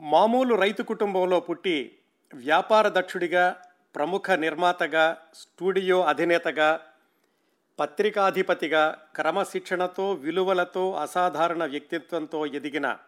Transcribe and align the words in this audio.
మామూలు 0.00 0.54
రైతు 0.54 0.82
కుటుంబంలో 0.82 1.40
పుట్టి 1.40 1.98
వ్యాపార 2.34 2.88
దక్షుడిగా 2.88 3.62
ప్రముఖ 3.94 4.30
నిర్మాతగా 4.30 5.18
స్టూడియో 5.34 6.04
అధినేతగా 6.04 6.80
పత్రికాధిపతిగా 7.78 9.04
క్రమశిక్షణతో 9.14 10.12
విలువలతో 10.12 10.94
అసాధారణ 10.94 11.64
వ్యక్తిత్వంతో 11.64 12.46
ఎదిగిన 12.46 12.98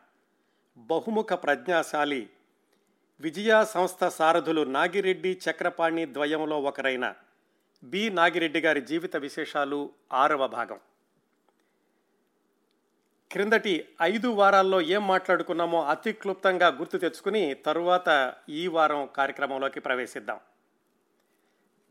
బహుముఖ 0.79 1.33
ప్రజ్ఞాశాలి 1.33 2.31
విజయ 3.21 3.65
సంస్థ 3.65 4.05
సారథులు 4.05 4.65
నాగిరెడ్డి 4.65 5.41
చక్రపాణి 5.51 6.07
ద్వయంలో 6.07 6.61
ఒకరైన 6.61 7.15
బి. 7.85 8.11
నాగిరెడ్డి 8.11 8.61
గారి 8.61 8.81
జీవిత 8.81 9.17
విశేషాలు 9.17 9.91
ఆరవ 10.13 10.47
భాగం. 10.47 10.79
క్రిందటి 13.31 13.89
ఐదు 14.03 14.29
వారాల్లో 14.29 14.81
ఏం 14.81 15.07
మాట్లాడుకున్నామో 15.07 15.85
అతి 15.85 16.13
క్లుప్తంగా 16.13 16.69
గుర్తు 16.69 16.99
తెచ్చుకుని 16.99 17.55
తరువాత 17.55 18.35
ఈ 18.49 18.67
వారం 18.67 19.09
కార్యక్రమంలోకి 19.17 19.81
ప్రవేశిద్దాం. 19.81 20.41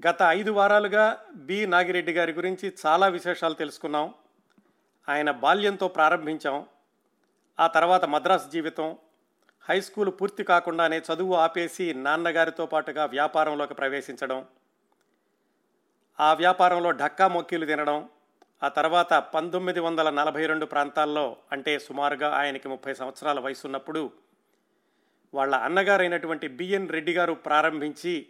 గత 0.07 0.17
ఐదు 0.27 0.51
వారాలుగా 0.51 1.25
బి. 1.35 1.65
నాగిరెడ్డి 1.65 2.13
గారి 2.13 2.33
గురించి 2.33 2.73
చాలా 2.85 3.07
విశేషాలు 3.07 3.53
తెలుసుకున్నాం. 3.53 4.13
ఆయన 5.09 5.31
బాల్యంతో 5.31 5.87
ప్రారంభించాం. 5.87 6.65
ఆ 7.59 7.67
తర్వాత 7.67 8.05
మద్రాసు 8.05 8.49
జీవితం 8.49 8.97
హై 9.69 9.81
స్కూల్ 9.81 10.11
పూర్తి 10.21 10.43
కాకుండానే 10.43 11.01
చదువు 11.13 11.33
ఆపేసి 11.33 11.93
నాన్నగారితో 11.93 12.65
పాటుగా 12.65 13.05
వ్యాపారంలోకి 13.05 13.73
ప్రవేశించడం 13.73 14.45
ఆ 16.19 16.33
వ్యాపారంలో 16.33 16.91
ఢక్కా 16.91 17.27
మొక్కీలు 17.27 17.65
తినడం 17.65 18.09
ఆ 18.63 18.67
తర్వాత 18.67 19.13
పంతొమ్మిది 19.13 19.79
వందల 19.79 20.09
నలభై 20.09 20.45
రెండు 20.45 20.65
ప్రాంతాల్లో 20.65 21.37
అంటే 21.51 21.79
సుమారుగా 21.79 22.29
ఆయనకి 22.29 22.67
ముప్పై 22.67 22.93
సంవత్సరాల 22.93 23.39
వయసు 23.39 23.67
ఉన్నప్పుడు 23.67 24.11
వాళ్ళ 25.33 25.55
అన్నగారైనటువంటి 25.55 26.47
బిఎన్ 26.47 26.89
రెడ్డి 26.89 27.13
గారు 27.13 27.33
ప్రారంభించి 27.33 28.27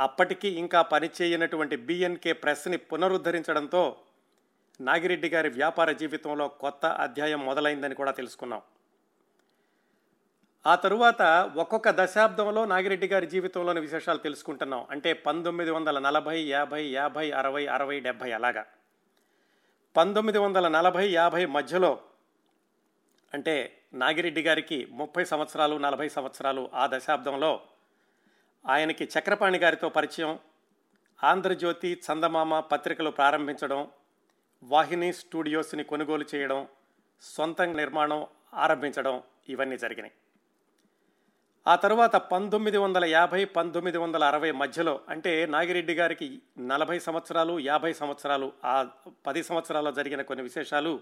అప్పటికి 0.00 0.48
ఇంకా 0.48 0.82
పనిచేయనటువంటి 0.82 1.76
బిఎన్కే 1.76 2.32
ప్రెస్ని 2.32 2.76
పునరుద్ధరించడంతో 2.76 3.96
నాగిరెడ్డి 4.80 5.28
గారి 5.28 5.48
వ్యాపార 5.48 5.92
జీవితంలో 5.92 6.48
కొత్త 6.48 6.86
అధ్యాయం 6.86 7.46
మొదలైందని 7.46 7.94
కూడా 7.94 8.10
తెలుసుకున్నాం. 8.10 8.62
ఆ 10.66 10.74
తరువాత 10.74 11.22
ఒక్కొక్క 11.56 11.90
దశాబ్దంలో 11.90 12.64
నాగిరెడ్డి 12.64 13.06
గారి 13.06 13.26
జీవితంలోని 13.26 13.80
విశేషాలు 13.80 14.18
తెలుసుకుంటున్నాం. 14.18 14.86
అంటే 14.90 15.12
పంతొమ్మిది 15.12 15.70
వందల 15.70 15.98
నలభై 15.98 16.40
యాభై 16.40 16.84
యాభై 16.84 17.30
అరవై 17.30 17.66
అరవై 17.66 18.00
డెబ్భై 18.00 18.32
అలాగా. 18.32 18.64
పంతొమ్మిది 19.94 20.38
వందల 20.38 20.68
నలభై 20.68 21.02
యాభై 21.10 21.40
మధ్యలో 21.46 21.90
అంటే 23.32 23.54
నాగిరెడ్డి 23.94 24.42
గారికి 24.42 24.78
ముప్పై 24.90 25.24
సంవత్సరాలు 25.24 25.74
నలభై 25.78 26.06
సంవత్సరాలు 26.08 26.62
ఆ 26.74 26.84
దశాబ్దంలో 26.86 27.50
ఆయనకి 28.66 29.04
చక్రపాణి 29.04 29.58
గారితో 29.58 29.88
పరిచయం 29.88 30.32
ఆంధ్రజ్యోతి 31.20 31.90
చందమామ 32.06 32.60
పత్రికలు 32.60 33.10
ప్రారంభించడం 33.10 33.82
వాహిని 34.62 35.12
స్టూడియోస్ని 35.12 35.84
కొనుగోలు 35.84 36.26
చేయడం 36.34 36.60
సొంత 37.22 37.62
నిర్మాణం 37.62 38.26
ఆరంభించడం 38.54 39.22
ఇవన్నీ 39.48 39.76
జరిగినాయి. 39.76 40.14
ఆ 41.66 41.76
తరువాత 41.76 42.16
పంతొమ్మిది 42.16 42.76
వందల 42.76 43.04
యాభై 43.04 43.44
పంతొమ్మిది 43.44 43.98
వందల 43.98 44.24
అరవై 44.24 44.50
మధ్యలో 44.50 45.00
అంటే 45.08 45.46
నాగిరెడ్డి 45.46 45.94
గారికి 45.94 46.42
నలభై 46.58 46.98
సంవత్సరాలు 46.98 47.60
యాభై 47.60 47.92
సంవత్సరాలు 47.92 48.52
ఆ 48.64 48.88
పది 49.26 49.42
సంవత్సరాల్లో 49.42 49.92
జరిగిన 49.92 50.22
కొన్ని 50.22 50.42
విశేషాలు. 50.42 51.00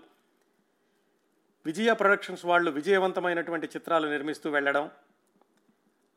విజయ 1.67 1.93
ప్రొడక్షన్స్ 1.93 2.45
వాళ్ళు 2.45 2.71
విజయవంతమైనటువంటి 2.71 3.67
చిత్రాలు 3.67 4.09
నిర్మిస్తూ 4.09 4.51
వెళ్ళడం. 4.51 4.91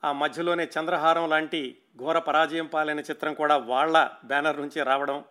ఆ 0.04 0.12
మధ్యలోనే 0.12 0.70
చంద్రహారం 0.80 1.30
లాంటి 1.30 1.78
ఘోర 1.98 2.20
పరాజయం 2.20 2.66
పాలైన 2.66 3.00
చిత్రం 3.00 3.34
కూడా 3.34 3.58
వాళ్ళ 3.58 4.10
బ్యానర్ 4.26 4.62
నుంచి 4.62 4.84
రావడం. 4.84 5.24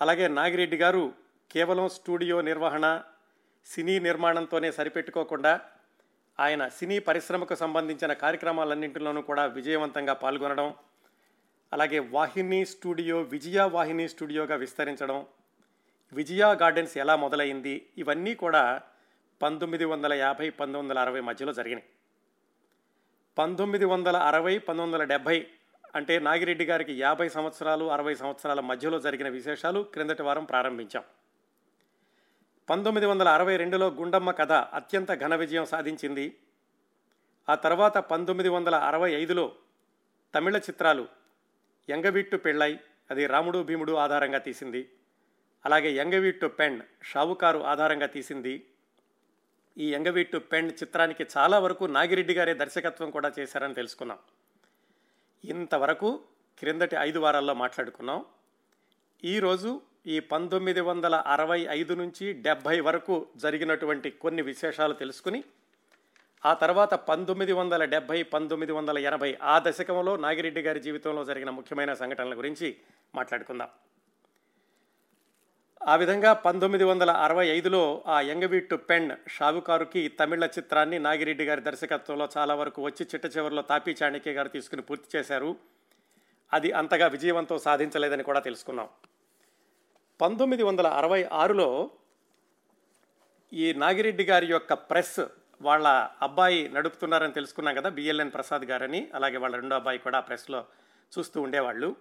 అలాగే 0.00 0.28
నాగిరెడ్డి 0.28 0.76
గారు 0.76 1.12
కేవలం 1.50 1.88
స్టూడియో 1.88 2.40
నిర్వహణ 2.40 3.02
సినీ 3.66 3.98
నిర్మాణంతోనే 3.98 4.72
సరిపెట్టుకోకుండా 4.72 5.60
ఆయన 6.38 6.68
సినీ 6.68 6.98
పరిశ్రమకు 6.98 7.54
సంబంధించిన 7.54 8.12
కార్యక్రమాలన్నింటిలోనూ 8.12 9.20
కూడా 9.22 9.44
విజయవంతంగా 9.56 10.14
పాల్గొనడం 10.14 10.68
అలాగే 11.72 11.98
వాహిని 11.98 12.60
స్టూడియో 12.64 13.16
విజయ 13.22 13.60
వాహిని 13.72 14.08
స్టూడియోగా 14.08 14.56
విస్తరించడం 14.56 15.18
విజయ 16.12 16.44
గార్డెన్స్ 16.62 16.98
ఎలా 16.98 17.16
మొదలైంది 17.16 17.74
ఇవన్నీ 17.98 18.34
కూడా 18.34 18.62
పంతొమ్మిది 19.42 19.84
వందల 19.84 20.12
యాభై 20.12 20.46
పంతొమ్మిది 20.50 20.82
వందల 20.82 20.98
అరవై 20.98 21.20
మధ్యలో 21.20 21.52
జరిగినాయి. 21.52 21.86
పంతొమ్మిది 23.36 23.84
వందల 23.84 24.16
అరవై 24.28 24.54
పంతొమ్మిది 24.58 24.96
వందల 24.96 25.04
డెబ్భై 25.12 25.36
అంటే 25.94 26.18
నాగిరెడ్డి 26.18 26.64
గారికి 26.64 26.94
యాభై 26.98 27.28
సంవత్సరాలు 27.28 27.84
అరవై 27.84 28.14
సంవత్సరాల 28.14 28.60
మధ్యలో 28.60 28.98
జరిగిన 29.00 29.28
విశేషాలు 29.28 29.82
క్రిందటి 29.94 30.22
వారం 30.22 30.44
ప్రారంభించాం. 30.44 31.04
పంతొమ్మిది 32.70 33.06
వందల 33.06 33.28
అరవై 33.28 33.56
రెండులో 33.56 33.88
గుండమ్మ 33.88 34.30
కథ 34.30 34.52
అత్యంత 34.52 35.14
ఘన 35.14 35.34
విజయం 35.34 35.64
సాధించింది. 35.64 36.38
ఆ 37.48 37.54
తర్వాత 37.54 37.98
పంతొమ్మిది 37.98 38.48
వందల 38.48 38.74
అరవై 38.74 39.12
ఐదులో 39.12 39.52
తమిళ 40.34 40.56
చిత్రాలు 40.56 41.08
ఎంగవీట్టు 41.88 42.36
పెళ్ళై 42.36 42.78
అది 43.10 43.26
రాముడు 43.26 43.62
భీముడు 43.62 43.92
ఆధారంగా 43.92 44.38
తీసింది. 44.38 44.90
అలాగే 45.64 45.92
ఎంగవీట్టు 45.92 46.46
పెండ్ 46.46 46.84
షావుకారు 47.02 47.58
ఆధారంగా 47.58 48.06
తీసింది. 48.06 48.66
ఈ 49.78 49.94
ఎంగవీట్టు 49.94 50.38
పెండ్ 50.38 50.72
చిత్రానికి 50.72 51.26
చాలా 51.36 51.58
వరకు 51.58 51.84
నాగిరెడ్డి 51.84 52.34
గారే 52.34 52.54
దర్శకత్వం 52.54 53.10
కూడా 53.10 53.32
చేశారని 53.38 53.74
తెలుసుకున్నాం. 53.74 54.18
ఇంతవరకు 55.44 56.20
క్రిందటి 56.58 56.96
ఐదు 56.96 57.18
వారాల్లో 57.18 57.54
మాట్లాడుకున్నాం. 57.54 58.24
ఈరోజు 59.24 59.80
ఈ 60.06 60.20
పంతొమ్మిది 60.20 60.80
వందల 60.80 61.14
అరవై 61.26 61.66
ఐదు 61.70 61.94
నుంచి 61.94 62.32
డెబ్భై 62.32 62.80
వరకు 62.80 63.26
జరిగినటువంటి 63.36 64.10
కొన్ని 64.10 64.42
విశేషాలు 64.42 64.94
తెలుసుకుని 64.94 65.44
ఆ 66.44 66.54
తర్వాత 66.54 66.94
పంతొమ్మిది 66.94 67.52
వందల 67.52 67.84
డెబ్భై 67.84 68.22
పంతొమ్మిది 68.22 68.72
వందల 68.72 68.98
ఎనభై 68.98 69.38
ఆ 69.42 69.58
దశకంలో 69.58 70.16
నాగిరెడ్డి 70.16 70.62
గారి 70.62 70.80
జీవితంలో 70.80 71.24
జరిగిన 71.24 71.50
ముఖ్యమైన 71.50 71.94
సంఘటనల 71.94 72.38
గురించి 72.38 72.76
మాట్లాడుకుందాం. 73.14 73.68
ఆ 75.88 75.96
విధంగా 75.96 76.32
పంతొమ్మిది 76.32 76.84
వందల 76.84 77.10
అరవై 77.10 77.46
ఐదులో 77.46 78.04
ఆ 78.06 78.20
యంగవీట్టు 78.20 78.76
పెన్ 78.76 79.10
షావుకారుకి 79.28 80.08
తమిళ 80.08 80.44
చిత్రాన్ని 80.44 80.98
నాగిరెడ్డి 80.98 81.44
గారి 81.44 81.60
దర్శకత్వంలో 81.60 82.28
చాలా 82.38 82.54
వరకు 82.54 82.82
వచ్చి 82.82 83.06
చిట్ట 83.14 83.36
చివరిలో 83.36 83.62
తాపీ 83.62 83.96
చాణక్య 84.02 84.32
గారు 84.32 84.48
తీసుకుని 84.48 84.82
పూర్తి 84.82 85.18
చేశారు. 85.18 85.56
అది 86.52 86.72
అంతగా 86.72 87.06
విజయవంతం 87.06 87.58
సాధించలేదని 87.58 88.22
కూడా 88.22 88.40
తెలుసుకున్నాం. 88.40 88.88
పంతొమ్మిది 90.20 90.62
వందల 90.62 90.86
అరవై 90.86 91.24
ఆరులో 91.24 91.90
ఈ 93.52 93.72
నాగిరెడ్డి 93.72 94.24
గారి 94.24 94.46
యొక్క 94.46 94.72
ప్రెస్ 94.72 95.20
వాళ్ళ 95.60 95.86
అబ్బాయి 96.22 96.68
నడుపుతున్నారని 96.68 97.32
తెలుసుకున్నాం 97.32 97.74
కదా 97.74 97.88
బిఎల్ఎన్ 97.88 98.30
ప్రసాద్ 98.30 98.64
గారని 98.64 99.10
అలాగే 99.14 99.36
వాళ్ళ 99.36 99.56
రెండో 99.56 99.76
అబ్బాయి 99.76 99.98
కూడా 99.98 100.18
ఆ 100.18 100.20
ప్రెస్లో 100.20 100.64
చూస్తూ 101.12 101.42
ఉండేవాళ్ళు. 101.42 101.96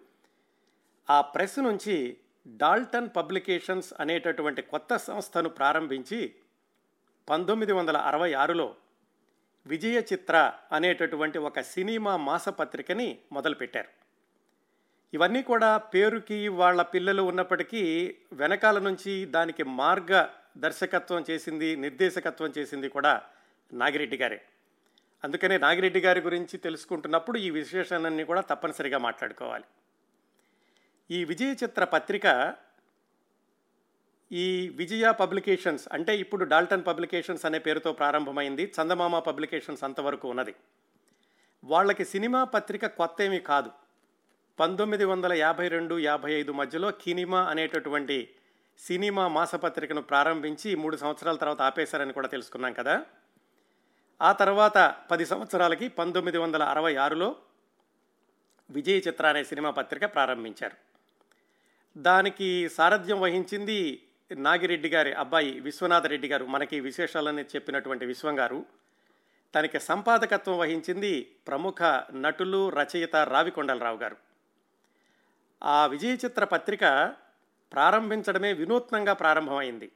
ఆ 1.09 1.21
ప్రెస్ 1.21 1.59
నుంచి 1.59 2.17
డాల్టన్ 2.45 3.09
పబ్లికేషన్స్ 3.15 3.93
అనేటటువంటి 3.99 4.61
కొత్త 4.61 4.97
సంస్థను 4.97 5.49
ప్రారంభించి 5.49 6.35
పంతొమ్మిది 7.29 7.73
వందల 7.73 7.97
అరవై 7.97 8.33
ఆరులో 8.33 8.75
విజయ 9.65 9.97
చిత్ర 10.13 10.51
అనేటటువంటి 10.71 11.37
ఒక 11.37 11.61
సినిమా 11.61 12.17
మాసపత్రికని 12.17 13.19
మొదలుపెట్టారు. 13.31 13.96
ఇవన్నీ 15.13 15.41
కూడా 15.43 15.77
పేరుకి 15.77 16.47
వాళ్ళ 16.47 16.81
పిల్లలు 16.81 17.23
ఉన్నప్పటికీ 17.23 18.15
వెనకాల 18.33 18.79
నుంచి 18.79 19.25
దానికి 19.25 19.63
మార్గ 19.63 20.27
దర్శకత్వం 20.57 21.25
చేసింది 21.29 21.75
నిర్దేశకత్వం 21.75 22.53
చేసింది 22.57 22.89
కూడా 22.89 23.21
నాగిరెడ్డి 23.73 24.17
గారే. 24.17 24.41
అందుకనే 25.23 25.57
నాగిరెడ్డి 25.57 25.99
గారి 25.99 26.21
గురించి 26.21 26.57
తెలుసుకుంటున్నప్పుడు 26.57 27.37
ఈ 27.37 27.49
విశేషాలన్నీ 27.49 28.23
కూడా 28.23 28.41
తప్పనిసరిగా 28.41 28.97
మాట్లాడుకోవాలి. 28.97 29.63
ఈ 31.11 31.23
విజయ 31.23 31.55
చిత్ర 31.63 31.83
పత్రిక 31.83 32.55
ఈ 34.31 34.69
విజయ 34.69 35.11
పబ్లికేషన్స్ 35.11 35.87
అంటే 35.91 36.17
ఇప్పుడు 36.17 36.45
డాల్టన్ 36.45 36.85
పబ్లికేషన్స్ 36.87 37.45
అనే 37.45 37.59
పేరుతో 37.59 37.93
ప్రారంభమైంది 37.93 38.73
చందమామ 38.81 39.19
పబ్లికేషన్స్ 39.19 39.83
అంతవరకు 39.83 40.29
ఉన్నది. 40.29 40.55
వాళ్ళకి 41.63 42.05
సినిమా 42.05 42.43
పత్రిక 42.43 42.85
కొత్త 42.85 43.21
ఏమీ 43.21 43.39
కాదు. 43.39 43.71
పంతొమ్మిది 44.59 45.05
వందల 45.05 45.33
యాభై 45.33 45.67
రెండు 45.67 45.99
యాభై 45.99 46.31
ఐదు 46.31 46.51
మధ్యలో 46.51 46.91
కినిమా 46.91 47.43
అనేటటువంటి 47.43 48.29
సినిమా 48.79 49.27
మాసపత్రికను 49.27 50.01
ప్రారంభించి 50.01 50.75
మూడు 50.75 50.97
సంవత్సరాల 50.97 51.35
తర్వాత 51.35 51.61
ఆపేశారని 51.61 52.13
కూడా 52.13 52.27
తెలుసుకున్నాం 52.27 52.73
కదా. 52.73 53.05
ఆ 54.21 54.31
తర్వాత 54.31 54.95
పది 55.11 55.25
సంవత్సరాలకి 55.25 55.87
పంతొమ్మిది 55.87 56.37
వందల 56.37 56.63
అరవై 56.63 56.95
ఆరులో 56.95 57.35
విజయ 58.69 58.97
చిత్ర 58.97 59.27
అనే 59.27 59.43
సినిమా 59.43 59.69
పత్రిక 59.69 60.05
ప్రారంభించారు. 60.05 60.75
దానికి 61.97 62.69
సారథ్యం 62.69 63.21
వహించింది 63.21 64.03
నాగిరెడ్డి 64.35 64.89
గారి 64.89 65.13
అబ్బాయి 65.13 65.59
విశ్వనాథ 65.59 66.05
రెడ్డి 66.05 66.27
గారు. 66.27 66.45
మనకి 66.45 66.79
విశేషాలని 66.79 67.43
చెప్పినటువంటి 67.43 68.05
విశ్వం 68.05 68.39
గారు. 68.39 68.65
తనకి 69.55 69.79
సంపాదకత్వం 69.79 70.57
వహించింది 70.57 71.31
ప్రముఖ 71.47 71.83
నటులు 72.13 72.69
రచయిత 72.69 73.15
రావికొండలరావు 73.15 73.97
గారు. 73.97 74.26
ఆ 75.63 75.85
విజయ 75.85 76.13
చిత్ర 76.13 76.43
పత్రిక 76.43 77.13
ప్రారంభించడమే 77.73 78.53
వినూత్నంగా 78.53 79.13
ప్రారంభమైంది. 79.13 79.91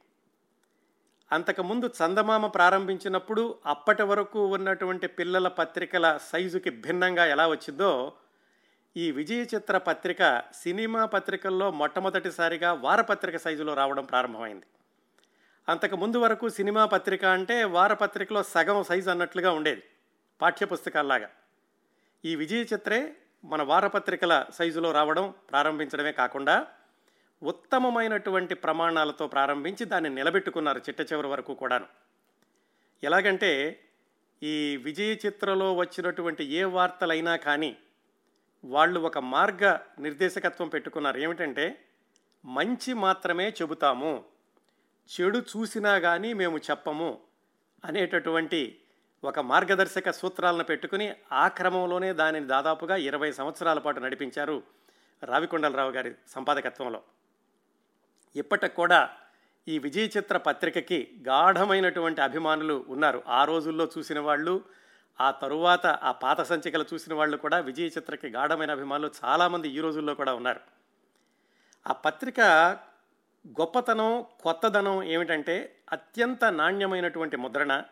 అంతకుముందు 1.32 1.86
చందమామ 1.86 2.46
ప్రారంభించినప్పుడు 2.46 3.58
అప్పటి 3.66 4.02
వరకు 4.02 4.46
ఉన్నటువంటి 4.46 5.06
పిల్లల 5.06 5.48
పత్రికల 5.48 6.18
సైజుకి 6.22 6.70
భిన్నంగా 6.70 7.26
ఎలా 7.26 7.48
వచ్చిందో 7.48 8.12
ఈ 8.96 9.10
విజయ 9.10 9.42
చిత్ర 9.42 9.78
పత్రిక 9.78 10.42
సినిమా 10.54 11.04
పత్రికల్లో 11.04 11.70
మొట్టమొదటిసారిగా 11.70 12.72
వారపత్రిక 12.72 13.36
సైజులో 13.36 13.74
రావడం 13.74 14.04
ప్రారంభమైంది. 14.04 14.66
అంతకు 15.68 15.96
ముందు 15.96 16.18
వరకు 16.18 16.48
సినిమా 16.48 16.86
పత్రిక 16.86 17.24
అంటే 17.24 17.64
వారపత్రికలో 17.64 18.42
సగం 18.42 18.82
సైజు 18.82 19.10
అన్నట్లుగా 19.10 19.52
ఉండేది 19.52 19.82
పాఠ్యపుస్తకాల్లాగా. 20.40 21.30
ఈ 22.24 22.36
విజయ 22.36 22.62
చిత్రే 22.62 23.16
మన 23.44 23.62
వారపత్రికల 23.62 24.46
సైజులో 24.50 24.92
రావడం 24.92 25.34
ప్రారంభించడమే 25.50 26.12
కాకుండా 26.12 26.66
ఉత్తమమైనటువంటి 27.42 28.54
ప్రమాణాలతో 28.54 29.26
ప్రారంభించి 29.26 29.86
దాన్ని 29.86 30.10
నిలబెట్టుకున్నారు 30.10 30.78
చిట్ట 30.78 31.12
చివరి 31.12 31.26
వరకు 31.26 31.54
కూడాను. 31.54 31.86
ఎలాగంటే 33.04 33.82
ఈ 34.42 34.76
విజయ 34.76 35.12
చిత్రలో 35.26 35.74
వచ్చినటువంటి 35.74 36.44
ఏ 36.44 36.64
వార్తలైనా 36.64 37.36
కానీ 37.36 37.76
వాళ్ళు 38.64 39.00
ఒక 39.00 39.18
మార్గ 39.18 39.78
నిర్దేశకత్వం 39.98 40.68
పెట్టుకున్నారు. 40.68 41.18
ఏమిటంటే 41.18 41.84
మంచి 42.44 42.94
మాత్రమే 42.94 43.48
చెబుతాము 43.48 44.24
చెడు 45.08 45.38
చూసినా 45.38 45.98
కానీ 45.98 46.32
మేము 46.32 46.58
చెప్పము 46.58 47.20
అనేటటువంటి 47.84 48.78
ఒక 49.24 49.40
మార్గదర్శక 49.40 50.10
సూత్రాలను 50.10 50.64
పెట్టుకుని 50.64 51.14
ఆ 51.32 51.48
క్రమంలోనే 51.48 52.12
దానిని 52.12 52.46
దాదాపుగా 52.46 52.96
ఇరవై 52.96 53.32
సంవత్సరాల 53.32 53.78
పాటు 53.78 54.00
నడిపించారు 54.00 54.62
రావికొండలరావు 55.22 55.90
గారి 55.90 56.14
సంపాదకత్వంలో. 56.28 57.02
ఇప్పటికి 58.36 58.74
కూడా 58.74 59.10
ఈ 59.68 59.78
విజయ 59.78 60.06
చిత్ర 60.06 60.36
పత్రికకి 60.36 61.10
గాఢమైనటువంటి 61.28 62.20
అభిమానులు 62.20 62.84
ఉన్నారు. 62.88 63.22
ఆ 63.28 63.44
రోజుల్లో 63.44 63.88
చూసిన 63.98 64.20
వాళ్ళు 64.20 64.64
ఆ 65.20 65.30
తరువాత 65.30 65.86
ఆ 65.86 66.12
పాత 66.12 66.40
సంచికలు 66.40 66.84
చూసిన 66.94 67.14
వాళ్ళు 67.14 67.36
కూడా 67.36 67.58
విజయ 67.58 67.86
చిత్రకి 67.86 68.28
గాఢమైన 68.28 68.70
అభిమానులు 68.70 69.10
చాలామంది 69.24 69.68
ఈ 69.68 69.80
రోజుల్లో 69.80 70.14
కూడా 70.14 70.34
ఉన్నారు. 70.34 70.60
ఆ 71.86 71.92
పత్రిక 71.92 72.40
గొప్పతనం 73.46 74.24
కొత్తదనం 74.40 75.02
ఏమిటంటే 75.02 75.76
అత్యంత 75.92 76.44
నాణ్యమైనటువంటి 76.44 77.36
ముద్రణ. 77.36 77.82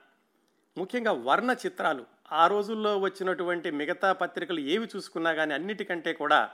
ముఖ్యంగా 0.81 1.13
వర్ణ 1.13 1.51
చిత్రాలు. 1.67 2.07
ఆ 2.33 2.47
రోజుల్లో 2.47 2.99
వచ్చినటువంటి 2.99 3.71
మిగతా 3.71 4.13
పత్రికలు 4.13 4.61
ఏవి 4.61 4.89
చూసుకున్నా 4.97 5.33
కానీ 5.33 5.55
అన్నిటికంటే 5.55 6.13
కూడా 6.13 6.51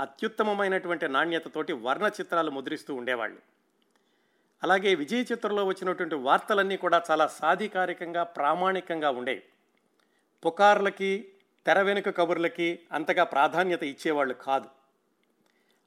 అత్యుత్తమమైనటువంటి 0.00 1.08
నాణ్యతతోటి 1.08 1.72
వర్ణ 1.72 2.06
చిత్రాలు 2.20 2.50
ముద్రిస్తూ 2.50 2.94
ఉండేవాళ్ళు. 2.94 3.40
అలాగే 4.62 4.94
విజయ 4.94 5.22
చిత్రంలో 5.32 5.64
వచ్చినటువంటి 5.64 6.14
వార్తలన్నీ 6.14 6.76
కూడా 6.76 7.02
చాలా 7.10 7.26
సాధికారికంగా 7.26 8.22
ప్రామాణికంగా 8.22 9.10
ఉండేవి. 9.10 9.42
పుకార్లకి 10.46 11.28
తెర 11.66 11.82
వెనుక 11.82 12.16
కబుర్లకి 12.16 12.68
అంతగా 12.92 13.24
ప్రాధాన్యత 13.24 13.82
ఇచ్చేవాళ్ళు 13.82 14.34
కాదు. 14.34 14.68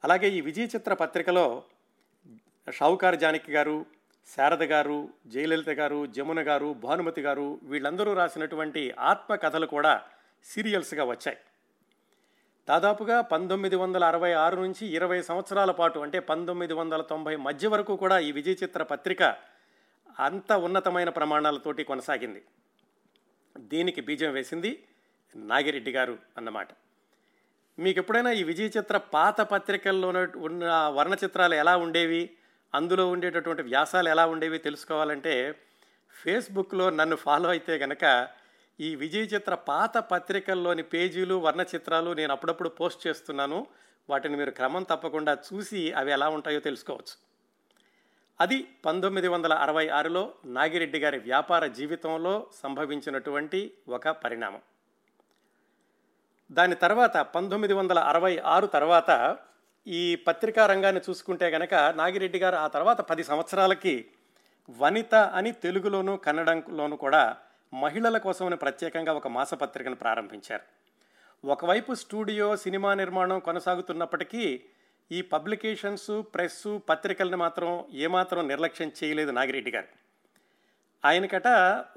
అలాగే 0.04 0.30
ఈ 0.30 0.42
విజయ 0.42 0.63
చిత్ర 0.63 0.94
పత్రికలో 0.94 1.63
షావుకార్ 2.72 3.16
జానకి 3.16 3.51
గారు 3.51 3.86
శారద 4.25 4.63
గారు 4.63 5.10
జయలలిత 5.27 5.69
గారు 5.69 6.06
జమున 6.06 6.48
గారు 6.48 6.74
భానుమతి 6.74 7.22
గారు 7.22 7.60
వీళ్ళందరూ 7.63 8.13
రాసినటువంటి 8.13 8.95
ఆత్మకథలు 9.00 9.66
కూడా 9.66 10.04
సీరియల్స్గా 10.44 11.04
వచ్చాయి. 11.04 11.38
దాదాపుగా 12.69 13.22
పంతొమ్మిది 13.22 13.75
వందల 13.75 14.04
అరవై 14.04 14.31
ఆరు 14.31 14.56
నుంచి 14.56 14.88
ఇరవై 14.88 15.22
సంవత్సరాల 15.22 15.72
పాటు 15.72 16.00
అంటే 16.00 16.19
పంతొమ్మిది 16.19 16.74
వందల 16.74 17.01
తొంభై 17.01 17.36
మధ్య 17.36 17.68
వరకు 17.68 17.95
కూడా 17.95 18.19
ఈ 18.19 18.31
విజయ 18.31 18.51
చిత్ర 18.51 18.83
పత్రిక 18.83 19.24
అంత 20.19 20.54
ఉన్నతమైన 20.54 21.10
ప్రమాణాలతోటి 21.10 21.83
కొనసాగింది. 21.83 22.44
దీనికి 23.57 24.01
బీజం 24.01 24.33
వేసింది 24.33 24.83
నాగిరెడ్డి 25.36 25.92
గారు 25.92 26.18
అన్నమాట. 26.38 26.68
మీకు 27.80 28.00
ఎప్పుడైనా 28.00 28.31
ఈ 28.31 28.44
విజయ 28.44 28.69
చిత్ర 28.77 28.98
పాత 28.98 29.42
పత్రికల్లో 29.42 30.10
ఉన్న 30.38 30.92
వర్ణ 30.94 31.13
చిత్రాలు 31.13 31.56
ఎలా 31.56 31.77
ఉండేవి? 31.77 32.31
అందులో 32.75 33.10
ఉండేటటువంటి 33.10 33.62
వ్యాసాలు 33.62 34.10
ఎలా 34.10 34.25
ఉండేవి 34.25 34.57
తెలుసుకోవాలంటే 34.57 35.62
ఫేస్బుక్లో 36.24 36.89
నన్ను 36.89 37.16
ఫాలో 37.16 37.50
అయితే 37.50 37.77
గనక 37.77 38.27
ఈ 38.80 38.95
విజయ 38.95 39.22
చిత్ర 39.22 39.56
పాత 39.56 39.98
పత్రికల్లోని 39.98 40.83
పేజీలు 40.83 41.36
వర్ణచిత్రాలు 41.36 42.13
నేను 42.13 42.31
అప్పుడప్పుడు 42.31 42.69
పోస్ట్ 42.69 43.07
చేస్తున్నాను. 43.07 43.68
వాటిని 44.10 44.36
మీరు 44.36 44.51
క్రమం 44.51 44.83
తప్పకుండా 44.83 45.38
చూసి 45.54 45.92
అవి 45.92 46.12
ఎలా 46.12 46.30
ఉంటాయో 46.30 46.60
తెలుసుకోవచ్చు. 46.60 47.25
అది 48.42 48.68
పంతొమ్మిది 48.86 49.27
వందల 49.27 49.54
అరవై 49.54 49.88
ఆరులో 49.88 50.33
నాగిరెడ్డి 50.45 51.00
గారి 51.00 51.18
వ్యాపార 51.18 51.68
జీవితంలో 51.68 52.48
సంభవించినటువంటి 52.63 53.74
ఒక 53.89 54.10
పరిణామం. 54.10 54.62
దాని 56.51 56.75
తర్వాత 56.75 57.18
పంతొమ్మిది 57.18 57.74
వందల 57.74 58.00
అరవై 58.00 58.38
ఆరు 58.38 58.66
తర్వాత 58.66 59.38
ఈ 59.88 60.16
పత్రికా 60.16 60.66
రంగాన్ని 60.66 61.02
చూసుకుంటే 61.10 61.48
గనక 61.48 61.74
నాగిరెడ్డి 61.74 62.40
గారు 62.40 62.56
ఆ 62.56 62.68
తర్వాత 62.68 63.02
పది 63.02 63.24
సంవత్సరాలకి 63.24 64.06
వనిత 64.78 65.16
అని 65.16 65.52
తెలుగులోను 65.52 66.18
కన్నడంలోను 66.18 66.98
కూడా 66.98 67.38
మహిళల 67.74 68.18
కోసమని 68.18 68.56
ప్రత్యేకంగా 68.56 69.14
ఒక 69.14 69.28
మాసపత్రికను 69.28 69.96
ప్రారంభించారు. 69.96 70.64
ఒకవైపు 71.48 71.94
స్టూడియో 71.94 72.58
సినిమా 72.58 72.94
నిర్మాణం 72.94 73.40
కొనసాగుతున్నప్పటికీ 73.40 74.62
ఈ 75.12 75.22
పబ్లికేషన్స్ 75.22 76.22
ప్రెస్ 76.22 76.80
పత్రికలను 76.90 77.38
మాత్రం 77.38 77.86
ఏమాత్రం 77.94 78.48
నిర్లక్ష్యం 78.48 78.92
చేయలేదు 79.04 79.32
నాగిరెడ్డి 79.32 79.72
గారు. 79.72 79.88
ఆయనకట 81.06 81.48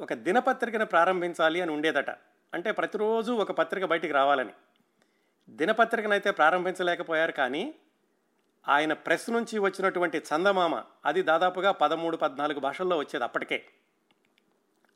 ఒక 0.00 0.14
దినపత్రికను 0.14 0.86
ప్రారంభించాలి 0.86 1.60
అని 1.60 1.70
ఉండేదట. 1.70 2.10
అంటే 2.54 2.70
ప్రతిరోజు 2.70 3.32
ఒక 3.32 3.52
పత్రిక 3.52 3.84
బయటికి 3.84 4.12
రావాలని. 4.12 4.50
దినపత్రికనైతే 5.48 6.30
ప్రారంభించలేకపోయారు 6.30 7.32
కానీ 7.32 7.74
ఆయన 8.68 8.92
ప్రెస్ 8.92 9.30
నుంచి 9.30 9.58
వచ్చినటువంటి 9.58 10.18
చందమామ 10.18 10.82
అది 11.04 11.22
దాదాపుగా 11.22 11.72
పదమూడు 11.72 12.16
పద్నాలుగు 12.16 12.60
భాషల్లో 12.60 12.98
వచ్చేది 12.98 13.24
అప్పటికే. 13.24 13.64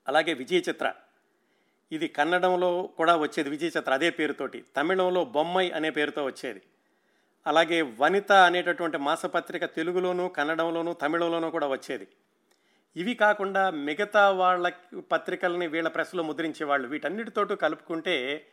అలాగే 0.09 0.35
విజయ 0.35 0.59
చిత్ర 0.59 0.95
ఇది 1.93 2.09
కన్నడంలో 2.09 2.83
కూడా 2.97 3.17
వచ్చేది 3.17 3.51
విజయ 3.51 3.67
చిత్ర 3.67 3.93
అదే 3.93 4.11
పేరుతోటి. 4.11 4.65
తమిళంలో 4.77 5.25
బొమ్మై 5.25 5.71
అనే 5.71 5.91
పేరుతో 5.91 6.25
వచ్చేది. 6.25 6.63
అలాగే 7.47 7.83
వనిత 7.83 8.33
అనేటటువంటి 8.33 8.99
మాసపత్రిక 8.99 9.65
తెలుగులోను 9.65 10.29
కన్నడంలోను 10.29 10.93
తమిళంలోనూ 10.93 11.51
కూడా 11.51 11.67
వచ్చేది. 11.67 12.09
ఇవి 12.97 13.15
కాకుండా 13.15 13.71
మిగతా 13.71 14.31
వాళ్ళ 14.31 14.73
పత్రికల్ని 15.13 15.67
వీళ్ళ 15.67 15.89
ప్రెస్లో 15.89 16.23
ముద్రించేవాళ్ళు. 16.23 16.89
వీటన్నిటితోటూ 16.89 17.57
కలుపుకుంటే 17.57 18.47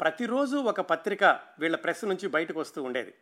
ప్రతిరోజు 0.00 0.56
ఒక 0.56 0.80
పత్రిక 0.80 1.24
వీళ్ళ 1.58 1.76
ప్రెస్ 1.76 2.04
నుంచి 2.04 2.28
బయటకు 2.28 2.60
వస్తూ 2.60 2.82
ఉండేది. 2.82 3.14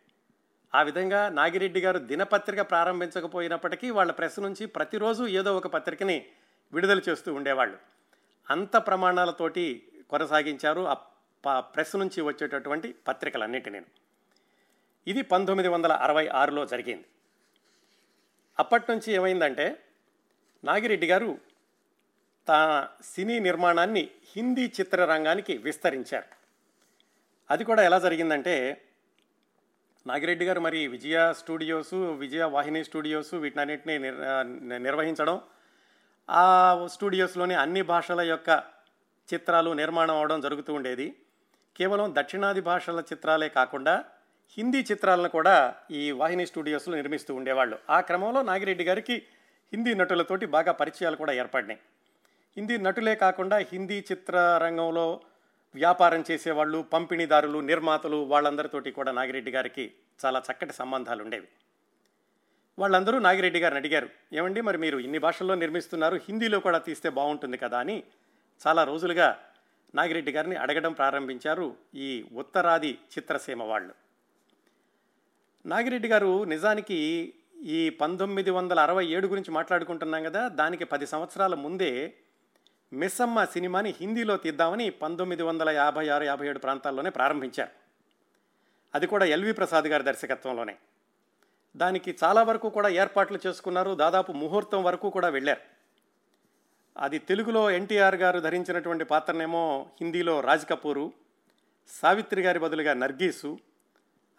ఆ 0.75 0.81
విధంగా 0.81 1.29
నాగిరెడ్డి 1.29 1.81
గారు 1.81 1.99
దినపత్రిక 1.99 2.61
ప్రారంభించకపోయినప్పటికీ 2.61 3.89
వాళ్ళ 3.89 4.11
ప్రెస్ 4.11 4.39
నుంచి 4.39 4.65
ప్రతిరోజు 4.65 5.23
ఏదో 5.23 5.57
ఒక 5.57 5.67
పత్రికని 5.67 6.25
విడుదల 6.73 7.01
చేస్తూ 7.09 7.33
ఉండేవాళ్ళు. 7.33 7.77
అంత 8.49 8.77
ప్రమాణాలతోటి 8.77 9.91
కొనసాగించారు 10.09 10.87
ఆ 11.47 11.59
ప్రెస్ 11.59 11.95
నుంచి 11.95 12.21
వచ్చేటటువంటి 12.21 12.95
పత్రికలన్నిటినీ 13.07 13.81
ఇది 15.07 15.21
పంతొమ్మిది 15.21 15.69
వందల 15.69 15.91
అరవై 15.91 16.27
ఆరులో 16.27 16.65
జరిగింది. 16.65 17.05
అప్పటి 18.59 18.91
నుంచి 18.91 19.13
ఏమైందంటే 19.13 19.83
నాగిరెడ్డి 20.63 21.07
గారు 21.07 21.39
తన 22.47 22.87
సినీ 23.03 23.39
నిర్మాణాన్ని 23.39 24.09
హిందీ 24.35 24.65
చిత్రరంగానికి 24.65 25.57
విస్తరించారు. 25.57 26.44
అది 27.51 27.63
కూడా 27.63 27.83
ఎలా 27.83 27.99
జరిగిందంటే 27.99 28.81
నాగిరెడ్డి 30.07 30.45
గారు 30.45 30.59
మరి 30.59 30.87
విజయ 30.87 31.33
స్టూడియోస్ 31.33 31.93
విజయ 31.93 32.43
వాహిని 32.43 32.83
స్టూడియోస్ 32.83 33.33
వీటినన్నింటినీ 33.33 33.97
నిర్వహించడం 34.77 35.41
ఆ 36.29 36.43
స్టూడియోస్లోని 36.91 37.53
అన్ని 37.53 37.81
భాషల 37.81 38.21
యొక్క 38.21 38.63
చిత్రాలు 39.33 39.71
నిర్మాణం 39.71 40.15
అవడం 40.15 40.41
జరుగుతూ 40.41 40.73
ఉండేది. 40.73 41.15
కేవలం 41.77 42.15
దక్షిణాది 42.17 42.61
భాషల 42.61 42.99
చిత్రాలే 42.99 43.49
కాకుండా 43.49 44.03
హిందీ 44.57 44.79
చిత్రాలను 44.91 45.29
కూడా 45.29 45.75
ఈ 45.91 46.11
వాహిని 46.11 46.45
స్టూడియోస్లో 46.45 46.95
నిర్మిస్తూ 46.95 47.35
ఉండేవాళ్ళు. 47.35 47.79
ఆ 47.89 47.99
క్రమంలో 47.99 48.41
నాగిరెడ్డి 48.41 48.83
గారికి 48.83 49.15
హిందీ 49.73 49.93
నటులతోటి 49.93 50.45
బాగా 50.45 50.71
పరిచయాలు 50.71 51.15
కూడా 51.15 51.33
ఏర్పడినాయి. 51.33 51.79
హిందీ 52.57 52.77
నటులే 52.77 53.15
కాకుండా 53.15 53.57
హిందీ 53.57 54.05
చిత్ర 54.11 54.59
రంగంలో 54.63 55.21
వ్యాపారం 55.75 56.23
చేసేవాళ్ళు 56.31 56.81
పంపిణీదారులు 56.93 57.59
నిర్మాతలు 57.59 58.17
వాళ్ళందరితోటి 58.23 58.91
కూడా 58.91 59.11
నాగిరెడ్డి 59.11 59.51
గారికి 59.51 59.85
చాలా 60.25 60.39
చక్కటి 60.39 60.73
సంబంధాలు 60.73 61.23
ఉండేవి. 61.23 61.47
వాళ్ళందరూ 62.79 63.19
నాగిరెడ్డి 63.19 63.59
గారిని 63.59 63.79
అడిగారు 63.79 64.09
ఏమండి 64.33 64.61
మరి 64.61 64.77
మీరు 64.77 64.97
ఇన్ని 64.99 65.19
భాషల్లో 65.19 65.55
నిర్మిస్తున్నారు 65.55 66.15
హిందీలో 66.15 66.59
కూడా 66.59 66.77
తీస్తే 66.77 67.09
బాగుంటుంది 67.09 67.57
కదా 67.57 67.79
అని 67.79 68.03
చాలా 68.67 68.83
రోజులుగా 68.83 69.37
నాగిరెడ్డి 69.95 70.31
గారిని 70.31 70.55
అడగడం 70.55 70.93
ప్రారంభించారు 70.93 71.75
ఈ 71.95 72.25
ఉత్తరాది 72.33 72.91
చిత్రసీమ 73.13 73.63
వాళ్ళు. 73.63 73.93
నాగిరెడ్డి 75.65 76.07
గారు 76.07 76.43
నిజానికి 76.43 77.33
ఈ 77.63 77.89
పంతొమ్మిది 77.89 78.51
వందల 78.51 78.79
అరవై 78.79 79.05
ఏడు 79.05 79.27
గురించి 79.27 79.51
మాట్లాడుకుంటున్నాం 79.51 80.23
కదా 80.23 80.47
దానికి 80.47 80.83
పది 80.83 81.07
సంవత్సరాల 81.07 81.55
ముందే 81.55 82.15
మిస్సమ్మ 82.93 83.45
సినిమాని 83.45 83.93
హిందీలో 84.01 84.37
తీద్దామని 84.37 84.89
పంతొమ్మిది 84.89 85.43
వందల 85.43 85.69
యాభై 85.69 86.07
ఆరు 86.07 86.23
యాభై 86.23 86.47
ఏడు 86.47 86.59
ప్రాంతాల్లోనే 86.59 87.09
ప్రారంభించారు. 87.09 87.69
అది 88.95 89.07
కూడా 89.07 89.25
ఎల్వి 89.25 89.53
ప్రసాద్ 89.53 89.87
గారి 89.87 90.03
దర్శకత్వంలోనే. 90.03 90.75
దానికి 91.75 92.17
చాలా 92.23 92.43
వరకు 92.43 92.69
కూడా 92.69 92.89
ఏర్పాట్లు 92.89 93.39
చేసుకున్నారు. 93.47 93.95
దాదాపు 93.95 94.31
ముహూర్తం 94.31 94.83
వరకు 94.83 95.09
కూడా 95.09 95.29
వెళ్ళారు. 95.29 95.61
అది 96.97 97.19
తెలుగులో 97.19 97.71
ఎన్టీఆర్ 97.71 98.15
గారు 98.15 98.39
ధరించినటువంటి 98.39 99.03
పాత్రనేమో 99.03 99.87
హిందీలో 100.01 100.39
రాజ్ 100.39 100.65
కపూరు 100.65 101.13
సావిత్రి 101.87 102.41
గారి 102.41 102.59
బదులుగా 102.59 102.93
నర్గీసు 102.93 103.59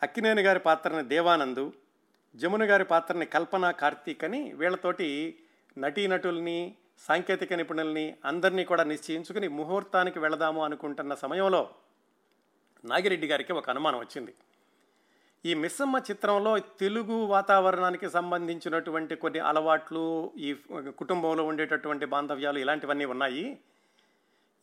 అక్కినేని 0.02 0.42
గారి 0.42 0.58
పాత్రని 0.58 1.08
దేవానందు 1.08 1.72
జమున 2.34 2.70
గారి 2.70 2.84
పాత్రని 2.84 3.26
కల్పన 3.26 3.70
కార్తీక్ 3.70 4.24
అని 4.24 4.52
వీళ్ళతోటి 4.52 5.38
నటీనటుల్ని 5.78 6.76
సాంకేతిక 6.98 7.52
నిపుణుల్ని 7.52 8.14
అందరినీ 8.24 8.64
కూడా 8.64 8.84
నిశ్చయించుకుని 8.84 9.48
ముహూర్తానికి 9.48 10.18
వెళదాము 10.18 10.64
అనుకుంటున్న 10.64 11.14
సమయంలో 11.14 11.70
నాగిరెడ్డి 12.84 13.26
గారికి 13.26 13.52
ఒక 13.52 13.70
అనుమానం 13.70 13.98
వచ్చింది. 13.98 14.34
ఈ 15.44 15.54
మిస్సమ్మ 15.54 16.00
చిత్రంలో 16.10 16.58
తెలుగు 16.58 17.24
వాతావరణానికి 17.24 18.10
సంబంధించినటువంటి 18.10 19.16
కొన్ని 19.16 19.40
అలవాట్లు 19.40 20.32
ఈ 20.36 20.54
కుటుంబంలో 20.98 21.44
ఉండేటటువంటి 21.44 22.06
బాంధవ్యాలు 22.06 22.58
ఇలాంటివన్నీ 22.58 23.04
ఉన్నాయి. 23.04 23.58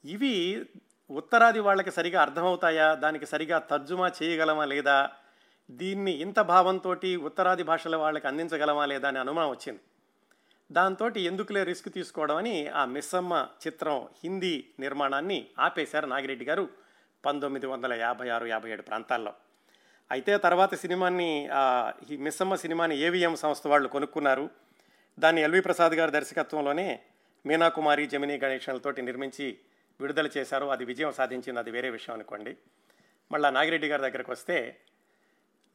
ఇవి 0.06 0.66
ఉత్తరాది 1.12 1.60
వాళ్ళకి 1.60 1.92
సరిగా 1.92 2.22
అర్థమవుతాయా? 2.22 2.94
దానికి 2.94 3.26
సరిగా 3.26 3.60
తర్జుమా 3.60 4.12
చేయగలమా 4.24 4.66
లేదా? 4.66 5.10
దీన్ని 5.72 6.12
ఇంత 6.12 6.40
భావంతో 6.40 6.96
ఉత్తరాది 7.22 7.64
భాషల 7.64 7.96
వాళ్ళకి 7.96 8.28
అందించగలమా 8.28 8.86
లేదా 8.86 9.08
అనే 9.08 9.20
అనుమానం 9.20 9.50
వచ్చింది. 9.50 9.80
దాంతో 10.74 11.10
ఎందుకులే 11.10 11.64
రిస్క్ 11.64 11.94
తీసుకోవడం 11.94 12.36
అని 12.36 12.68
ఆ 12.68 12.86
మిస్సమ్మ 12.86 13.48
చిత్రం 13.68 14.08
హిందీ 14.24 14.66
నిర్మాణాన్ని 14.80 15.46
ఆపేశారు 15.60 16.06
నాగిరెడ్డి 16.06 16.46
గారు 16.46 16.70
పంతొమ్మిది 17.26 17.66
వందల 17.66 17.94
యాభై 17.94 18.30
ఆరు 18.30 18.46
యాభై 18.46 18.70
ఏడు 18.70 18.82
ప్రాంతాల్లో. 18.82 19.34
అయితే 20.12 20.38
తర్వాత 20.38 20.76
సినిమాని 20.76 21.50
ఈ 22.10 22.18
మిస్సమ్మ 22.18 22.56
సినిమాని 22.56 22.98
ఏవిఎం 22.98 23.36
సంస్థ 23.36 23.68
వాళ్ళు 23.68 23.90
కొనుక్కున్నారు. 23.90 24.50
దాన్ని 25.20 25.42
ఎల్వి 25.42 25.62
ప్రసాద్ 25.62 25.94
గారి 25.94 26.12
దర్శకత్వంలోనే 26.12 27.00
మీనాకుమారి 27.46 28.08
జమినీ 28.08 28.38
గణేషన్లతోటి 28.38 29.02
నిర్మించి 29.02 29.58
విడుదల 30.02 30.30
చేశారు. 30.38 30.66
అది 30.66 30.86
విజయం 30.86 31.12
సాధించింది. 31.12 31.60
అది 31.60 31.72
వేరే 31.72 31.90
విషయం 31.90 32.14
అనుకోండి. 32.16 32.58
మళ్ళీ 33.32 33.52
నాగిరెడ్డి 33.52 33.88
గారి 33.88 34.02
దగ్గరకు 34.02 34.32
వస్తే 34.32 34.78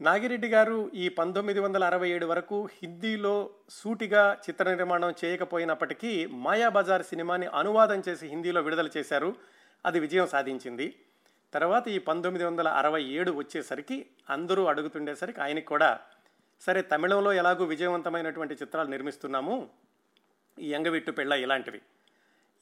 నాగిరెడ్డి 0.01 0.49
గారు 0.49 0.91
ఈ 0.95 1.09
పంతొమ్మిది 1.09 1.61
వందల 1.61 1.85
అరవై 1.85 2.09
ఏడు 2.09 2.27
వరకు 2.27 2.69
హిందీలో 2.83 3.51
సూటిగా 3.71 4.35
చిత్ర 4.35 4.75
నిర్మాణం 4.75 5.15
చేయకపోయినప్పటికీ 5.25 6.27
మాయాబజార్ 6.27 7.03
సినిమాని 7.03 7.47
అనువాదం 7.47 8.03
చేసి 8.09 8.29
హిందీలో 8.29 8.61
విడుదల 8.61 8.89
చేశారు. 8.97 9.37
అది 9.87 10.01
విజయం 10.01 10.27
సాధించింది. 10.27 10.95
తర్వాత 11.55 11.89
ఈ 11.89 11.99
పంతొమ్మిది 11.99 12.45
వందల 12.45 12.69
అరవై 12.69 13.03
ఏడు 13.03 13.31
వచ్చేసరికి 13.31 14.07
అందరూ 14.31 14.65
అడుగుతుండేసరికి 14.65 15.41
ఆయనకి 15.41 15.67
కూడా 15.67 16.01
సరే 16.61 16.83
తమిళంలో 16.83 17.33
ఎలాగూ 17.33 17.65
విజయవంతమైనటువంటి 17.65 18.55
చిత్రాలు 18.55 18.89
నిర్మిస్తున్నాము 18.89 19.71
ఈ 20.59 20.73
ఎంగవిట్టు 20.73 21.11
పెళ్ళ 21.11 21.33
ఇలాంటివి. 21.33 21.81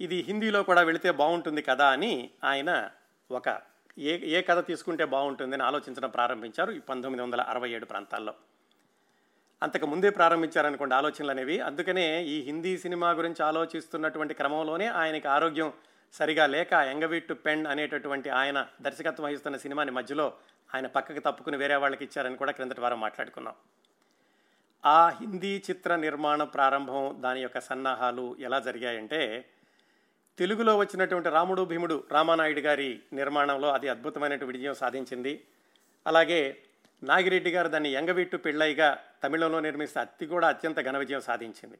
ఇది 0.00 0.20
హిందీలో 0.20 0.62
కూడా 0.62 0.82
వెళితే 0.82 1.10
బాగుంటుంది 1.10 1.62
కదా 1.62 1.88
అని 1.88 2.30
ఆయన 2.44 2.90
ఒక 3.30 3.75
ఏ 3.98 4.38
ఏ 4.38 4.42
కథ 4.42 4.66
తీసుకుంటే 4.66 5.04
బాగుంటుందని 5.04 5.62
ఆలోచించడం 5.62 6.10
ప్రారంభించారు 6.10 6.72
ఈ 6.72 6.78
పంతొమ్మిది 6.78 7.22
వందల 7.22 7.40
అరవై 7.40 7.70
ఏడు 7.70 7.84
ప్రాంతాల్లో. 7.84 8.34
అంతకు 9.62 9.86
ముందే 9.86 10.10
ప్రారంభించారనుకోండి 10.10 10.94
ఆలోచనలు 10.94 11.30
అనేవి 11.30 11.60
అందుకనే 11.60 12.24
ఈ 12.24 12.40
హిందీ 12.40 12.78
సినిమా 12.78 13.10
గురించి 13.10 13.44
ఆలోచిస్తున్నటువంటి 13.44 14.34
క్రమంలోనే 14.34 14.86
ఆయనకి 14.86 15.28
ఆరోగ్యం 15.28 15.72
సరిగా 16.12 16.46
లేక 16.46 16.72
ఎంగవీట్టు 16.72 17.34
పెన్ 17.34 17.66
అనేటటువంటి 17.66 18.30
ఆయన 18.30 18.66
దర్శకత్వం 18.82 19.26
వహిస్తున్న 19.26 19.56
సినిమాని 19.56 19.90
మధ్యలో 19.90 20.32
ఆయన 20.74 20.86
పక్కకి 20.86 21.20
తప్పుకుని 21.20 21.56
వేరే 21.56 21.76
వాళ్ళకి 21.76 22.04
ఇచ్చారని 22.04 22.36
కూడా 22.36 22.52
క్రిందటి 22.52 22.80
వారం 22.80 23.00
మాట్లాడుకున్నాం. 23.00 23.54
ఆ 24.84 25.08
హిందీ 25.08 25.62
చిత్ర 25.70 25.96
నిర్మాణ 25.96 26.44
ప్రారంభం 26.44 27.16
దాని 27.20 27.42
యొక్క 27.42 27.60
సన్నాహాలు 27.60 28.36
ఎలా 28.40 28.58
జరిగాయంటే 28.60 29.48
తెలుగులో 30.38 30.76
వచ్చినటువంటి 30.76 31.28
రాముడు 31.28 31.62
భీముడు 31.62 32.04
రామానాయుడు 32.12 32.60
గారి 32.60 33.00
నిర్మాణంలో 33.12 33.68
అది 33.72 33.88
అద్భుతమైనటువంటి 33.88 34.56
విజయం 34.56 34.74
సాధించింది. 34.74 35.44
అలాగే 36.06 36.62
నాగిరెడ్డి 37.02 37.50
గారు 37.50 37.68
దాన్ని 37.68 37.92
ఎంగవీట్టు 37.92 38.36
పెళ్ళైగా 38.36 38.98
తమిళంలో 39.22 39.60
నిర్మిస్తే 39.60 40.00
అతి 40.00 40.26
కూడా 40.26 40.48
అత్యంత 40.48 40.80
ఘన 40.80 40.98
విజయం 40.98 41.20
సాధించింది. 41.20 41.78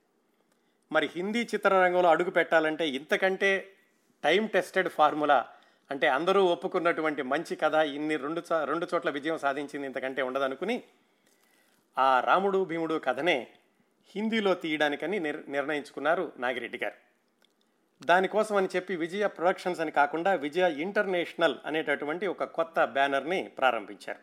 మరి 0.93 1.09
హిందీ 1.17 1.43
చిత్రరంగంలో 1.43 2.09
అడుగు 2.09 2.31
పెట్టాలంటే 2.31 2.89
ఇంతకంటే 2.89 3.75
టైం 4.25 4.47
టెస్టెడ్ 4.47 4.89
ఫార్ములా 4.89 5.49
అంటే 5.91 6.07
అందరూ 6.07 6.45
ఒప్పుకున్నటువంటి 6.45 7.23
మంచి 7.23 7.57
కథ 7.57 7.75
ఇన్ని 7.75 8.17
రెండు 8.17 8.43
రెండు 8.65 8.87
చోట్ల 8.95 9.11
విజయం 9.11 9.39
సాధించింది 9.39 9.87
ఇంతకంటే 9.87 10.23
ఉండదనుకుని 10.23 10.83
ఆ 11.99 12.21
రాముడు 12.21 12.65
భీముడు 12.65 12.95
కథనే 13.05 13.47
హిందీలో 14.15 14.55
తీయడానికని 14.55 15.21
నిర్ 15.21 15.51
నిర్ణయించుకున్నారు 15.51 16.33
నాగిరెడ్డి 16.39 16.79
గారు. 16.79 17.06
దానికోసం 18.05 18.57
అని 18.57 18.69
చెప్పి 18.77 18.97
విజయ 18.97 19.27
ప్రొడక్షన్స్ 19.27 19.81
అని 19.81 19.91
కాకుండా 19.91 20.35
విజయ 20.35 20.81
ఇంటర్నేషనల్ 20.81 21.55
అనేటటువంటి 21.65 22.27
ఒక 22.27 22.45
కొత్త 22.45 22.85
బ్యానర్ని 22.85 23.45
ప్రారంభించారు. 23.45 24.19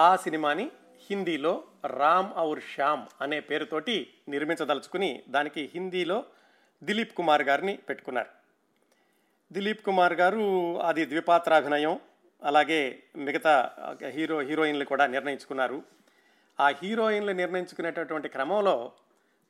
ఆ 0.00 0.16
సినిమాని 0.16 0.70
హిందీలో 1.10 1.64
రామ్ 1.86 2.38
ఔర్ 2.38 2.60
శ్యామ్ 2.60 3.06
అనే 3.20 3.40
పేరుతోటి 3.40 4.14
నిర్మించదలుచుకుని 4.28 5.22
దానికి 5.28 5.70
హిందీలో 5.74 6.24
దిలీప్ 6.82 7.14
కుమార్ 7.14 7.42
గారిని 7.42 7.76
పెట్టుకున్నారు. 7.76 8.28
దిలీప్ 9.52 9.84
కుమార్ 9.84 10.12
గారు 10.12 10.82
అది 10.82 11.06
ద్విపాత్రాభినయం 11.06 12.00
అలాగే 12.42 13.02
మిగతా 13.16 13.72
హీరో 14.06 14.40
హీరోయిన్లు 14.40 14.84
కూడా 14.84 15.06
నిర్ణయించుకున్నారు. 15.06 15.82
ఆ 16.60 16.68
హీరోయిన్లు 16.68 17.32
నిర్ణయించుకునేటటువంటి 17.32 18.28
క్రమంలో 18.28 18.92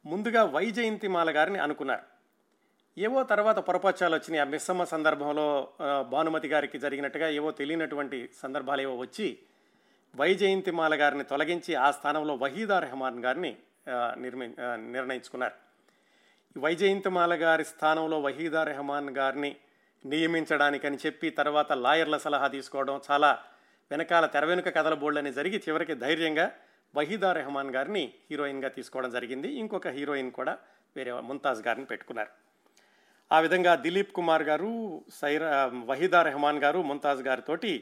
ముందుగా 0.05 0.43
వైజయంతిమాల 0.55 1.31
గారిని 1.37 1.59
అనుకున్నారు. 1.59 2.05
ఏవో 2.97 3.21
తర్వాత 3.23 3.59
పొరపచ్చాలు 3.69 4.15
వచ్చినాయి. 4.17 4.43
ఆ 4.45 4.47
మిస్సమ్మ 4.55 4.85
సందర్భంలో 4.85 5.47
భానుమతి 6.15 6.49
గారికి 6.49 6.79
జరిగినట్టుగా 6.79 7.29
ఏవో 7.39 7.51
తెలియనటువంటి 7.61 8.19
సందర్భాలు 8.41 8.83
ఏవో 8.87 8.95
వచ్చి 8.97 9.29
వైజయంతిమాల 10.15 10.95
గారిని 10.95 11.25
తొలగించి 11.25 11.75
ఆ 11.85 11.91
స్థానంలో 11.91 12.35
వహీదా 12.35 12.79
రెహమాన్ 12.79 13.21
గారిని 13.25 13.53
నిర్మి 14.25 14.47
నిర్ణయించుకున్నారు. 14.95 15.57
వైజయంతిమాల 16.57 17.35
గారి 17.35 17.65
స్థానంలో 17.65 18.19
వహీదా 18.21 18.63
రెహమాన్ 18.65 19.11
గారిని 19.19 19.57
నియమించడానికని 20.05 20.99
చెప్పి 21.07 21.31
తర్వాత 21.31 21.73
లాయర్ల 21.85 22.17
సలహా 22.17 22.49
తీసుకోవడం 22.49 23.01
చాలా 23.11 23.31
వెనకాల 23.91 24.27
తెర 24.27 24.45
వెనుక 24.45 24.69
కథల 24.77 24.95
బోల్డని 24.95 25.33
జరిగి 25.33 25.59
చివరికి 25.69 25.95
ధైర్యంగా 25.95 26.47
వహీదా 26.95 27.33
రెహమాన్ 27.33 27.71
గారిని 27.75 28.13
హీరోయిన్గా 28.31 28.69
తీసుకోవడం 28.69 29.11
జరిగింది. 29.11 29.49
ఇంకొక 29.63 29.89
హీరోయిన్ 29.89 30.31
కూడా 30.39 30.59
వేరే 30.97 31.13
ముంతాజ్ 31.13 31.63
గారిని 31.67 31.87
పెట్టుకున్నారు. 31.87 32.31
ఆ 33.33 33.41
విధంగా 33.41 33.75
దిలీప్ 33.75 34.13
కుమార్ 34.13 34.43
గారు 34.43 34.71
సైరా 35.21 35.51
వహీదా 35.91 36.23
రెహమాన్ 36.23 36.59
గారు 36.59 36.83
ముంతాజ్ 36.83 37.23
గారితోటి 37.29 37.73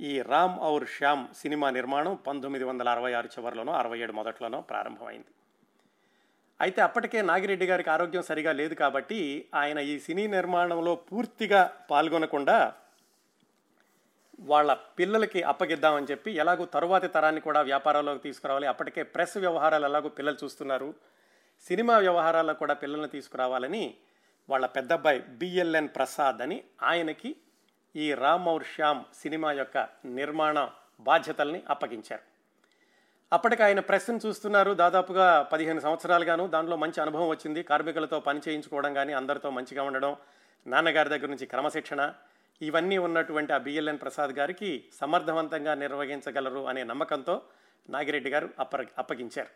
ఈ 0.00 0.22
రామ్ 0.22 0.56
ఔర్ 0.62 0.86
శ్యామ్ 0.96 1.24
సినిమా 1.34 1.70
నిర్మాణం 1.70 2.14
పంతొమ్మిది 2.26 2.64
వందల 2.64 2.88
అరవై 2.88 3.12
ఆరు 3.12 3.28
చివరిలోనో 3.38 3.72
అరవై 3.72 3.98
ఏడు 3.98 4.12
మొదట్లోనో 4.12 4.60
ప్రారంభమైంది. 4.60 5.30
అయితే 6.60 6.80
అప్పటికే 6.82 7.22
నాగిరెడ్డి 7.22 7.66
గారికి 7.66 7.90
ఆరోగ్యం 7.90 8.22
సరిగా 8.22 8.52
లేదు 8.52 8.74
కాబట్టి 8.74 9.48
ఆయన 9.54 9.78
ఈ 9.78 9.98
సినీ 9.98 10.26
నిర్మాణంలో 10.26 10.94
పూర్తిగా 10.94 11.60
పాల్గొనకుండా 11.90 12.74
వాళ్ళ 14.40 14.72
పిల్లలకి 14.72 15.42
అప్పగిద్దామని 15.42 16.06
చెప్పి 16.10 16.30
ఎలాగో 16.32 16.64
తరువాతి 16.64 17.08
తరాన్ని 17.08 17.40
కూడా 17.40 17.60
వ్యాపారాల్లోకి 17.60 18.20
తీసుకురావాలి. 18.20 18.66
అప్పటికే 18.66 19.02
ప్రెస్ 19.02 19.36
వ్యవహారాలు 19.36 19.84
ఎలాగో 19.84 20.08
పిల్లలు 20.08 20.36
చూస్తున్నారు. 20.44 20.94
సినిమా 21.68 21.98
వ్యవహారాల్లో 21.98 22.54
కూడా 22.54 22.74
పిల్లల్ని 22.74 23.08
తీసుకురావాలని 23.08 23.94
వాళ్ళ 24.48 24.66
పెద్దబ్బాయి 24.66 25.20
బిఎల్ఎన్ 25.20 25.88
ప్రసాద్ 25.96 26.42
అని 26.42 26.64
ఆయనకి 26.82 27.36
ఈ 27.96 28.14
రామ్ 28.14 28.48
ఔర్ 28.48 28.64
శ్యామ్ 28.64 29.04
సినిమా 29.14 29.52
యొక్క 29.52 29.88
నిర్మాణ 30.04 30.68
బాధ్యతల్ని 31.00 31.62
అప్పగించారు. 31.70 32.22
అప్పటికి 33.32 33.62
ఆయన 33.62 33.80
ప్రెస్ని 33.80 34.20
చూస్తున్నారు. 34.26 34.72
దాదాపుగా 34.72 35.42
పదిహేను 35.42 35.80
సంవత్సరాలుగాను 35.80 36.46
దాంట్లో 36.46 36.76
మంచి 36.76 37.00
అనుభవం 37.00 37.28
వచ్చింది. 37.28 37.62
కార్మికులతో 37.62 38.20
పని 38.20 38.40
చేయించుకోవడం 38.48 38.94
కానీ 38.94 39.12
అందరితో 39.12 39.50
మంచిగా 39.50 39.82
ఉండడం 39.82 40.16
నాన్నగారి 40.66 41.08
దగ్గర 41.08 41.26
నుంచి 41.26 41.46
క్రమశిక్షణ 41.46 42.12
ఇవన్నీ 42.60 42.98
ఉన్నటువంటి 42.98 43.52
ఆ 43.52 43.58
బిఎల్ఎన్ 43.58 43.98
ప్రసాద్ 43.98 44.30
గారికి 44.30 44.84
సమర్థవంతంగా 45.00 45.74
నిర్వహించగలరు 45.74 46.60
అనే 46.60 46.84
నమ్మకంతో 46.84 47.42
నాగిరెడ్డి 47.90 48.30
గారు 48.30 48.48
అప్ప 48.58 48.76
అప్పగించారు. 48.98 49.48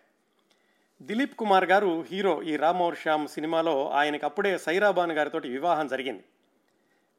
దిలీప్ 1.03 1.37
కుమార్ 1.37 1.65
గారు 1.65 2.05
హీరో 2.11 2.43
ఈ 2.43 2.57
రామౌర్ 2.57 2.95
శ్యామ్ 2.95 3.29
సినిమాలో 3.29 3.91
ఆయనకు 3.91 4.27
అప్పుడే 4.27 4.59
సైరాబాన్ 4.59 5.13
గారితో 5.13 5.39
వివాహం 5.39 5.89
జరిగింది. 5.89 6.25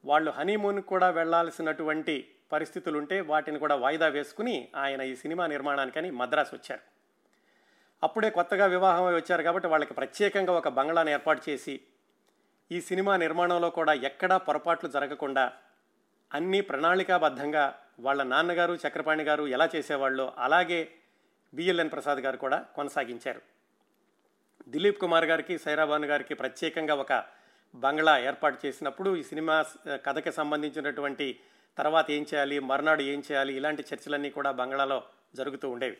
వాళ్ళు 0.05 0.31
హనీమూన్ 0.31 0.81
కూడా 0.81 1.09
వెళ్ళాల్సినటువంటి 1.09 2.29
పరిస్థితులుంటే 2.51 3.21
వాటిని 3.21 3.59
కూడా 3.59 3.75
వాయిదా 3.75 4.07
వేసుకుని 4.07 4.69
ఆయన 4.75 5.01
ఈ 5.01 5.15
సినిమా 5.15 5.47
నిర్మాణానికని 5.47 6.11
మద్రాసు 6.11 6.55
వచ్చారు. 6.55 6.81
అప్పుడే 8.03 8.29
కొత్తగా 8.29 8.65
వివాహం 8.65 9.15
వచ్చారు 9.15 9.43
కాబట్టి 9.43 9.67
వాళ్ళకి 9.67 9.93
ప్రత్యేకంగా 9.93 10.53
ఒక 10.53 10.67
బంగ్లాను 10.67 11.09
ఏర్పాటు 11.09 11.49
చేసి 11.49 11.79
ఈ 12.71 12.81
సినిమా 12.81 13.17
నిర్మాణంలో 13.17 13.69
కూడా 13.69 13.93
ఎక్కడా 13.93 14.37
పొరపాట్లు 14.37 14.89
జరగకుండా 14.89 15.53
అన్నీ 16.33 16.61
ప్రణాళికాబద్ధంగా 16.61 17.79
వాళ్ళ 17.99 18.23
నాన్నగారు 18.23 18.73
చక్రపాణి 18.73 19.23
గారు 19.23 19.47
ఎలా 19.47 19.69
చేసేవాళ్ళో 19.75 20.33
అలాగే 20.37 20.91
బిఎల్ఎన్ 21.53 21.91
ప్రసాద్ 21.91 22.19
గారు 22.19 22.37
కూడా 22.37 22.57
కొనసాగించారు. 22.75 23.41
దిలీప్ 24.67 24.99
కుమార్ 24.99 25.25
గారికి 25.25 25.57
సైరాబాను 25.57 26.07
గారికి 26.07 26.33
ప్రత్యేకంగా 26.33 26.95
ఒక 26.95 27.23
బంగ్లా 27.75 28.19
ఏర్పాటు 28.19 28.65
చేసినప్పుడు 28.65 29.15
ఈ 29.15 29.23
సినిమా 29.23 29.65
కథకి 30.05 30.31
సంబంధించినటువంటి 30.31 31.39
తర్వాత 31.77 32.11
ఏం 32.11 32.25
చేయాలి 32.33 32.59
మర్నాడు 32.59 33.01
ఏం 33.01 33.23
చేయాలి 33.31 33.53
ఇలాంటి 33.55 33.83
చర్చలన్నీ 33.93 34.29
కూడా 34.29 34.51
బంగ్లాలో 34.51 35.03
జరుగుతూ 35.35 35.69
ఉండేవి. 35.69 35.97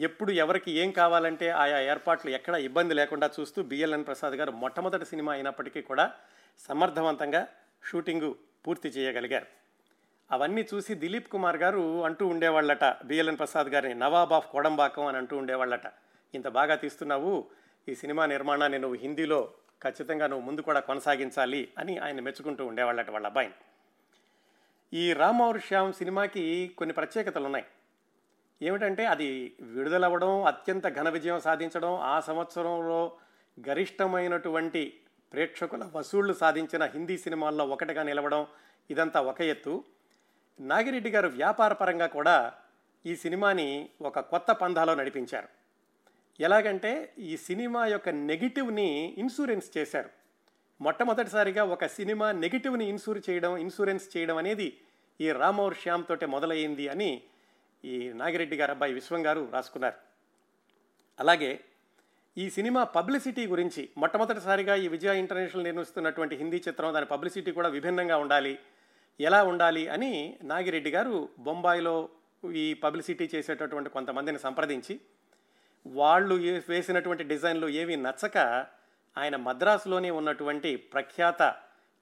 ఎప్పుడు 0.00 0.32
ఎవరికి 0.32 0.70
ఏం 0.72 0.90
కావాలంటే 0.90 1.48
ఆయా 1.48 1.80
ఏర్పాట్లు 1.80 2.30
ఎక్కడ 2.30 2.54
ఇబ్బంది 2.54 2.94
లేకుండా 2.94 3.30
చూస్తూ 3.40 3.62
బిఎల్ఎన్ 3.62 4.04
ప్రసాద్ 4.04 4.34
గారు 4.34 4.52
మొట్టమొదటి 4.52 5.04
సినిమా 5.04 5.32
అయినప్పటికీ 5.32 5.82
కూడా 5.82 6.12
సమర్థవంతంగా 6.58 7.48
షూటింగు 7.90 8.36
పూర్తి 8.66 8.88
చేయగలిగారు. 8.88 9.46
అవన్నీ 10.30 10.62
చూసి 10.74 10.94
దిలీప్ 10.94 11.28
కుమార్ 11.28 11.56
గారు 11.56 12.04
అంటూ 12.04 12.26
ఉండేవాళ్ళట 12.26 12.84
బిఎల్ఎన్ 13.04 13.38
ప్రసాద్ 13.38 13.66
గారిని 13.66 13.94
నవాబ్ 13.94 14.32
ఆఫ్ 14.32 14.50
కోడంబాకం 14.50 15.06
అని 15.06 15.16
అంటూ 15.16 15.36
ఉండేవాళ్ళట. 15.36 15.86
ఇంత 16.34 16.48
బాగా 16.48 16.74
తీస్తున్నావు 16.74 17.32
ఈ 17.88 17.94
సినిమా 17.94 18.26
నిర్మాణాన్ని 18.26 18.78
నువ్వు 18.78 18.98
హిందీలో 18.98 19.40
ఖచ్చితంగా 19.82 20.26
నువ్వు 20.26 20.46
ముందు 20.46 20.60
కూడా 20.60 20.80
కొనసాగించాలి 20.80 21.68
అని 21.78 21.98
ఆయన 21.98 22.20
మెచ్చుకుంటూ 22.20 22.66
ఉండేవాళ్ళట 22.66 23.10
వాళ్ళ 23.10 23.26
అబ్బాయిని. 23.26 23.54
ఈ 24.92 25.12
రామౌర్ 25.12 25.60
శ్యామ్ 25.60 25.92
సినిమాకి 25.92 26.74
కొన్ని 26.78 26.94
ప్రత్యేకతలు 26.94 27.44
ఉన్నాయి 27.44 27.64
ఏమిటంటే 28.62 29.06
అది 29.06 29.56
విడుదలవ్వడం 29.60 30.44
అత్యంత 30.44 30.86
ఘన 30.88 31.08
విజయం 31.08 31.40
సాధించడం 31.40 32.00
ఆ 32.00 32.20
సంవత్సరంలో 32.20 33.12
గరిష్టమైనటువంటి 33.60 34.82
ప్రేక్షకుల 35.32 35.90
వసూళ్ళు 35.94 36.32
సాధించిన 36.32 36.84
హిందీ 36.84 37.18
సినిమాల్లో 37.18 37.66
ఒకటిగా 37.66 38.02
నిలవడం 38.02 38.46
ఇదంతా 38.90 39.20
ఒక 39.20 39.40
ఎత్తు. 39.40 39.84
నాగిరెడ్డి 40.60 41.10
గారు 41.10 41.28
వ్యాపార 41.28 41.72
పరంగా 41.72 42.06
కూడా 42.06 42.52
ఈ 43.06 43.16
సినిమాని 43.16 43.90
ఒక 44.02 44.20
కొత్త 44.20 44.50
పంధాలో 44.50 44.94
నడిపించారు. 44.94 45.48
ఎలాగంటే 46.40 47.14
ఈ 47.18 47.36
సినిమా 47.36 47.86
యొక్క 47.86 48.08
నెగిటివ్ని 48.08 49.14
ఇన్సూరెన్స్ 49.18 49.78
చేశారు. 49.78 50.10
మొట్టమొదటిసారిగా 50.80 51.64
ఒక 51.64 51.86
సినిమా 51.86 52.32
నెగిటివ్ని 52.32 52.88
ఇన్సూర్ 52.88 53.22
చేయడం 53.30 53.56
ఇన్సూరెన్స్ 53.56 54.16
చేయడం 54.16 54.36
అనేది 54.36 54.78
ఈ 55.20 55.32
రామౌర్ 55.32 55.74
శ్యామ్ 55.74 56.04
తోటే 56.04 56.26
మొదలయ్యింది 56.26 56.88
అని 56.88 57.22
ఈ 57.84 58.12
నాగిరెడ్డి 58.12 58.56
గారు 58.56 58.70
అబ్బాయి 58.70 58.92
విశ్వం 58.92 59.26
గారు 59.26 59.48
రాసుకున్నారు. 59.52 59.94
అలాగే 61.20 61.60
ఈ 62.36 62.50
సినిమా 62.50 62.84
పబ్లిసిటీ 62.84 63.46
గురించి 63.46 63.88
మొట్టమొదటిసారిగా 63.98 64.74
ఈ 64.74 64.88
విజయ 64.88 65.18
ఇంటర్నేషనల్ 65.18 65.64
నిర్మిస్తున్నటువంటి 65.64 66.36
హిందీ 66.36 66.56
చిత్రం 66.56 66.94
దాని 66.94 67.06
పబ్లిసిటీ 67.06 67.50
కూడా 67.52 67.68
విభిన్నంగా 67.68 68.16
ఉండాలి. 68.16 68.58
ఎలా 69.20 69.42
ఉండాలి 69.42 69.88
అని 69.88 70.12
నాగిరెడ్డి 70.42 70.90
గారు 70.90 71.28
బొంబాయిలో 71.38 72.08
ఈ 72.54 72.74
పబ్లిసిటీ 72.74 73.30
చేసేటటువంటి 73.34 73.90
కొంతమందిని 73.90 74.38
సంప్రదించి 74.38 75.00
వాళ్ళు 75.86 76.34
వేసినటువంటి 76.68 77.24
డిజైన్లు 77.24 77.68
ఏవి 77.68 77.96
నచ్చక 77.96 78.38
ఆయన 79.18 79.36
మద్రాసులోనే 79.36 80.10
ఉన్నటువంటి 80.10 80.76
ప్రఖ్యాత 80.76 81.54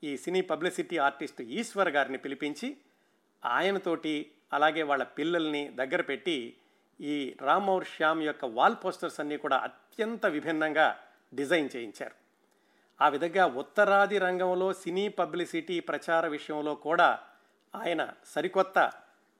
ఈ 0.02 0.16
సినీ 0.16 0.40
పబ్లిసిటీ 0.40 0.96
ఆర్టిస్ట్ 0.98 1.42
ఈశ్వర్ 1.42 1.88
గారిని 1.88 2.18
పిలిపించి 2.18 2.76
ఆయనతోటి 3.44 4.14
అలాగే 4.52 4.82
వాళ్ళ 4.82 5.02
పిల్లల్ని 5.02 5.68
దగ్గర 5.74 6.00
పెట్టి 6.00 6.56
ఈ 7.00 7.36
రామౌర్ 7.40 7.84
శ్యామ్ 7.84 8.22
యొక్క 8.22 8.44
వాల్ 8.44 8.76
పోస్టర్స్ 8.84 9.20
అన్నీ 9.20 9.36
కూడా 9.36 9.56
అత్యంత 9.56 10.26
విభిన్నంగా 10.26 11.00
డిజైన్ 11.34 11.68
చేయించారు. 11.76 12.14
ఆ 13.00 13.08
విధంగా 13.08 13.46
ఉత్తరాది 13.46 14.18
రంగంలో 14.18 14.72
సినీ 14.72 15.08
పబ్లిసిటీ 15.08 15.80
ప్రచార 15.80 16.26
విషయంలో 16.26 16.74
కూడా 16.74 17.18
ఆయన 17.74 18.08
సరికొత్త 18.24 18.92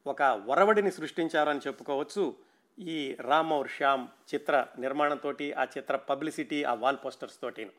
ఒక 0.07 0.23
ఒరవడిని 0.23 0.91
సృష్టించారని 0.91 1.61
చెప్పుకోవచ్చు. 1.67 2.37
ఈ 2.79 3.17
రామౌర్ 3.21 3.69
శ్యామ్ 3.69 4.09
చిత్ర 4.35 4.67
నిర్మాణంతో 4.79 5.31
ఆ 5.57 5.65
చిత్ర 5.65 5.97
పబ్లిసిటీ 5.97 6.65
ఆ 6.65 6.75
వాల్ 6.75 6.97
పోస్టర్స్ 7.05 7.41
తోటి 7.41 7.71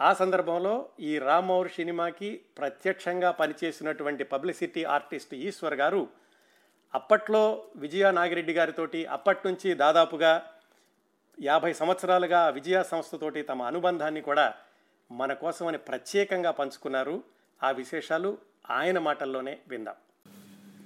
ఆ 0.00 0.12
సందర్భంలో 0.12 0.88
ఈ 1.00 1.18
రామౌర్ 1.18 1.68
సినిమాకి 1.68 2.40
ప్రత్యక్షంగా 2.58 3.30
పనిచేసినటువంటి 3.30 4.24
పబ్లిసిటీ 4.24 4.84
ఆర్టిస్ట్ 4.84 5.34
ఈశ్వర్ 5.34 5.74
గారు 5.74 6.08
అప్పట్లో 6.94 7.62
విజయ 7.76 8.10
నాగిరెడ్డి 8.10 8.52
గారితోటి 8.52 9.06
అప్పటి 9.06 9.48
నుంచి 9.48 9.74
దాదాపుగా 9.74 10.42
యాభై 11.40 11.72
సంవత్సరాలుగా 11.72 12.48
విజయ 12.48 12.82
సంస్థతోటి 12.90 13.42
తమ 13.42 13.62
అనుబంధాన్ని 13.62 14.20
కూడా 14.20 14.54
మన 15.10 15.32
కోసమని 15.32 15.78
ప్రత్యేకంగా 15.78 16.50
పంచుకున్నారు. 16.50 17.22
ఆ 17.62 17.70
విశేషాలు 17.70 18.38
ఆయన 18.70 18.98
మాటల్లోనే 18.98 19.58
విందాం. 19.68 19.94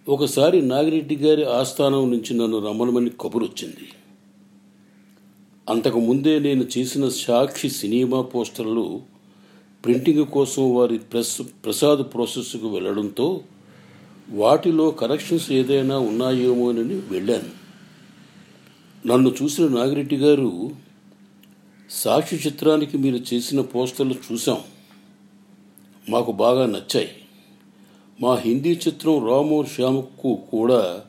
ఒకసారి 0.08 0.62
నాగిరెడ్డి 0.62 1.16
గారి 1.16 1.44
ఆస్థానం 1.44 2.10
నుంచి 2.10 2.34
నన్ను 2.34 2.58
రమ్మనమని 2.58 3.10
కబురు 3.20 3.44
వచ్చింది 3.44 3.86
అంతకు 5.68 6.00
ముందే 6.00 6.38
నేను 6.38 6.64
చేసిన 6.78 7.08
సాక్షి 7.08 7.68
సినిమా 7.70 8.22
పోస్టర్లు 8.22 9.02
ప్రింటింగ్ 9.84 10.26
కోసం 10.26 10.74
వారి 10.74 10.98
ప్రెస్ 10.98 11.42
ప్రసాద్ 11.64 12.02
ప్రాసెస్కు 12.14 12.68
వెళ్ళడంతో 12.68 13.44
వాటిలో 14.32 14.90
కరెక్షన్స్ 14.90 15.52
ఏదైనా 15.52 15.98
ఉన్నాయేమోనని 15.98 16.94
వెళ్ళాను. 16.94 17.62
నన్ను 19.06 19.34
చూసిన 19.42 19.68
నాగిరెడ్డి 19.68 20.16
గారు 20.16 20.70
సాక్షి 21.90 22.36
చిత్రానికి 22.36 22.98
మీరు 22.98 23.34
చేసిన 23.34 23.60
పోస్టర్లు 23.60 24.14
చూసాం 24.32 24.58
మాకు 26.08 26.32
బాగా 26.32 26.66
నచ్చాయి. 26.66 27.08
మా 28.20 28.34
హిందీ 28.34 28.80
చిత్రం 28.88 29.26
రాము 29.26 29.66
శ్యాముకు 29.76 30.34
కూడా 30.50 31.00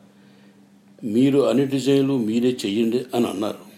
మీరు 1.04 1.40
అన్ని 1.40 1.66
డిజైన్లు 1.66 2.18
మీరే 2.18 2.58
చెయ్యండి 2.66 3.06
అని 3.16 3.28
అన్నారు. 3.28 3.74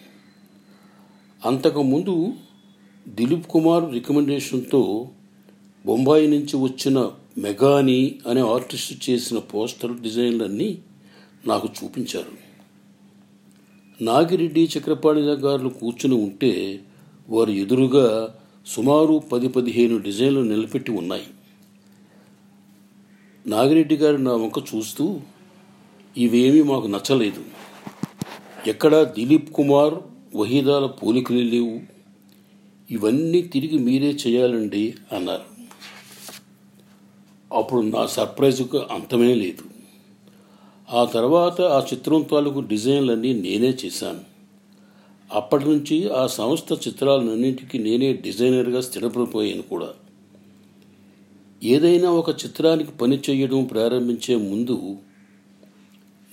అంతకుముందు 1.45 2.33
దిలీప్ 3.07 3.47
కుమార్ 3.47 3.93
రికమెండేషన్తో 3.93 5.09
బొంబాయి 5.85 6.27
నుంచి 6.27 6.57
వచ్చిన 6.57 7.11
మెగాని 7.37 8.19
అనే 8.27 8.41
ఆర్టిస్ట్ 8.41 9.09
చేసిన 9.09 9.37
పోస్టర్ 9.37 10.01
డిజైన్లన్నీ 10.01 10.77
నాకు 11.47 11.69
చూపించారు. 11.83 12.45
నాగిరెడ్డి 14.03 14.69
చక్రపాణి 14.77 15.21
గారు 15.21 15.69
కూర్చుని 15.69 16.15
ఉంటే 16.15 16.79
వారు 17.29 17.51
ఎదురుగా 17.51 18.35
సుమారు 18.65 19.23
పది 19.31 19.47
పదిహేను 19.47 19.97
డిజైన్లు 19.97 20.39
నిలబెట్టి 20.39 20.91
ఉన్నాయి. 20.91 21.23
నాగిరెడ్డి 23.47 23.95
గారు 23.95 24.17
నా 24.17 24.33
వంక 24.33 24.75
చూస్తూ 24.75 25.19
ఇవేమీ 26.17 26.61
మాకు 26.61 26.87
నచ్చలేదు. 26.87 27.45
ఎక్కడా 28.67 29.03
దిలీప్ 29.03 29.53
కుమార్ 29.53 29.93
వహీదాల 30.35 30.85
పోలికలు 30.85 31.37
లేవు. 31.37 31.79
ఇవన్నీ 32.91 33.41
తిరిగి 33.41 33.77
మీరే 33.77 34.17
చేయాలండి 34.27 34.93
అన్నారు. 35.11 35.54
అప్పుడు 37.55 37.81
నా 37.81 38.05
సర్ప్రైజ్కు 38.05 38.77
అంతమే 38.77 39.33
లేదు. 39.33 39.63
ఆ 40.93 41.05
తర్వాత 41.05 41.61
ఆ 41.61 41.85
చిత్రం 41.93 42.21
తాలూకు 42.21 42.59
డిజైన్లన్నీ 42.59 43.33
నేనే 43.33 43.77
చేశాను. 43.85 44.19
అప్పటి 45.33 45.65
నుంచి 45.65 46.09
ఆ 46.09 46.27
సంస్థ 46.27 46.87
చిత్రాలన్నింటికి 46.87 47.79
నేనే 47.79 48.13
డిజైనర్గా 48.13 48.81
స్థిరపడిపోయాను 48.81 49.61
కూడా. 49.61 49.89
ఏదైనా 51.63 52.11
ఒక 52.11 52.29
చిత్రానికి 52.29 52.91
పని 52.91 53.19
చేయడం 53.29 53.63
ప్రారంభించే 53.63 54.35
ముందు 54.35 54.97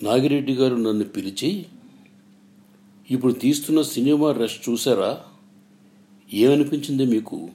నాగిరెడ్డి 0.02 0.52
గారు 0.52 0.74
నన్ను 0.74 1.04
పిలిచి 1.04 1.66
ఇప్పుడు 3.10 3.32
తీస్తున్న 3.32 3.82
సినిమా 3.82 4.32
రష్ 4.32 4.70
చూసారా? 4.70 5.20
ఏమనిపించింది 6.32 7.04
మీకు? 7.04 7.48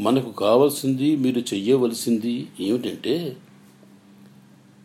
మనకు 0.00 0.30
కావాల్సింది 0.30 1.16
మీరు 1.16 1.40
చెయ్యవలసింది 1.40 2.48
ఏమిటంటే 2.60 3.36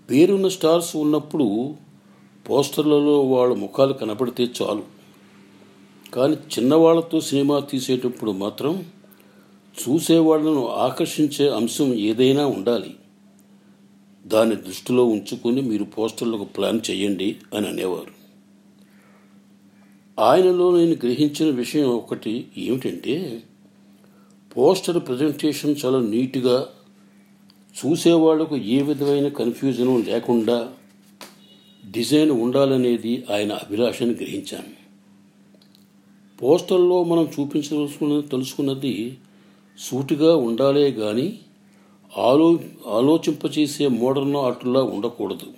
పేరున్న 0.10 0.48
స్టార్స్ 0.48 0.96
ఉన్నప్పుడు 0.96 1.76
పోస్టర్లలో 2.50 3.22
వాళ్ళ 3.22 3.54
ముఖాలు 3.56 3.94
కనపడితే 3.94 4.48
చాలు. 4.62 4.84
కానీ 6.14 6.34
చిన్నవాళ్ళతో 6.34 7.22
సినిమా 7.22 7.60
తీసేటప్పుడు 7.60 8.32
మాత్రం 8.32 8.86
చూసేవాళ్ళను 9.82 10.68
ఆకర్షించే 10.68 11.50
అంశం 11.50 11.94
ఏదైనా 11.94 12.46
ఉండాలి. 12.46 12.96
దాన్ని 14.28 14.56
దృష్టిలో 14.56 15.06
ఉంచుకొని 15.06 15.62
మీరు 15.62 15.84
పోస్టర్లకు 15.84 16.44
ప్లాన్ 16.44 16.80
చేయండి 16.92 17.36
అని 17.56 17.68
అనేవారు. 17.68 18.14
ఆయనలో 20.22 20.78
నేను 20.78 20.92
గ్రహించిన 20.92 21.56
విషయం 21.56 21.90
ఒకటి 21.90 22.48
ఏమిటంటే 22.58 23.44
పోస్టర్ 24.58 25.08
ప్రజెంటేషన్ 25.08 25.76
చాలా 25.86 26.00
నీట్గా 26.00 26.68
చూసేవాళ్ళకు 27.86 28.58
ఏ 28.58 28.82
విధమైన 28.82 29.28
కన్ఫ్యూజను 29.28 29.98
లేకుండా 29.98 30.74
డిజైన్ 31.92 32.32
ఉండాలనేది 32.32 33.24
ఆయన 33.34 33.54
అభిలాషను 33.54 34.12
గ్రహించాను. 34.12 34.86
పోస్టర్లో 36.38 37.04
మనం 37.04 37.24
చూపించవలసిన 37.40 38.20
తెలుసుకున్నది 38.20 39.18
సూటిగా 39.80 40.36
ఉండాలే 40.36 40.92
కానీ 40.92 41.40
ఆలో 42.18 42.60
ఆలోచింపచేసే 42.88 43.88
మోడర్న్ 43.88 44.36
ఆర్ట్లా 44.36 44.82
ఉండకూడదు. 44.82 45.54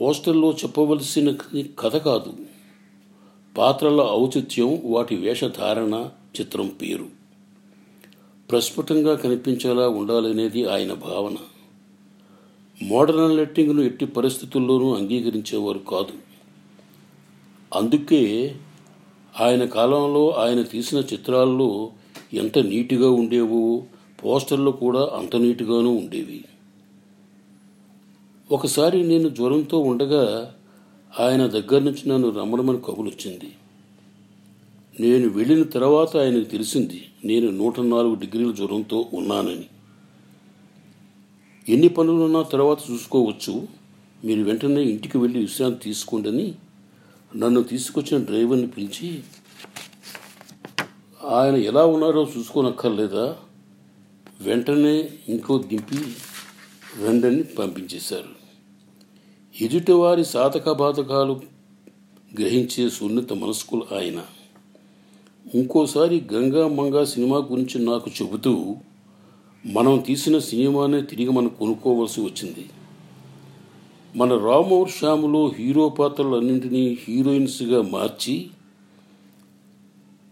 పోస్టర్లో 0.00 0.50
చెప్పవలసిన 0.52 1.36
కథ 1.78 1.96
కాదు. 1.96 2.32
పాత్రల 3.58 4.00
ఔచిత్యం 4.10 4.80
వాటి 4.84 5.16
వేషధారణ 5.16 6.08
చిత్రం 6.40 6.68
పేరు. 6.68 7.06
ప్రస్ఫుటంగా 8.50 9.14
కనిపించేలా 9.14 9.88
ఉండాలనేది 9.88 10.68
ఆయన 10.68 10.92
భావన. 10.92 11.36
మోడర్న్ 12.82 13.36
లెట్టింగ్ను 13.36 13.82
ఎట్టి 13.82 14.06
పరిస్థితుల్లోనూ 14.06 14.94
అంగీకరించేవారు 14.94 15.78
కాదు. 15.78 16.12
అందుకే 17.74 18.56
ఆయన 19.40 19.64
కాలంలో 19.64 20.30
ఆయన 20.30 20.62
తీసిన 20.62 20.98
చిత్రాల్లో 20.98 21.90
ఎంత 22.32 22.58
నీటిగా 22.58 23.10
ఉండేవో 23.10 23.82
పోస్టర్లు 24.24 24.70
కూడా 24.70 25.10
అంత 25.18 25.36
నీటిగానూ 25.36 25.90
ఉండేవి. 25.90 26.44
ఒకసారి 28.52 29.02
నేను 29.04 29.28
జ్వరంతో 29.28 29.78
ఉండగా 29.78 30.54
ఆయన 31.20 31.46
దగ్గర 31.46 31.78
నుంచి 31.78 32.08
నన్ను 32.08 32.30
రమ్మడమని 32.30 32.78
కబులొచ్చింది 32.78 33.52
నేను 35.00 35.28
వెళ్ళిన 35.28 35.62
తర్వాత 35.62 36.16
ఆయనకు 36.16 36.44
తెలిసింది 36.44 37.08
నేను 37.24 37.50
నూట 37.50 37.80
నాలుగు 37.80 38.14
డిగ్రీల 38.14 38.52
జ్వరంతో 38.52 39.08
ఉన్నానని. 39.14 39.66
ఎన్ని 41.68 41.88
పనులున్నా 41.88 42.42
తర్వాత 42.42 42.78
చూసుకోవచ్చు. 42.90 43.68
మీరు 44.24 44.42
వెంటనే 44.42 44.82
ఇంటికి 44.82 45.18
వెళ్ళి 45.18 45.38
విశ్రాంతి 45.38 45.78
తీసుకోండి 45.78 46.54
నన్ను 47.36 47.62
తీసుకొచ్చిన 47.62 48.24
డ్రైవర్ని 48.24 48.66
పిలిచి 48.66 49.20
ఆయన 51.28 51.54
ఎలా 51.54 51.84
ఉన్నారో 51.84 52.30
చూసుకోనక్కర్లేదా? 52.38 53.36
వెంటనే 54.40 55.08
ఇంకో 55.28 55.58
దింపి 55.58 55.98
రెండని 57.04 57.42
పంపించేశారు. 57.42 58.40
ఎదుటివారి 59.64 60.24
సాధక 60.24 60.72
బాధకాలు 60.72 61.40
గ్రహించే 62.40 62.90
సున్నిత 62.90 63.32
మనస్కులు 63.32 63.94
ఆయన. 63.94 64.22
ఇంకోసారి 65.54 66.24
గంగా 66.32 66.68
మంగా 66.68 67.04
సినిమా 67.04 67.36
గురించి 67.36 67.84
నాకు 67.84 68.10
చెబుతూ 68.22 68.76
మనం 69.66 69.98
తీసిన 70.06 70.38
సినిమానే 70.38 71.02
తిరిగి 71.02 71.30
మనం 71.30 71.48
కొనుక్కోవలసి 71.48 72.20
వచ్చింది. 72.20 72.66
మన 74.16 74.36
రామోర్ 74.36 74.90
శ్యాములో 74.90 75.52
హీరో 75.58 75.88
పాత్రలన్నింటినీ 75.88 76.98
హీరోయిన్స్గా 77.08 77.82
మార్చి 77.82 78.50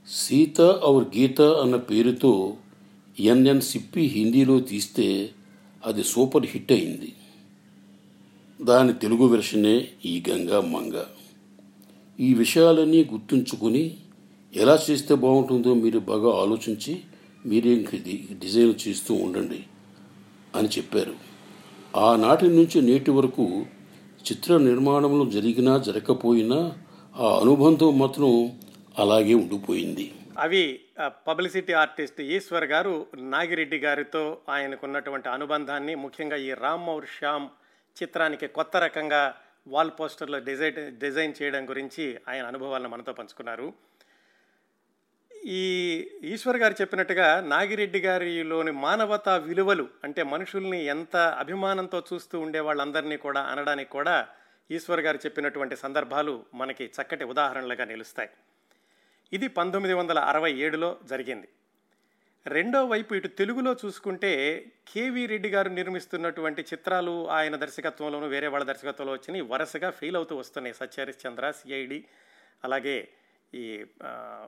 సీత 0.09 0.81
ఔర్ 0.87 1.19
గీత 1.19 1.41
అన్న 1.41 1.77
పేరుతో 1.77 2.57
ఎన్ఎన్ 3.21 3.61
సిప్పి 3.61 4.01
హిందీలో 4.01 4.61
తీస్తే 4.61 5.31
అది 5.87 6.05
సూపర్ 6.05 6.47
హిట్ 6.47 6.73
అయింది. 6.73 7.13
దాని 8.63 8.93
తెలుగు 8.93 9.27
వెర్షనే 9.27 9.89
ఈ 10.07 10.23
గంగా 10.29 10.61
మంగ. 10.61 11.05
ఈ 12.21 12.35
విషయాలన్నీ 12.35 13.05
గుర్తుంచుకొని 13.05 13.97
ఎలా 14.55 14.85
చేస్తే 14.91 15.15
బాగుంటుందో 15.15 15.75
మీరు 15.75 15.99
బాగా 15.99 16.43
ఆలోచించి 16.43 17.03
మీరే 17.47 17.75
డిజైన్ 18.33 18.89
చేస్తూ 18.89 19.15
ఉండండి 19.15 19.67
అని 20.57 20.69
చెప్పారు. 20.69 21.15
ఆనాటి 21.97 22.47
నుంచి 22.49 22.83
నేటి 22.83 23.11
వరకు 23.11 23.67
చిత్ర 24.31 24.59
నిర్మాణంలో 24.59 25.25
జరిగినా 25.31 25.79
జరగకపోయినా 25.79 26.79
ఆ 27.17 27.39
అనుబంధం 27.41 27.99
మాత్రం 27.99 28.59
అలాగే 28.99 29.35
ఉండిపోయింది. 29.35 30.15
అవి 30.39 30.81
పబ్లిసిటీ 30.99 31.73
ఆర్టిస్ట్ 31.73 32.21
ఈశ్వర్ 32.21 32.65
గారు 32.65 33.07
నాగిరెడ్డి 33.19 33.79
గారితో 33.79 34.39
ఆయనకున్నటువంటి 34.49 35.29
అనుబంధాన్ని 35.29 35.95
ముఖ్యంగా 35.95 36.37
ఈ 36.37 36.55
రామ్ 36.55 36.89
ఔర్ 36.89 37.07
శ్యామ్ 37.19 37.49
చిత్రానికి 38.03 38.47
కొత్త 38.47 38.77
రకంగా 38.77 39.35
వాల్ 39.69 39.91
పోస్టర్లో 40.01 40.39
డిజైన్ 40.39 40.99
డిజైన్ 40.99 41.35
చేయడం 41.43 41.69
గురించి 41.69 42.17
ఆయన 42.29 42.47
అనుభవాలను 42.47 42.89
మనతో 42.89 43.13
పంచుకున్నారు. 43.13 43.73
ఈ 45.47 45.63
ఈశ్వర్ 46.23 46.57
గారు 46.57 46.75
చెప్పినట్టుగా 46.81 47.41
నాగిరెడ్డి 47.41 48.01
గారిలోని 48.01 48.71
మానవతా 48.71 49.37
విలువలు 49.37 49.89
అంటే 50.05 50.23
మనుషుల్ని 50.23 50.85
ఎంత 50.85 51.17
అభిమానంతో 51.17 52.03
చూస్తూ 52.13 52.41
ఉండే 52.41 52.61
వాళ్ళందరినీ 52.61 53.17
కూడా 53.17 53.41
అనడానికి 53.41 53.91
కూడా 53.91 54.29
ఈశ్వర్ 54.71 55.01
గారు 55.01 55.19
చెప్పినటువంటి 55.27 55.77
సందర్భాలు 55.77 56.45
మనకి 56.55 56.85
చక్కటి 56.85 57.25
ఉదాహరణలుగా 57.25 57.85
నిలుస్తాయి. 57.85 58.29
ఇది 59.33 59.49
పంతొమ్మిది 59.49 59.95
వందల 59.95 60.19
అరవై 60.19 60.53
ఏడులో 60.53 60.99
జరిగింది. 61.05 61.49
రెండో 62.47 62.85
వైపు 62.85 63.15
ఇటు 63.15 63.29
తెలుగులో 63.29 63.77
చూసుకుంటే 63.85 64.33
కేవీ 64.89 65.27
రెడ్డి 65.27 65.49
గారు 65.49 65.69
నిర్మిస్తున్నటువంటి 65.69 66.63
చిత్రాలు 66.63 67.29
ఆయన 67.29 67.57
దర్శకత్వంలోనూ 67.57 68.27
వేరే 68.27 68.49
వాళ్ళ 68.49 68.67
దర్శకత్వంలో 68.67 69.13
వచ్చినాయి 69.13 69.43
వరుసగా 69.43 69.91
ఫెయిల్ 69.91 70.17
అవుతూ 70.17 70.37
వస్తున్నాయి. 70.37 70.75
సత్యహరిశ్చంద్ర 70.75 71.51
సిఐడి 71.51 72.05
అలాగే 72.65 73.09
ఈ 73.55 73.87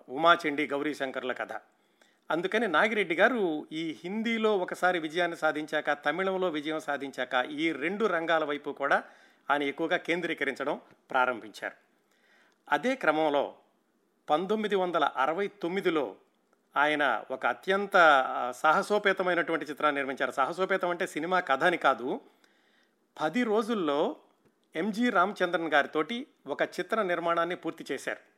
ఉమాచండి 0.08 0.66
గౌరీ 0.66 0.94
శంకర్ల 0.94 1.32
కథ. 1.32 1.52
అందుకని 2.30 2.68
నాగిరెడ్డి 2.68 3.14
గారు 3.14 3.66
ఈ 3.72 3.98
హిందీలో 4.04 4.58
ఒకసారి 4.58 4.98
విజయాన్ని 4.98 5.36
సాధించాక 5.36 5.92
తమిళంలో 5.92 6.48
విజయం 6.48 6.80
సాధించాక 6.80 7.46
ఈ 7.50 7.72
రెండు 7.72 8.04
రంగాల 8.04 8.44
వైపు 8.44 8.70
కూడా 8.70 9.04
ఆయన 9.50 9.62
ఎక్కువగా 9.62 9.96
కేంద్రీకరించడం 9.96 10.80
ప్రారంభించారు. 11.10 11.74
అదే 12.72 12.94
క్రమంలో 12.94 13.54
పంతొమ్మిది 14.30 14.74
వందల 14.74 15.04
అరవై 15.04 15.48
తొమ్మిదిలో 15.48 16.16
ఆయన 16.76 17.24
ఒక 17.30 17.46
అత్యంత 17.46 17.92
సాహసోపేతమైనటువంటి 18.56 19.66
చిత్రాన్ని 19.66 19.98
నిర్మించారు. 19.98 20.30
సాహసోపేతం 20.30 20.88
అంటే 20.88 21.06
సినిమా 21.06 21.40
కథ 21.40 21.64
అని 21.64 21.76
కాదు. 21.76 22.20
పది 23.20 23.42
రోజుల్లో 23.42 24.16
ఎంజి 24.76 25.10
రామచంద్రన్ 25.10 25.68
గారితోటి 25.68 26.26
ఒక 26.46 26.62
చిత్ర 26.62 27.02
నిర్మాణాన్ని 27.02 27.56
పూర్తి 27.56 27.84
చేశారు. 27.92 28.29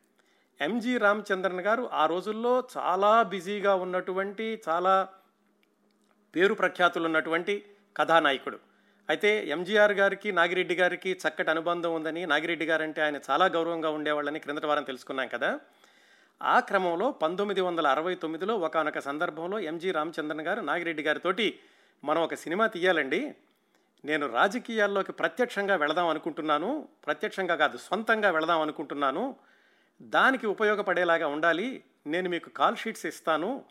ఎంజి 0.62 0.98
రామచంద్రన్ 0.98 1.60
గారు 1.60 1.90
ఆ 1.92 2.06
రోజుల్లో 2.06 2.64
చాలా 2.76 3.22
బిజీగా 3.22 3.74
ఉన్నటువంటి 3.74 4.62
చాలా 4.68 5.08
పేరు 6.36 6.54
ప్రఖ్యాతులు 6.54 7.04
ఉన్నటువంటి 7.04 7.64
కథానాయకుడు. 7.96 8.58
అయితే 9.08 9.46
ఎంజీఆర్ 9.46 9.92
గారికి 9.92 10.32
నాగిరెడ్డి 10.32 10.74
గారికి 10.74 11.12
చక్కటి 11.12 11.50
అనుబంధం 11.50 11.94
ఉందని 11.94 12.26
నాగిరెడ్డి 12.26 12.66
గారు 12.66 12.82
అంటే 12.82 13.02
ఆయన 13.02 13.20
చాలా 13.30 13.46
గౌరవంగా 13.46 13.90
ఉండేవాళ్ళని 13.90 14.38
క్రిందటి 14.38 14.66
వారం 14.66 14.82
తెలుసుకున్నాం 14.82 15.28
కదా. 15.28 15.60
ఆ 16.42 16.60
క్రమంలో 16.60 17.10
పంతొమ్మిది 17.10 17.60
వందల 17.60 17.86
అరవై 17.86 18.14
తొమ్మిదిలో 18.14 18.56
ఒకనొక 18.56 18.98
సందర్భంలో 18.98 19.58
ఎంజి 19.58 19.90
రామచంద్రన్ 19.90 20.40
గారు 20.40 20.60
నాగిరెడ్డి 20.60 21.02
గారితోటి 21.02 21.58
మనం 22.04 22.22
ఒక 22.22 22.34
సినిమా 22.34 22.66
తీయాలండి. 22.66 23.34
నేను 24.04 24.26
రాజకీయాల్లోకి 24.26 25.12
ప్రత్యక్షంగా 25.12 25.76
వెళదాం 25.76 26.08
అనుకుంటున్నాను. 26.08 26.88
ప్రత్యక్షంగా 27.06 27.54
కాదు 27.54 27.78
సొంతంగా 27.78 28.30
వెళదాం 28.30 28.60
అనుకుంటున్నాను. 28.60 29.36
దానికి 30.02 30.46
ఉపయోగపడేలాగా 30.46 31.26
ఉండాలి. 31.26 31.84
నేను 32.06 32.30
మీకు 32.30 32.48
కాల్ 32.50 32.76
షీట్స్ 32.76 33.06
ఇస్తాను. 33.06 33.64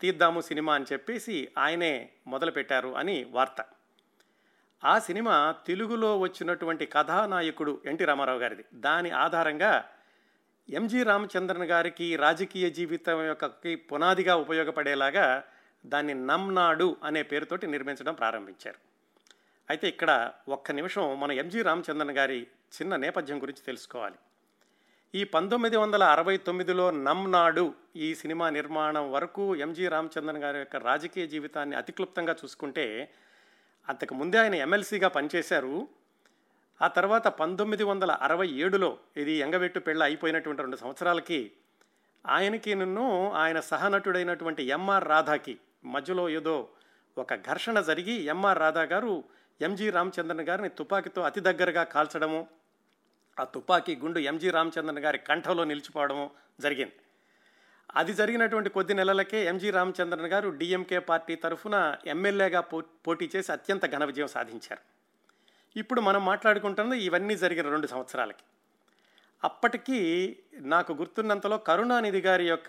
తీద్దాము 0.00 0.40
సినిమా 0.40 0.74
అని 0.74 0.84
చెప్పేసి 0.92 1.48
ఆయనే 1.58 2.10
మొదలుపెట్టారు 2.26 2.96
అని 2.96 3.24
వార్త. 3.24 3.64
ఆ 4.84 4.98
సినిమా 4.98 5.54
తెలుగులో 5.66 6.18
వచ్చినటువంటి 6.18 6.86
కథానాయకుడు 6.86 7.80
ఎన్టీ 7.86 8.04
రామారావు 8.04 8.38
గారిది. 8.38 8.64
దాని 8.74 9.10
ఆధారంగా 9.10 9.84
ఎంజి 10.70 11.02
రామచంద్రన్ 11.02 11.62
గారికి 11.62 12.16
రాజకీయ 12.16 12.70
జీవితం 12.70 13.26
యొక్క 13.26 13.46
పునాదిగా 13.74 14.36
ఉపయోగపడేలాగా 14.36 15.44
దాన్ని 15.86 16.14
నమ్నాడు 16.14 16.96
అనే 17.04 17.22
పేరుతోటి 17.22 17.66
నిర్మించడం 17.66 18.14
ప్రారంభించారు. 18.14 18.78
అయితే 19.70 19.88
ఇక్కడ 19.88 20.32
ఒక్క 20.48 20.72
నిమిషం 20.72 21.20
మన 21.20 21.32
ఎంజి 21.32 21.62
రామచంద్రన్ 21.62 22.10
గారి 22.10 22.40
చిన్న 22.42 22.96
నేపథ్యం 22.96 23.42
గురించి 23.42 23.62
తెలుసుకోవాలి. 23.66 24.14
ఈ 25.14 25.24
పంతొమ్మిది 25.24 25.76
వందల 25.76 26.02
అరవై 26.04 26.36
తొమ్మిదిలో 26.36 26.90
నమ్నాడు 26.90 27.74
ఈ 27.96 28.14
సినిమా 28.14 28.50
నిర్మాణం 28.50 29.12
వరకు 29.12 29.56
ఎంజి 29.56 29.88
రామచంద్రన్ 29.88 30.38
గారి 30.42 30.58
యొక్క 30.58 30.76
రాజకీయ 30.76 31.26
జీవితాన్ని 31.26 31.76
అతిక్లుప్తంగా 31.76 32.36
చూసుకుంటే 32.44 33.08
అంతకు 33.88 34.14
ముందే 34.14 34.38
ఆయన 34.38 34.54
ఎమ్మెల్సీగా 34.54 35.08
పనిచేశారు. 35.08 35.88
ఆ 36.80 36.88
తర్వాత 36.88 37.26
పంతొమ్మిది 37.26 37.84
వందల 37.84 38.10
అరవై 38.20 38.48
ఏడులో 38.48 38.98
ఇది 39.16 39.32
ఎంగవెట్టు 39.32 39.80
పెళ్ళ 39.80 40.02
అయిపోయినటువంటి 40.02 40.62
రెండు 40.62 40.76
సంవత్సరాలకి 40.76 41.52
ఆయనకి 42.26 42.74
నిన్ను 42.74 43.32
ఆయన 43.32 43.60
సహనటుడైనటువంటి 43.60 44.64
ఎంఆర్ 44.68 45.08
రాధాకి 45.08 45.58
మధ్యలో 45.84 46.28
ఏదో 46.28 46.68
ఒక 47.18 47.34
ఘర్షణ 47.34 47.80
జరిగి 47.80 48.24
ఎంఆర్ 48.24 48.58
రాధా 48.58 48.82
గారు 48.82 49.24
ఎంజి 49.60 49.90
రామచంద్రన్ 49.90 50.40
గారిని 50.40 50.68
తుపాకీతో 50.68 51.22
అతి 51.22 51.40
దగ్గరగా 51.40 51.84
కాల్చడము 51.84 52.61
ఆ 53.40 53.44
తుపాకీ 53.44 53.96
గుండు 53.96 54.18
ఎంజి 54.18 54.50
రామచంద్రన్ 54.50 54.98
గారి 54.98 55.18
కంఠంలో 55.18 55.64
నిలిచిపోవడం 55.64 56.30
జరిగింది. 56.60 56.92
అది 57.94 58.14
జరిగినటువంటి 58.14 58.70
కొద్ది 58.70 58.94
నెలలకే 58.94 59.44
ఎంజి 59.44 59.70
రామచంద్రన్ 59.70 60.26
గారు 60.26 60.48
డిఎంకే 60.48 60.98
పార్టీ 60.98 61.34
తరఫున 61.34 61.96
ఎమ్మెల్యేగా 62.06 62.60
పో 62.60 62.82
పోటీ 63.06 63.30
చేసి 63.36 63.52
అత్యంత 63.52 63.86
ఘన 63.86 64.04
విజయం 64.04 64.26
సాధించారు. 64.26 65.02
ఇప్పుడు 65.78 66.00
మనం 66.00 66.24
మాట్లాడుకుంటున్నది 66.24 66.98
ఇవన్నీ 66.98 67.36
జరిగిన 67.36 67.68
రెండు 67.68 67.86
సంవత్సరాలకి. 67.86 68.42
అప్పటికి 69.44 70.38
నాకు 70.54 70.92
గుర్తున్నంతలో 70.92 71.58
కరుణానిధి 71.58 72.20
గారి 72.20 72.48
యొక్క 72.48 72.68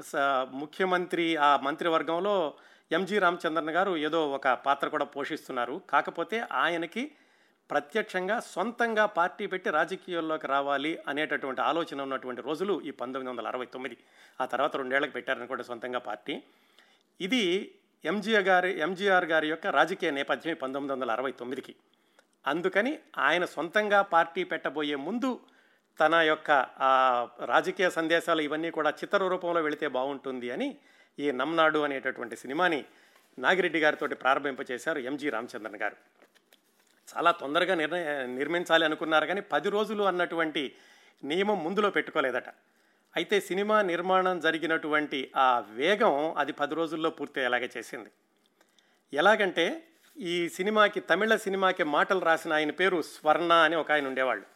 స- 0.00 0.46
ముఖ్యమంత్రి 0.50 1.36
ఆ 1.36 1.56
మంత్రివర్గంలో 1.56 2.54
ఎంజి 2.92 3.18
రామచంద్రన్ 3.18 3.70
గారు 3.70 3.96
ఏదో 3.96 4.30
ఒక 4.30 4.48
పాత్ర 4.48 4.88
కూడా 4.88 5.04
పోషిస్తున్నారు. 5.04 5.80
కాకపోతే 5.90 6.46
ఆయనకి 6.52 7.12
ప్రత్యక్షంగా 7.70 8.40
సొంతంగా 8.40 9.06
పార్టీ 9.06 9.46
పెట్టి 9.46 9.70
రాజకీయాల్లోకి 9.70 10.46
రావాలి 10.46 10.98
అనేటటువంటి 11.08 11.60
ఆలోచన 11.60 12.00
ఉన్నటువంటి 12.02 12.42
రోజులు 12.42 12.74
ఈ 12.80 12.90
పంతొమ్మిది 12.90 13.30
వందల 13.30 13.46
అరవై 13.46 13.66
తొమ్మిది. 13.66 13.96
ఆ 14.40 14.44
తర్వాత 14.44 14.76
రెండేళ్ళకు 14.76 15.12
పెట్టారనుకోండి 15.12 15.64
సొంతంగా 15.64 15.98
పార్టీ. 15.98 16.42
ఇది 17.20 17.42
ఎంజీఆర్ 18.04 18.44
గారి 18.44 18.78
ఎంజీఆర్ 18.78 19.24
గారి 19.24 19.48
యొక్క 19.48 19.66
రాజకీయ 19.66 20.10
నేపథ్యం 20.10 20.52
ఈ 20.52 20.58
పంతొమ్మిది 20.58 20.92
వందల 20.92 21.10
అరవై 21.10 21.32
తొమ్మిదికి. 21.32 21.74
అందుకని 22.46 22.98
ఆయన 23.18 23.44
సొంతంగా 23.44 24.02
పార్టీ 24.02 24.44
పెట్టబోయే 24.44 24.96
ముందు 24.96 25.40
తన 26.00 26.14
యొక్క 26.14 26.50
ఆ 26.80 26.92
రాజకీయ 27.44 27.90
సందేశాలు 27.90 28.42
ఇవన్నీ 28.42 28.70
కూడా 28.70 28.90
చిత్ర 28.90 29.18
రూపంలో 29.26 29.62
వెళితే 29.62 29.88
బాగుంటుంది 29.88 30.50
అని 30.50 30.76
ఈ 31.18 31.30
నమ్నాడు 31.30 31.78
అనేటటువంటి 31.78 32.36
సినిమాని 32.36 32.84
నాగిరెడ్డి 33.38 33.80
గారితో 33.80 34.06
ప్రారంభింపచేశారు 34.06 34.98
ఎంజి 34.98 35.30
రామచంద్రన్ 35.30 35.82
గారు. 35.82 35.96
చాలా 37.08 37.30
తొందరగా 37.30 37.74
నిర్ణయ 37.74 38.26
నిర్మించాలి 38.26 38.84
అనుకున్నారు 38.84 39.26
కానీ 39.26 39.40
పది 39.40 39.70
రోజులు 39.70 40.02
అన్నటువంటి 40.02 40.74
నియమం 41.24 41.64
ముందులో 41.64 41.90
పెట్టుకోలేదట. 41.90 42.48
అయితే 43.16 43.40
సినిమా 43.40 43.82
నిర్మాణం 43.82 44.40
జరిగినటువంటి 44.40 45.32
ఆ 45.36 45.64
వేగం 45.68 46.34
అది 46.34 46.52
పది 46.52 46.74
రోజుల్లో 46.74 47.10
పూర్తయ్యేలాగే 47.10 47.70
చేసింది. 47.76 48.10
ఎలాగంటే 49.12 49.88
ఈ 50.18 50.48
సినిమాకి 50.48 51.00
తమిళ 51.00 51.36
సినిమాకి 51.36 51.84
మాటలు 51.84 52.18
రాసిన 52.18 52.52
ఆయన 52.52 52.70
పేరు 52.70 53.02
స్వర్ణ 53.02 53.52
అని 53.52 53.76
ఒక 53.76 53.92
ఆయన 53.92 54.06
ఉండేవాళ్ళు. 54.06 54.46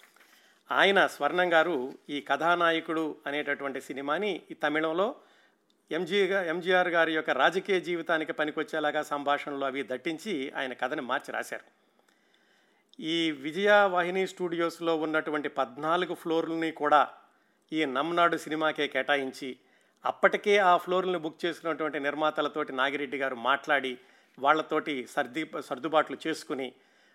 ఆయన 0.72 1.06
స్వర్ణం 1.06 1.52
గారు 1.52 1.98
ఈ 2.10 2.20
కథానాయకుడు 2.20 3.16
అనేటటువంటి 3.26 3.80
సినిమాని 3.80 4.42
ఈ 4.50 4.54
తమిళంలో 4.54 5.14
ఎంజీ 5.90 6.16
ఎంజీఆర్ 6.26 6.88
గారి 6.88 7.14
యొక్క 7.14 7.30
రాజకీయ 7.30 7.80
జీవితానికి 7.80 8.32
పనికొచ్చేలాగా 8.32 9.02
సంభాషణలు 9.02 9.64
అవి 9.64 9.82
దట్టించి 9.82 10.52
ఆయన 10.56 10.72
కథని 10.72 11.00
మార్చి 11.00 11.32
రాశారు. 11.32 11.79
ఈ 13.00 13.30
విజయ 13.30 13.70
వాహిని 13.70 14.26
స్టూడియోస్లో 14.26 14.96
ఉన్నటువంటి 14.96 15.48
పద్నాలుగు 15.48 16.14
ఫ్లోర్లని 16.14 16.72
కూడా 16.72 17.08
ఈ 17.72 17.84
నమ్నాడు 17.84 18.36
సినిమాకే 18.36 18.86
కేటాయించి 18.86 19.56
అప్పటికే 20.04 20.58
ఆ 20.58 20.76
ఫ్లోర్లను 20.76 21.18
బుక్ 21.18 21.44
చేసుకున్నటువంటి 21.44 22.00
నిర్మాతలతోటి 22.00 22.72
నాగిరెడ్డి 22.72 23.18
గారు 23.18 23.34
మాట్లాడి 23.34 23.98
వాళ్ళతోటి 24.38 25.06
సర్ది 25.06 25.50
సర్దుబాట్లు 25.68 26.18
చేసుకుని 26.26 26.72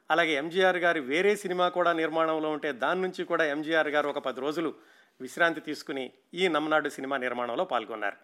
అలాగే 0.10 0.34
ఎంజీఆర్ 0.34 0.78
గారు 0.78 1.02
వేరే 1.02 1.36
సినిమా 1.36 1.70
కూడా 1.70 1.94
నిర్మాణంలో 1.94 2.52
ఉంటే 2.52 2.72
దాని 2.72 3.02
నుంచి 3.02 3.24
కూడా 3.24 3.46
ఎంజీఆర్ 3.46 3.88
గారు 3.88 4.08
ఒక 4.08 4.18
పది 4.18 4.42
రోజులు 4.42 4.74
విశ్రాంతి 5.22 5.62
తీసుకుని 5.62 6.12
ఈ 6.34 6.48
నమ్నాడు 6.48 6.90
సినిమా 6.90 7.18
నిర్మాణంలో 7.18 7.64
పాల్గొన్నారు. 7.64 8.18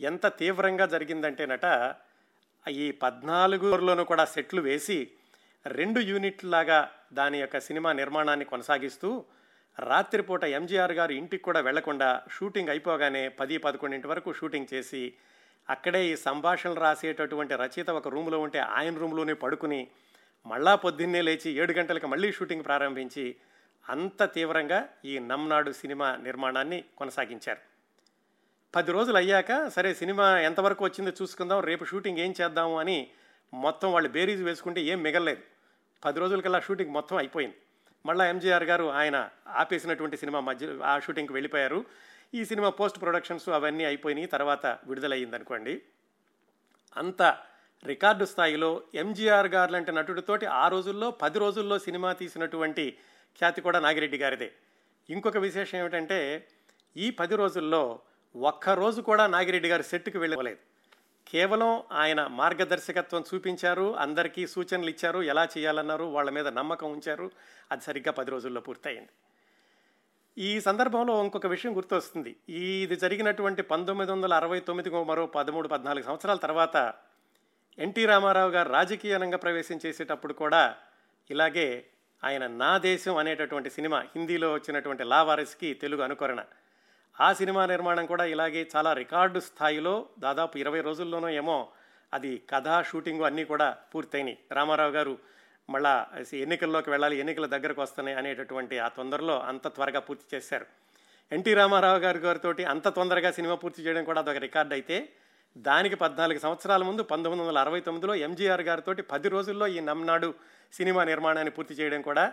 ఎంత 0.00 0.26
తీవ్రంగా 0.26 0.86
జరిగిందంటేనట 0.86 1.94
ఈ 2.70 2.90
పద్నాలుగులోనూ 2.90 4.04
కూడా 4.04 4.24
సెట్లు 4.24 4.60
వేసి 4.60 5.10
రెండు 5.66 6.00
యూనిట్లాగా 6.00 6.90
దాని 7.12 7.40
యొక్క 7.40 7.60
సినిమా 7.60 7.92
నిర్మాణాన్ని 7.92 8.44
కొనసాగిస్తూ 8.44 9.24
రాత్రిపూట 9.78 10.44
ఎంజీఆర్ 10.44 10.92
గారు 10.92 11.12
ఇంటికి 11.12 11.42
కూడా 11.42 11.60
వెళ్ళకుండా 11.60 12.22
షూటింగ్ 12.30 12.68
అయిపోగానే 12.68 13.28
పది 13.28 13.58
పదకొండింటి 13.58 14.06
వరకు 14.08 14.32
షూటింగ్ 14.32 14.74
చేసి 14.74 15.14
అక్కడే 15.70 16.06
ఈ 16.06 16.16
సంభాషణలు 16.16 16.80
రాసేటటువంటి 16.80 17.54
రచయిత 17.54 17.90
ఒక 17.90 18.08
రూమ్లో 18.08 18.40
ఉంటే 18.40 18.58
ఆయన 18.58 18.98
రూమ్లోనే 18.98 19.32
పడుకుని 19.32 19.86
మళ్ళా 20.46 20.74
పొద్దున్నే 20.74 21.22
లేచి 21.22 21.50
ఏడు 21.50 21.72
గంటలకు 21.72 22.06
మళ్ళీ 22.06 22.32
షూటింగ్ 22.32 22.64
ప్రారంభించి 22.64 23.36
అంత 23.88 24.34
తీవ్రంగా 24.34 24.88
ఈ 25.04 25.18
నమ్నాడు 25.18 25.70
సినిమా 25.70 26.16
నిర్మాణాన్ని 26.16 26.84
కొనసాగించారు. 26.98 27.60
పది 28.74 28.92
రోజులు 28.92 29.16
అయ్యాక 29.16 29.68
సరే 29.68 29.94
సినిమా 29.94 30.38
ఎంతవరకు 30.38 30.84
వచ్చిందో 30.84 31.12
చూసుకుందాం 31.22 31.60
రేపు 31.60 31.84
షూటింగ్ 31.84 32.18
ఏం 32.18 32.34
చేద్దాము 32.40 32.78
అని 32.78 33.10
మొత్తం 33.54 33.92
వాళ్ళు 33.92 34.08
బేరీజ్ 34.08 34.42
వేసుకుంటే 34.42 34.80
ఏం 34.80 35.02
మిగలలేదు. 35.02 35.55
పది 36.04 36.18
రోజులకల్లా 36.20 36.60
షూటింగ్ 36.60 36.92
మొత్తం 36.92 37.16
అయిపోయింది. 37.16 37.56
మళ్ళీ 38.06 38.24
ఎంజీఆర్ 38.24 38.64
గారు 38.64 38.84
ఆయన 38.90 39.30
ఆపేసినటువంటి 39.48 40.16
సినిమా 40.16 40.40
మధ్య 40.40 40.66
ఆ 40.84 40.98
షూటింగ్కి 40.98 41.32
వెళ్ళిపోయారు. 41.32 41.84
ఈ 42.34 42.44
సినిమా 42.44 42.68
పోస్ట్ 42.70 43.00
ప్రొడక్షన్స్ 43.00 43.48
అవన్నీ 43.48 43.84
అయిపోయినాయి 43.84 44.26
తర్వాత 44.26 44.78
విడుదలయ్యింది 44.84 45.36
అనుకోండి 45.36 45.82
అంత 46.96 47.22
రికార్డు 47.86 48.24
స్థాయిలో 48.24 48.82
ఎంజీఆర్ 48.94 49.46
గారు 49.46 49.72
లాంటి 49.72 49.92
నటుడితోటి 49.92 50.46
ఆ 50.46 50.68
రోజుల్లో 50.68 51.10
పది 51.10 51.38
రోజుల్లో 51.38 51.78
సినిమా 51.78 52.12
తీసినటువంటి 52.12 52.98
ఖ్యాతి 53.38 53.60
కూడా 53.60 53.80
నాగిరెడ్డి 53.80 54.18
గారిదే. 54.18 54.52
ఇంకొక 55.10 55.36
విశేషం 55.36 55.78
ఏమిటంటే 55.78 56.48
ఈ 56.96 57.10
పది 57.10 57.36
రోజుల్లో 57.36 58.00
ఒక్కరోజు 58.36 59.00
కూడా 59.00 59.26
నాగిరెడ్డి 59.26 59.68
గారు 59.68 59.82
సెట్కి 59.82 60.18
వెళ్ళలేదు. 60.18 60.58
కేవలం 61.26 61.82
ఆయన 61.92 62.26
మార్గదర్శకత్వం 62.26 63.24
చూపించారు 63.34 63.94
అందరికీ 63.94 64.46
సూచనలు 64.46 64.88
ఇచ్చారు 64.88 65.22
ఎలా 65.22 65.48
చేయాలన్నారు 65.58 66.04
వాళ్ళ 66.04 66.30
మీద 66.30 66.48
నమ్మకం 66.48 66.92
ఉంచారు. 66.92 67.30
అది 67.72 67.82
సరిగ్గా 67.84 68.12
పది 68.12 68.30
రోజుల్లో 68.30 68.60
పూర్తయింది. 68.60 69.12
ఈ 70.38 70.60
సందర్భంలో 70.60 71.24
ఇంకొక 71.24 71.46
విషయం 71.46 71.76
గుర్తొస్తుంది. 71.76 72.36
ఈ 72.48 72.82
ఇది 72.82 72.96
జరిగినటువంటి 72.96 73.62
పంతొమ్మిది 73.62 74.12
వందల 74.12 74.34
అరవై 74.34 74.60
తొమ్మిదికి 74.60 75.04
మరో 75.04 75.26
పదమూడు 75.26 75.68
పద్నాలుగు 75.68 76.04
సంవత్సరాల 76.04 76.36
తర్వాత 76.36 76.94
ఎన్టీ 77.78 78.06
రామారావు 78.06 78.50
గారు 78.50 78.68
రాజకీయ 78.72 79.18
రంగ 79.18 79.36
ప్రవేశం 79.36 79.80
చేసేటప్పుడు 79.86 80.32
కూడా 80.32 80.74
ఇలాగే 81.30 81.86
ఆయన 82.24 82.46
నా 82.46 82.78
దేశం 82.78 83.16
అనేటటువంటి 83.16 83.70
సినిమా 83.70 84.00
హిందీలో 84.00 84.52
వచ్చినటువంటి 84.52 85.04
లావారస్కి 85.04 85.74
తెలుగు 85.74 86.02
అనుకరణ 86.02 86.42
ఆ 87.18 87.28
సినిమా 87.32 87.62
నిర్మాణం 87.66 88.06
కూడా 88.12 88.24
ఇలాగే 88.34 88.62
చాలా 88.74 88.90
రికార్డు 88.92 89.38
స్థాయిలో 89.48 89.94
దాదాపు 90.24 90.54
ఇరవై 90.62 90.80
రోజుల్లోనో 90.80 91.28
ఏమో 91.40 91.58
అది 92.12 92.32
కథ 92.50 92.68
షూటింగ్ 92.88 93.24
అన్నీ 93.28 93.44
కూడా 93.52 93.68
పూర్తయినాయి. 93.92 94.38
రామారావు 94.58 94.92
గారు 94.96 95.14
మళ్ళా 95.68 95.92
ఎన్నికల్లోకి 96.44 96.90
వెళ్ళాలి 96.90 97.16
ఎన్నికల 97.22 97.46
దగ్గరకు 97.54 97.80
వస్తున్నాయి 97.82 98.16
అనేటటువంటి 98.20 98.78
ఆ 98.78 98.88
తొందరలో 98.88 99.36
అంత 99.50 99.66
త్వరగా 99.76 100.00
పూర్తి 100.08 100.26
చేశారు. 100.34 100.66
ఎన్టీ 101.32 101.52
రామారావు 101.60 102.00
గారి 102.06 102.20
గారితో 102.26 102.50
అంత 102.74 102.88
తొందరగా 102.98 103.30
సినిమా 103.38 103.54
పూర్తి 103.62 103.80
చేయడం 103.86 104.04
కూడా 104.04 104.20
అదొక 104.20 104.42
రికార్డ్ 104.46 104.72
అయితే 104.72 104.98
దానికి 105.56 105.94
పద్నాలుగు 105.94 106.38
సంవత్సరాల 106.38 106.82
ముందు 106.82 107.02
పంతొమ్మిది 107.02 107.42
వందల 107.42 107.58
అరవై 107.58 107.80
తొమ్మిదిలో 107.80 108.14
ఎంజీఆర్ 108.26 108.62
గారితో 108.62 108.94
పది 109.12 109.28
రోజుల్లో 109.28 109.66
ఈ 109.76 109.80
నమ్నాడు 109.80 110.28
సినిమా 110.72 111.04
నిర్మాణాన్ని 111.04 111.52
పూర్తి 111.58 111.74
చేయడం 111.74 112.02
కూడా 112.02 112.24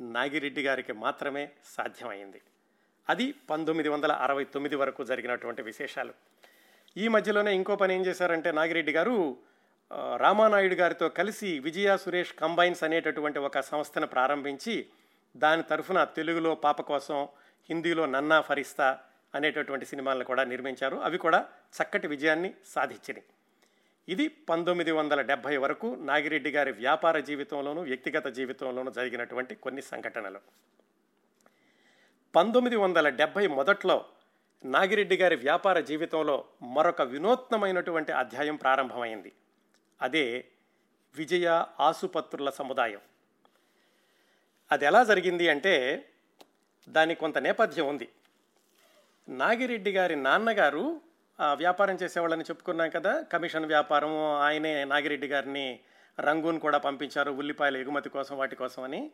నాగిరెడ్డి 0.00 0.62
గారికి 0.62 0.92
మాత్రమే 1.04 1.44
సాధ్యమైంది. 1.76 2.40
అది 3.08 3.32
పంతొమ్మిది 3.32 3.88
వందల 3.88 4.12
అరవై 4.12 4.44
తొమ్మిది 4.44 4.76
వరకు 4.76 5.04
జరిగినటువంటి 5.04 5.62
విశేషాలు. 5.62 6.14
ఈ 6.96 7.08
మధ్యలోనే 7.08 7.54
ఇంకో 7.54 7.76
పని 7.76 7.94
ఏం 7.94 8.06
చేశారంటే 8.06 8.52
నాగిరెడ్డి 8.52 8.92
గారు 8.92 9.36
రామానాయుడు 10.16 10.74
గారితో 10.74 11.08
కలిసి 11.08 11.58
విజయ 11.58 11.96
సురేష్ 11.96 12.34
కంబైన్స్ 12.34 12.82
అనేటటువంటి 12.82 13.38
ఒక 13.38 13.60
సంస్థను 13.60 14.06
ప్రారంభించి 14.06 14.86
దాని 15.36 15.62
తరఫున 15.62 16.04
తెలుగులో 16.04 16.54
పాప 16.54 16.80
కోసం 16.80 17.28
హిందీలో 17.68 18.06
నన్నా 18.06 18.40
ఫరిస్తా 18.40 18.98
అనేటటువంటి 19.34 19.86
సినిమాలను 19.86 20.24
కూడా 20.24 20.44
నిర్మించారు. 20.44 20.96
అవి 20.96 21.18
కూడా 21.18 21.46
చక్కటి 21.82 22.06
విజయాన్ని 22.06 22.54
సాధించినాయి. 22.66 23.24
ఇది 24.08 24.28
పంతొమ్మిది 24.28 24.90
వందల 24.90 25.20
డెబ్భై 25.20 25.56
వరకు 25.56 25.96
నాగిరెడ్డి 26.00 26.50
గారి 26.50 26.72
వ్యాపార 26.72 27.18
జీవితంలోనూ 27.18 27.82
వ్యక్తిగత 27.82 28.26
జీవితంలోనూ 28.26 28.90
జరిగినటువంటి 28.90 29.54
కొన్ని 29.54 29.82
సంఘటనలు. 29.82 30.40
పంతొమ్మిది 32.34 32.76
వందల 32.76 33.08
డెబ్భై 33.08 33.46
మొదట్లో 33.46 34.04
నాగిరెడ్డి 34.64 35.16
గారి 35.16 35.36
వ్యాపార 35.36 35.80
జీవితంలో 35.80 36.44
మరొక 36.62 37.02
వినూత్నమైనటువంటి 37.02 38.12
అధ్యాయం 38.12 38.56
ప్రారంభమైంది. 38.56 39.32
అదే 40.02 40.44
విజయ 41.16 41.64
ఆసుపత్రుల 41.80 42.50
సముదాయం. 42.50 43.00
అది 44.72 44.84
ఎలా 44.84 45.04
జరిగింది 45.04 45.48
అంటే 45.48 45.74
దానికి 46.88 47.20
కొంత 47.20 47.38
నేపథ్యం 47.38 47.88
ఉంది. 47.88 48.08
నాగిరెడ్డి 49.28 49.92
గారి 49.92 50.16
నాన్నగారు 50.16 51.00
వ్యాపారం 51.40 51.98
చేసేవాళ్ళని 52.02 52.42
చెప్పుకున్నాం 52.42 52.90
కదా 52.90 53.22
కమిషన్ 53.22 53.66
వ్యాపారం 53.66 54.16
ఆయనే 54.40 54.84
నాగిరెడ్డి 54.84 55.26
గారిని 55.26 55.80
రంగూన్ 56.20 56.60
కూడా 56.60 56.78
పంపించారు 56.78 57.30
ఉల్లిపాయల 57.30 57.76
ఎగుమతి 57.76 58.08
కోసం 58.08 58.38
వాటి 58.38 58.56
కోసం 58.56 58.82
అని. 58.82 59.10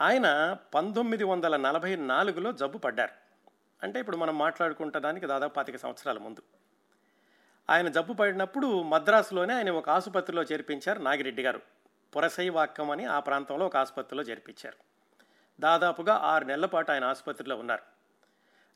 ఆయన 0.00 0.56
పంతొమ్మిది 0.74 1.24
వందల 1.24 1.56
నలభై 1.56 1.96
నాలుగులో 1.96 2.52
జబ్బు 2.52 2.78
పడ్డారు 2.78 3.12
అంటే 3.82 4.00
ఇప్పుడు 4.00 4.16
మనం 4.16 4.38
మాట్లాడుకుంటడానికి 4.38 5.26
దాదాపు 5.26 5.54
పాతిక 5.54 5.76
సంవత్సరాల 5.76 6.18
ముందు. 6.18 6.42
ఆయన 7.70 7.88
జబ్బు 7.88 8.12
పడినప్పుడు 8.12 8.82
మద్రాసులోనే 8.82 9.54
ఆయన 9.54 9.70
ఒక 9.70 9.90
ఆసుపత్రిలో 9.90 10.42
చేర్పించారు 10.42 10.98
నాగిరెడ్డి 10.98 11.42
గారు. 11.42 11.60
పురసైవాక్కం 12.16 12.90
అని 12.90 13.04
ఆ 13.04 13.20
ప్రాంతంలో 13.20 13.66
ఒక 13.66 13.76
ఆసుపత్రిలో 13.76 14.22
చేర్పించారు. 14.22 14.76
దాదాపుగా 15.60 16.14
ఆరు 16.14 16.44
నెలల 16.44 16.66
పాటు 16.66 16.92
ఆయన 16.92 17.04
ఆసుపత్రిలో 17.04 17.56
ఉన్నారు. 17.56 17.82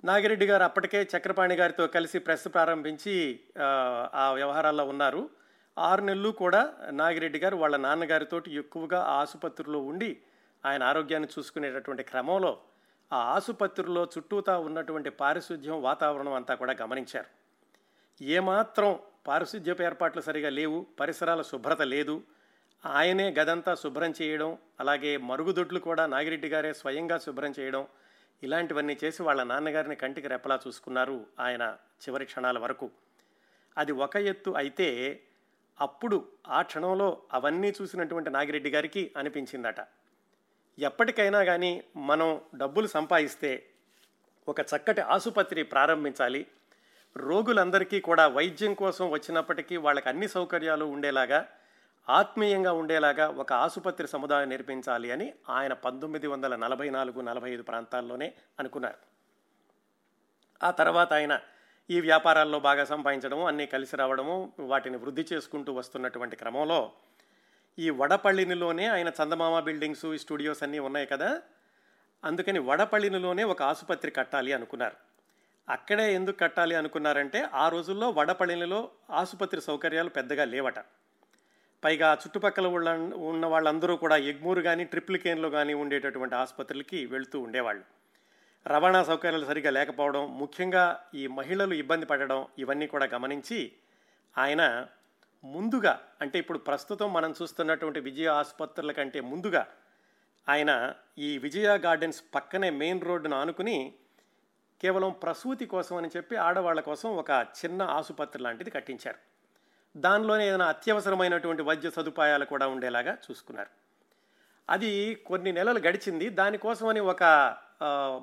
నాగిరెడ్డి 0.05 0.47
గారు 0.47 0.63
అప్పటికే 0.63 1.09
చక్రపాణి 1.17 1.55
గారితో 1.55 1.87
కలిసి 1.87 2.19
ప్రెస్ 2.19 2.49
ప్రారంభించి 2.55 3.41
ఆ, 3.61 4.09
ఆ 4.15 4.33
వ్యవహారాల్లో 4.33 4.85
ఉన్నారు. 4.85 5.31
ఆరు 5.79 6.01
నెలలు 6.01 6.29
కూడా 6.29 6.73
నాగిరెడ్డి 6.91 7.39
గారు 7.39 7.57
వాళ్ళ 7.57 7.77
నాన్నగారితో 7.77 8.43
ఎక్కువగా 8.49 9.01
ఆ 9.03 9.13
ఆసుపత్రిలో 9.13 9.79
ఉండి 9.79 10.23
ఆయన 10.66 10.83
ఆరోగ్యాన్ని 10.83 11.29
చూసుకునేటటువంటి 11.38 12.03
క్రమంలో 12.03 12.61
ఆ 13.12 13.16
ఆసుపత్రిలో 13.16 14.07
చుట్టూతా 14.18 14.59
ఉన్నటువంటి 14.59 15.11
పారిశుద్ధ్యం 15.11 15.83
వాతావరణం 15.83 16.33
అంతా 16.33 16.55
కూడా 16.55 16.77
గమనించారు. 16.83 17.27
ఏమాత్రం 18.22 18.98
పారిశుద్ధ్యపు 19.27 19.83
ఏర్పాట్లు 19.83 20.22
సరిగా 20.22 20.50
లేవు 20.50 20.87
పరిసరాల 21.00 21.42
శుభ్రత 21.42 21.83
లేదు. 21.83 22.22
ఆయనే 22.87 23.31
గదంతా 23.31 23.74
శుభ్రం 23.74 24.14
చేయడం 24.22 24.59
అలాగే 24.81 25.16
మరుగుదొడ్లు 25.16 25.81
కూడా 25.81 26.07
నాగిరెడ్డి 26.07 26.48
గారే 26.48 26.72
స్వయంగా 26.72 27.18
శుభ్రం 27.18 27.55
చేయడం 27.61 27.87
ఇలాంటివన్నీ 28.42 28.98
చేసి 29.05 29.22
వాళ్ళ 29.22 29.42
నాన్నగారిని 29.42 29.96
కంటికి 29.96 30.29
రెప్పలా 30.29 30.61
చూసుకున్నారు 30.66 31.27
ఆయన 31.40 31.77
చివరి 32.03 32.24
క్షణాల 32.24 32.59
వరకు. 32.59 32.90
అది 33.79 33.92
ఒక 33.92 34.16
ఎత్తు 34.16 34.50
అయితే 34.50 35.20
అప్పుడు 35.81 36.29
ఆ 36.48 36.62
క్షణంలో 36.62 37.22
అవన్నీ 37.33 37.72
చూసినటువంటి 37.83 38.31
నాగిరెడ్డి 38.31 38.70
గారికి 38.70 39.12
అనిపించిందట. 39.16 39.81
ఎప్పటికైనా 40.79 41.45
కానీ 41.45 41.85
మనం 41.97 42.41
డబ్బులు 42.55 42.87
సంపాదిస్తే 42.87 43.67
ఒక 44.49 44.61
చక్కటి 44.61 45.01
ఆసుపత్రి 45.01 45.63
ప్రారంభించాలి. 45.63 46.47
రోగులందరికీ 47.17 48.01
కూడా 48.01 48.27
వైద్యం 48.27 48.75
కోసం 48.75 49.11
వచ్చినప్పటికీ 49.11 49.77
వాళ్ళకి 49.77 50.09
అన్ని 50.09 50.29
సౌకర్యాలు 50.29 50.85
ఉండేలాగా 50.85 51.47
ఆత్మీయంగా 52.09 52.73
ఉండేలాగా 52.73 53.29
ఒక 53.29 53.53
ఆసుపత్రి 53.53 54.09
సముదాయం 54.09 54.49
నిర్మించాలి 54.49 55.11
అని 55.11 55.33
ఆయన 55.51 55.73
పంతొమ్మిది 55.73 56.27
వందల 56.27 56.57
నలభై 56.57 56.91
నాలుగు 56.91 57.21
నలభై 57.21 57.51
ఐదు 57.51 57.63
ప్రాంతాల్లోనే 57.63 58.33
అనుకున్నారు. 58.61 58.97
ఆ 60.63 60.71
తర్వాత 60.71 61.13
ఆయన 61.13 61.41
ఈ 61.91 62.01
వ్యాపారాల్లో 62.01 62.61
బాగా 62.61 62.85
సంపాదించడము 62.85 63.47
అన్నీ 63.47 63.67
కలిసి 63.67 63.97
రావడము 63.97 64.53
వాటిని 64.61 64.97
వృద్ధి 64.97 65.27
చేసుకుంటూ 65.33 65.73
వస్తున్నటువంటి 65.73 66.37
క్రమంలో 66.37 66.93
ఈ 67.79 67.91
వడపల్లినిలోనే 67.91 68.87
ఆయన 68.87 69.09
చందమామ 69.09 69.61
బిల్డింగ్స్ 69.61 70.07
ఈ 70.07 70.19
స్టూడియోస్ 70.19 70.63
అన్నీ 70.63 70.79
ఉన్నాయి 70.79 71.07
కదా? 71.07 71.43
అందుకని 72.25 72.59
వడపల్లినిలోనే 72.59 73.45
ఒక 73.45 73.63
ఆసుపత్రి 73.63 74.11
కట్టాలి 74.11 74.53
అనుకున్నారు. 74.53 74.97
అక్కడే 75.69 76.15
ఎందుకు 76.15 76.37
కట్టాలి 76.37 76.75
అనుకున్నారంటే 76.75 77.47
ఆ 77.55 77.69
రోజుల్లో 77.69 78.11
వడపల్లిలో 78.11 78.91
ఆసుపత్రి 79.11 79.61
సౌకర్యాలు 79.61 80.09
పెద్దగా 80.09 80.45
లేవట. 80.45 80.75
పైగా 81.85 82.13
చుట్టుపక్కల 82.13 82.67
ఉన్న 82.67 83.15
ఉన్న 83.15 83.47
వాళ్ళందరూ 83.47 83.97
కూడా 83.97 84.17
ఎగ్మూరు 84.17 84.61
కానీ 84.61 84.85
ట్రిప్లికేన్లో 84.85 85.51
కానీ 85.51 85.75
ఉండేటటువంటి 85.75 86.35
ఆసుపత్రులకి 86.35 87.07
వెళ్తూ 87.07 87.41
ఉండేవాళ్ళు. 87.41 87.85
రవాణా 88.69 89.03
సౌకర్యాలు 89.05 89.45
సరిగా 89.45 89.71
లేకపోవడం 89.71 90.39
ముఖ్యంగా 90.39 91.05
ఈ 91.15 91.27
మహిళలు 91.27 91.75
ఇబ్బంది 91.75 92.07
పడడం 92.07 92.47
ఇవన్నీ 92.59 92.87
కూడా 92.87 93.09
గమనించి 93.15 93.73
ఆయన 94.39 94.87
ముందుగా 95.44 96.00
అంటే 96.20 96.38
ఇప్పుడు 96.38 96.59
ప్రస్తుతం 96.59 97.12
మనం 97.12 97.35
చూస్తున్నటువంటి 97.42 98.00
విజయ 98.00 98.26
ఆసుపత్రుల 98.26 98.92
కంటే 98.92 99.20
ముందుగా 99.20 99.66
ఆయన 100.48 100.94
ఈ 101.18 101.38
విజయ 101.38 101.78
గార్డెన్స్ 101.78 102.22
పక్కనే 102.35 102.70
మెయిన్ 102.70 103.00
రోడ్డును 103.02 103.37
ఆనుకుని 103.37 103.94
కేవలం 104.83 105.11
ప్రసూతి 105.11 105.66
కోసం 105.66 105.96
అని 105.96 106.09
చెప్పి 106.16 106.37
ఆడవాళ్ళ 106.37 106.80
కోసం 106.80 107.16
ఒక 107.16 107.30
చిన్న 107.30 107.83
ఆసుపత్రి 107.83 108.42
లాంటిది 108.42 108.70
కట్టించారు. 108.70 109.16
దానిలోనే 109.96 110.48
ఏదైనా 110.48 110.66
అత్యవసరమైనటువంటి 110.66 111.62
వైద్య 111.62 111.90
సదుపాయాలు 111.90 112.44
కూడా 112.44 112.66
ఉండేలాగా 112.66 113.18
చూసుకున్నారు. 113.30 113.68
అది 114.70 115.14
కొన్ని 115.14 115.52
నెలలు 115.52 115.78
గడిచింది. 115.78 116.28
దానికోసమని 116.28 117.00
ఒక 117.00 117.22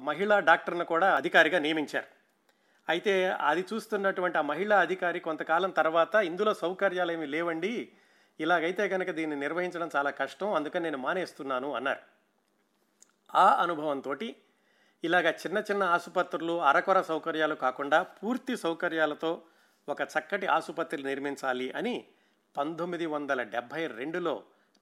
మహిళా 0.03 0.39
డాక్టర్ను 0.39 0.85
కూడా 0.85 1.15
అధికారిగా 1.15 1.59
నియమించారు. 1.59 2.20
అయితే 2.91 3.13
అది 3.49 3.63
చూస్తున్నటువంటి 3.69 4.37
ఆ 4.37 4.43
మహిళా 4.51 4.77
అధికారి 4.79 5.19
కొంతకాలం 5.19 5.71
తర్వాత 5.79 6.15
ఇందులో 6.29 6.51
సౌకర్యాలు 6.61 7.11
ఏమీ 7.11 7.27
లేవండి 7.27 7.73
ఇలాగైతే 8.39 8.83
కనుక 8.87 9.09
దీన్ని 9.11 9.35
నిర్వహించడం 9.35 9.89
చాలా 9.95 10.11
కష్టం 10.21 10.49
అందుకని 10.53 10.83
నేను 10.83 10.97
మానేస్తున్నాను 10.97 11.69
అన్నారు. 11.75 12.03
ఆ 13.33 13.47
అనుభవంతో 13.63 14.15
ఇలాగ 15.03 15.27
చిన్న 15.41 15.57
చిన్న 15.69 15.83
ఆసుపత్రులు 15.95 16.55
అరకొర 16.61 16.99
సౌకర్యాలు 17.01 17.55
కాకుండా 17.55 17.99
పూర్తి 18.17 18.55
సౌకర్యాలతో 18.55 19.31
ఒక 19.87 20.01
చక్కటి 20.13 20.47
ఆసుపత్రి 20.47 21.01
నిర్మించాలి 21.03 21.67
అని 21.71 21.93
పంతొమ్మిది 22.55 23.05
వందల 23.05 23.41
డెబ్భై 23.53 23.83
రెండులో 23.99 24.33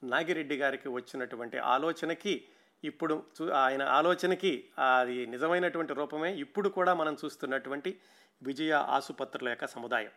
నాగిరెడ్డి 0.03 0.55
గారికి 0.57 0.89
వచ్చినటువంటి 0.89 1.57
ఆలోచనకి 1.67 2.33
ఇప్పుడు 2.83 3.23
చూ- 3.41 3.51
ఆయన 3.51 3.81
ఆలోచనకి 3.81 4.69
అది 4.77 5.25
నిజమైనటువంటి 5.25 5.93
రూపమే 5.93 6.33
ఇప్పుడు 6.33 6.69
కూడా 6.69 6.93
మనం 6.93 7.17
చూస్తున్నటువంటి 7.25 7.99
విజయ 8.43 8.71
ఆసుపత్రుల 8.71 9.49
యొక్క 9.49 9.67
సముదాయం. 9.67 10.11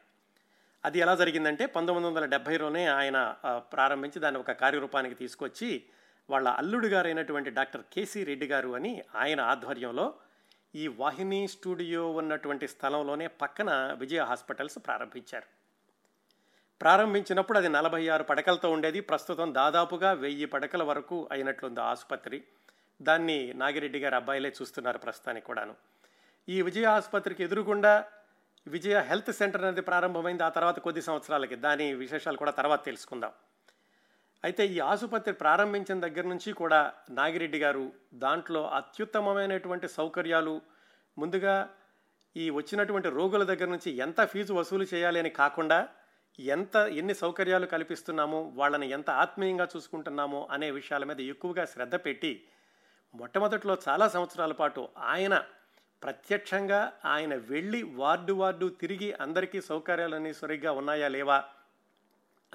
అది 0.84 0.98
ఎలా 0.98 1.14
జరిగిందంటే 1.14 1.66
పంతొమ్మిది 1.66 2.08
వందల 2.08 2.24
డెబ్భైలోనే 2.24 2.86
ఆయన 2.86 3.34
ప్రారంభించి 3.56 4.20
దాన్ని 4.20 4.40
ఒక 4.40 4.52
కార్యరూపానికి 4.52 5.14
తీసుకొచ్చి 5.14 5.84
వాళ్ళ 6.30 6.48
అల్లుడు 6.48 6.86
గారైనటువంటి 6.86 7.50
డాక్టర్ 7.50 7.82
కేసీ 7.92 8.24
రెడ్డి 8.24 8.46
గారు 8.46 8.68
అని 8.68 9.02
ఆయన 9.14 9.40
ఆధ్వర్యంలో 9.40 10.14
ఈ 10.74 10.88
వాహిని 10.88 11.48
స్టూడియో 11.48 12.10
ఉన్నటువంటి 12.10 12.68
స్థలంలోనే 12.68 13.26
పక్కన 13.26 13.96
విజయ 13.98 14.20
హాస్పిటల్స్ 14.20 14.78
ప్రారంభించారు. 14.78 15.61
ప్రారంభించినప్పుడు 16.82 17.58
అది 17.58 17.68
నలభై 17.68 18.08
ఆరు 18.08 18.24
పడకలతో 18.30 18.68
ఉండేది. 18.70 19.00
ప్రస్తుతం 19.00 19.48
దాదాపుగా 19.54 20.12
వెయ్యి 20.22 20.46
పడకల 20.54 20.82
వరకు 20.82 21.28
అయినట్లుంది 21.32 21.80
ఆసుపత్రి. 21.80 22.38
దాన్ని 23.00 23.38
నాగిరెడ్డి 23.60 23.98
గారి 23.98 24.16
అబ్బాయిలే 24.20 24.50
చూస్తున్నారు 24.58 24.98
ప్రస్తుతానికి 24.98 25.46
కూడాను. 25.46 25.74
ఈ 26.48 26.62
విజయ 26.62 26.86
ఆసుపత్రికి 26.96 27.42
ఎదురుగుండా 27.44 27.94
విజయ 28.66 28.96
హెల్త్ 29.10 29.32
సెంటర్ 29.32 29.64
అనేది 29.64 29.80
ప్రారంభమైంది. 29.80 30.42
ఆ 30.42 30.48
తర్వాత 30.48 30.78
కొద్ది 30.78 31.02
సంవత్సరాలకి 31.02 31.56
దాని 31.66 31.86
విశేషాలు 31.94 32.36
కూడా 32.36 32.50
తర్వాత 32.50 32.84
తెలుసుకుందాం. 32.84 33.32
అయితే 34.44 34.62
ఈ 34.66 34.78
ఆసుపత్రి 34.92 35.32
ప్రారంభించిన 35.32 35.98
దగ్గర 36.00 36.26
నుంచి 36.26 36.52
కూడా 36.52 36.92
నాగిరెడ్డి 37.10 37.58
గారు 37.58 37.92
దాంట్లో 38.14 38.62
అత్యుత్తమమైనటువంటి 38.78 39.88
సౌకర్యాలు 39.88 40.60
ముందుగా 41.18 41.56
ఈ 42.36 42.50
వచ్చినటువంటి 42.50 43.08
రోగుల 43.08 43.44
దగ్గర 43.44 43.68
నుంచి 43.68 43.90
ఎంత 44.04 44.20
ఫీజు 44.24 44.52
వసూలు 44.52 44.86
చేయాలి 44.94 45.18
అని 45.18 45.30
కాకుండా 45.30 45.88
ఎంత 46.40 46.76
ఎన్ని 46.76 47.14
సౌకర్యాలు 47.14 47.66
కల్పిస్తున్నామో 47.66 48.42
వాళ్ళని 48.42 48.90
ఎంత 48.90 49.10
ఆత్మీయంగా 49.10 49.68
చూసుకుంటున్నామో 49.76 50.48
అనే 50.50 50.70
విషయాల 50.70 51.04
మీద 51.04 51.20
ఎక్కువగా 51.20 51.64
శ్రద్ధ 51.64 51.94
పెట్టి 51.94 52.44
మొట్టమొదట్లో 53.14 53.78
చాలా 53.88 54.08
సంవత్సరాల 54.08 54.52
పాటు 54.52 54.88
ఆయన 54.98 55.44
ప్రత్యక్షంగా 56.02 56.92
ఆయన 57.04 57.34
వెళ్ళి 57.34 57.82
వార్డు 57.82 58.32
వార్డు 58.32 58.68
తిరిగి 58.68 59.12
అందరికీ 59.12 59.60
సౌకర్యాలన్నీ 59.60 60.32
సరిగ్గా 60.32 60.72
ఉన్నాయా 60.72 61.08
లేవా 61.08 61.44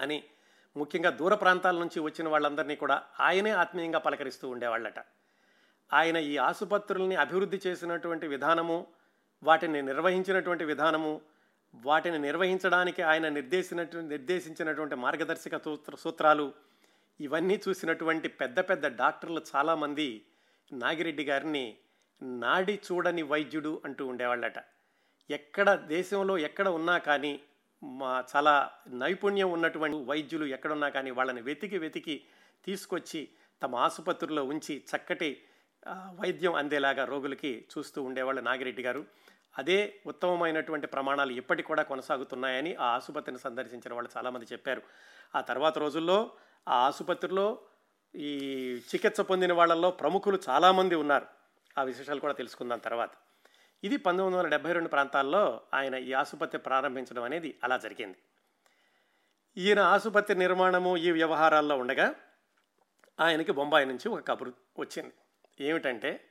అని 0.00 0.24
ముఖ్యంగా 0.76 1.10
దూర 1.10 1.34
ప్రాంతాల 1.34 1.78
నుంచి 1.78 2.00
వచ్చిన 2.00 2.28
వాళ్ళందరినీ 2.28 2.76
కూడా 2.76 3.02
ఆయనే 3.20 3.50
ఆత్మీయంగా 3.50 3.98
పలకరిస్తూ 3.98 4.48
ఉండేవాళ్ళట. 4.48 4.98
ఆయన 5.92 6.16
ఈ 6.16 6.36
ఆసుపత్రుల్ని 6.36 7.16
అభివృద్ధి 7.16 7.60
చేసినటువంటి 7.66 8.26
విధానము 8.26 8.86
వాటిని 9.42 9.82
నిర్వహించినటువంటి 9.82 10.64
విధానము 10.64 11.20
వాటిని 11.74 12.18
నిర్వహించడానికి 12.18 13.02
ఆయన 13.02 13.28
నిర్దేశినటు 13.28 13.96
నిర్దేశించినటువంటి 13.96 14.94
మార్గదర్శక 14.94 15.64
సూత్ర 15.64 15.96
సూత్రాలు 15.96 16.52
ఇవన్నీ 17.20 17.60
చూసినటువంటి 17.68 18.28
పెద్ద 18.28 18.60
పెద్ద 18.60 18.86
డాక్టర్లు 18.86 19.42
చాలామంది 19.56 20.24
నాగిరెడ్డి 20.72 21.24
గారిని 21.24 21.76
నాడి 22.22 22.80
చూడని 22.92 23.22
వైద్యుడు 23.22 23.82
అంటూ 23.84 24.06
ఉండేవాళ్ళట. 24.06 24.58
ఎక్కడ 25.30 25.74
దేశంలో 25.74 26.38
ఎక్కడ 26.38 26.68
ఉన్నా 26.68 26.98
కానీ 26.98 27.40
మా 27.82 28.24
చాలా 28.36 28.70
నైపుణ్యం 28.88 29.50
ఉన్నటువంటి 29.52 29.96
వైద్యులు 30.04 30.44
ఎక్కడున్నా 30.44 30.88
కానీ 30.88 31.10
వాళ్ళని 31.10 31.42
వెతికి 31.42 31.78
వెతికి 31.78 32.24
తీసుకొచ్చి 32.64 33.28
తమ 33.62 33.74
ఆసుపత్రిలో 33.74 34.44
ఉంచి 34.44 34.84
చక్కటి 34.96 35.42
వైద్యం 35.88 36.54
అందేలాగా 36.54 37.04
రోగులకి 37.04 37.66
చూస్తూ 37.78 38.02
ఉండేవాళ్ళు 38.02 38.42
నాగిరెడ్డి 38.42 38.82
గారు. 38.82 39.06
అదే 39.58 40.00
ఉత్తమమైనటువంటి 40.06 40.86
ప్రమాణాలు 40.86 41.32
ఇప్పటికి 41.32 41.68
కూడా 41.68 41.82
కొనసాగుతున్నాయని 41.82 42.74
ఆ 42.74 42.84
ఆసుపత్రిని 42.84 43.38
సందర్శించిన 43.38 43.94
వాళ్ళు 43.94 44.10
చాలామంది 44.16 44.46
చెప్పారు. 44.52 44.82
ఆ 45.34 45.40
తర్వాత 45.40 45.78
రోజుల్లో 45.78 46.30
ఆ 46.68 46.86
ఆసుపత్రిలో 46.86 47.58
ఈ 48.14 48.36
చికిత్స 48.94 49.20
పొందిన 49.20 49.52
వాళ్ళల్లో 49.52 49.90
ప్రముఖులు 49.90 50.38
చాలామంది 50.48 50.94
ఉన్నారు. 50.94 51.26
ఆ 51.78 51.82
విశేషాలు 51.82 52.20
కూడా 52.20 52.32
తెలుసుకుందాం 52.32 52.78
తర్వాత. 52.78 53.10
ఇది 53.84 53.96
పంతొమ్మిది 53.96 54.38
వందల 54.38 54.50
డెబ్బై 54.50 54.72
రెండు 54.72 54.88
ప్రాంతాల్లో 54.88 55.60
ఆయన 55.74 55.94
ఈ 55.94 56.12
ఆసుపత్రి 56.12 56.58
ప్రారంభించడం 56.58 57.22
అనేది 57.22 57.58
అలా 57.64 57.76
జరిగింది. 57.76 58.18
ఈయన 59.56 59.78
ఆసుపత్రి 59.78 60.38
నిర్మాణము 60.38 60.96
ఈ 60.96 61.10
వ్యవహారాల్లో 61.10 61.76
ఉండగా 61.76 62.14
ఆయనకి 63.20 63.52
బొంబాయి 63.52 63.86
నుంచి 63.86 64.08
ఒక 64.08 64.28
కబురు 64.28 64.52
వచ్చింది. 64.78 65.12
ఏమిటంటే 65.60 66.30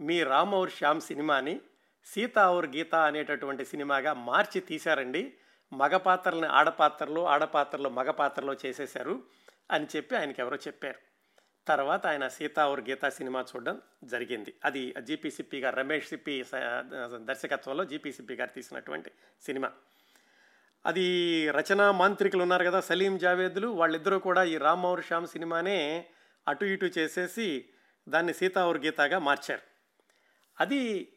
మీ 0.00 0.22
రామ్ 0.22 0.54
ఔర్ 0.54 0.70
శ్యామ్ 0.70 1.00
సినిమాని 1.00 1.60
సీత 2.04 2.38
ఔర్ 2.38 2.66
గీత 2.66 2.94
అనేటటువంటి 2.94 3.64
సినిమాగా 3.64 4.12
మార్చి 4.12 4.60
తీశారండి. 4.60 5.34
మగ 5.72 5.96
పాత్రలని 5.96 6.46
ఆడపాత్రలు 6.46 7.26
ఆడపాత్రలు 7.26 7.88
మగ 7.88 8.10
పాత్రలో 8.10 8.54
చేసేశారు 8.66 9.22
అని 9.70 9.86
చెప్పి 9.96 10.16
ఆయనకి 10.16 10.42
ఎవరో 10.42 10.56
చెప్పారు. 10.56 10.98
తర్వాత 11.68 12.06
ఆయన 12.06 12.28
సీతా 12.28 12.68
ఔర్ 12.68 12.80
గీత 12.80 13.08
సినిమా 13.08 13.40
చూడడం 13.40 13.80
జరిగింది. 14.04 14.54
అది 14.64 14.94
జీపీసిప్పి 15.02 15.58
గారు 15.58 15.76
రమేష్ 15.76 16.08
సిప్పి 16.08 16.44
స- 16.44 16.82
దర్శకత్వంలో 17.16 17.84
జీపీ 17.84 18.12
సిప్పి 18.12 18.34
గారు 18.34 18.50
తీసినటువంటి 18.50 19.10
సినిమా. 19.42 19.70
అది 20.86 21.48
రచనా 21.50 21.92
మాంత్రికులు 21.92 22.42
ఉన్నారు 22.42 22.64
కదా 22.64 22.80
సలీం 22.80 23.18
జావేద్లు. 23.18 23.68
వాళ్ళిద్దరూ 23.68 24.18
కూడా 24.18 24.44
ఈ 24.44 24.56
రామ్ 24.56 25.02
శ్యామ్ 25.02 25.26
సినిమానే 25.26 26.06
అటు 26.48 26.64
ఇటు 26.64 26.84
చేసేసి 26.84 27.64
దాన్ని 28.08 28.34
సీతా 28.34 28.72
గీతగా 28.72 29.18
మార్చారు. 29.18 29.60
అది 30.60 31.12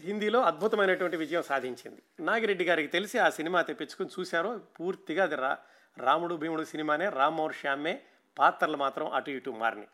హిందీలో 0.00 0.42
అద్భుతమైనటువంటి 0.42 1.16
విజయం 1.16 1.42
సాధించింది. 1.42 2.02
నాగిరెడ్డి 2.20 2.64
గారికి 2.64 2.88
తెలిసి 2.88 3.18
ఆ 3.18 3.30
సినిమా 3.30 3.62
తెప్పించుకుని 3.62 4.08
చూశారో. 4.20 4.58
పూర్తిగా 4.58 5.22
అది 5.22 5.34
రా 5.34 5.58
రాముడు 5.98 6.34
భీముడు 6.34 6.64
సినిమానే 6.64 7.08
రామ్ 7.08 7.52
శ్యామే 7.52 8.02
పాత్రలు 8.38 8.76
మాత్రం 8.76 9.12
అటు 9.12 9.30
ఇటు 9.30 9.50
మారినాయి. 9.50 9.88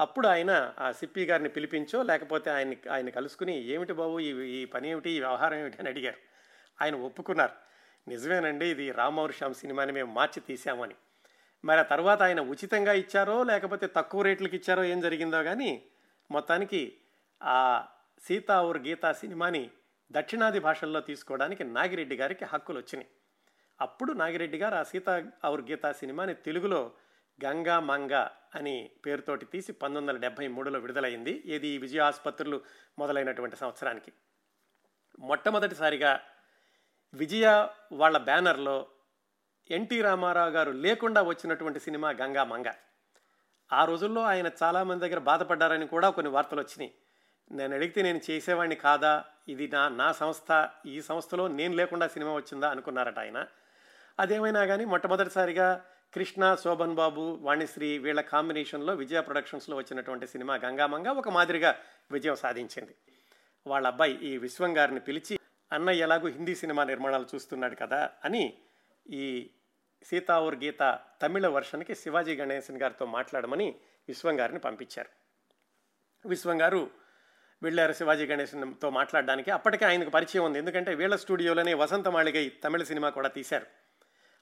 అప్పుడు 0.00 0.28
ఆయన 0.28 0.72
ఆ 0.78 0.92
సిప్పి 0.92 1.24
గారిని 1.24 1.48
పిలిపించో 1.48 2.02
లేకపోతే 2.02 2.50
ఆయన 2.50 2.74
ఆయన 2.90 3.08
కలుసుకుని 3.08 3.64
ఏమిటి 3.64 3.92
బాబు 3.92 4.18
ఈ 4.18 4.30
ఈ 4.30 4.64
పని 4.64 4.90
ఏమిటి 4.90 5.10
ఈ 5.10 5.20
వ్యవహారం 5.20 5.58
ఏమిటి? 5.58 5.76
అని 5.80 5.88
అడిగారు. 5.88 6.16
ఆయన 6.82 6.94
ఒప్పుకున్నారు. 6.94 7.52
నిజమేనండి 8.08 8.66
ఇది 8.66 8.92
రామౌర్ 8.92 9.32
శ్యామ్ 9.32 9.54
సినిమాని 9.54 9.92
మేము 9.92 10.12
మార్చి 10.12 10.40
తీసామని 10.40 10.94
మరి 11.64 11.80
ఆ 11.80 11.82
తర్వాత 11.82 12.22
ఆయన 12.22 12.40
ఉచితంగా 12.40 12.92
ఇచ్చారో 12.92 13.42
లేకపోతే 13.42 13.86
తక్కువ 13.96 14.22
రేట్లకి 14.22 14.56
ఇచ్చారో 14.56 14.84
ఏం 14.84 15.00
జరిగిందో 15.00 15.42
కానీ 15.42 15.82
మొత్తానికి 16.30 16.96
ఆ 17.42 17.86
సీతా 18.18 18.62
ఊర్ 18.62 18.78
గీతా 18.78 19.12
సినిమాని 19.12 19.70
దక్షిణాది 20.12 20.60
భాషల్లో 20.60 21.00
తీసుకోవడానికి 21.00 21.64
నాగిరెడ్డి 21.64 22.16
గారికి 22.16 22.44
హక్కులు 22.44 22.78
వచ్చినాయి. 22.78 23.08
అప్పుడు 23.80 24.12
నాగిరెడ్డి 24.12 24.58
గారు 24.58 24.74
ఆ 24.74 24.82
సీతా 24.82 25.24
ఔర్ 25.46 25.60
గీతా 25.60 25.92
సినిమాని 25.92 26.34
తెలుగులో 26.34 26.92
గంగా 27.44 27.80
మంగ 27.80 28.28
అని 28.54 28.90
పేరుతోటి 29.06 29.46
తీసి 29.46 29.72
పంతొమ్మిది 29.72 30.08
వందల 30.08 30.20
డెబ్భై 30.20 30.48
మూడులో 30.48 30.78
విడుదలైంది. 30.78 31.30
ఇది 31.30 31.78
విజయ 31.78 32.00
ఆసుపత్రులు 32.00 32.60
మొదలైనటువంటి 32.98 33.56
సంవత్సరానికి. 33.56 34.12
మొట్టమొదటిసారిగా 35.18 36.20
విజయ 37.14 37.68
వాళ్ళ 37.92 38.18
బ్యానర్లో 38.18 38.86
ఎన్టీ 39.70 40.00
రామారావు 40.00 40.50
గారు 40.50 40.70
లేకుండా 40.70 41.22
వచ్చినటువంటి 41.22 41.80
సినిమా 41.80 42.10
గంగా 42.10 42.44
మంగ. 42.44 42.64
ఆ 43.72 43.84
రోజుల్లో 43.84 44.22
ఆయన 44.22 44.50
చాలామంది 44.62 45.08
దగ్గర 45.08 45.18
బాధపడ్డారని 45.18 45.86
కూడా 45.86 46.10
కొన్ని 46.10 46.32
వార్తలు 46.32 46.60
వచ్చినాయి. 46.60 46.94
నేను 47.52 47.74
అడిగితే 47.74 48.02
నేను 48.02 48.20
చేసేవాడిని 48.30 48.74
కాదా? 48.76 49.24
ఇది 49.48 49.68
నా 49.68 49.88
నా 49.88 50.12
సంస్థ 50.12 50.68
ఈ 50.86 51.02
సంస్థలో 51.02 51.48
నేను 51.48 51.74
లేకుండా 51.74 52.08
సినిమా 52.08 52.34
వచ్చిందా? 52.34 52.70
అనుకున్నారట 52.70 53.18
ఆయన. 53.18 53.46
అదేమైనా 54.20 54.66
కానీ 54.66 54.84
మొట్టమొదటిసారిగా 54.84 55.84
కృష్ణ 56.14 56.54
శోభన్ 56.54 56.94
బాబు 56.94 57.38
వాణిశ్రీ 57.42 57.98
వీళ్ళ 57.98 58.20
కాంబినేషన్లో 58.20 58.94
విజయ 58.94 59.20
ప్రొడక్షన్స్లో 59.20 59.76
వచ్చినటువంటి 59.76 60.26
సినిమా 60.26 60.54
గంగామంగ 60.54 61.08
ఒక 61.08 61.28
మాదిరిగా 61.28 61.78
విజయం 62.12 62.36
సాధించింది. 62.36 62.94
వాళ్ళ 63.66 63.86
అబ్బాయి 63.86 64.12
ఈ 64.12 64.38
విశ్వం 64.38 64.78
గారిని 64.78 65.00
పిలిచి 65.00 65.38
అన్నయ్య 65.72 66.02
ఎలాగూ 66.02 66.28
హిందీ 66.28 66.54
సినిమా 66.54 66.84
నిర్మాణాలు 66.84 67.26
చూస్తున్నాడు 67.34 67.74
కదా? 67.74 68.10
అని 68.24 68.54
ఈ 69.10 69.50
సీతావూర్ 70.02 70.54
గీత 70.54 70.98
తమిళ 71.22 71.46
వర్షన్కి 71.46 71.94
శివాజీ 71.94 72.36
గణేశన్ 72.36 72.82
గారితో 72.82 73.06
మాట్లాడమని 73.06 73.74
విశ్వం 74.08 74.40
గారిని 74.40 74.58
పంపించారు. 74.58 75.08
విశ్వం 76.28 76.60
గారు 76.60 76.90
వెళ్ళారు 77.62 77.92
శివాజీ 77.92 78.26
గణేశన్తో 78.26 78.90
మాట్లాడడానికి 78.90 79.50
అప్పటికే 79.50 79.84
ఆయనకు 79.84 80.10
పరిచయం 80.10 80.44
ఉంది. 80.44 80.58
ఎందుకంటే 80.58 80.94
వీళ్ళ 80.94 81.16
స్టూడియోలోనే 81.16 81.74
వసంత 81.74 82.08
మాళిగై 82.08 82.52
తమిళ 82.64 82.82
సినిమా 82.82 83.08
కూడా 83.08 83.28
తీశారు. 83.28 83.66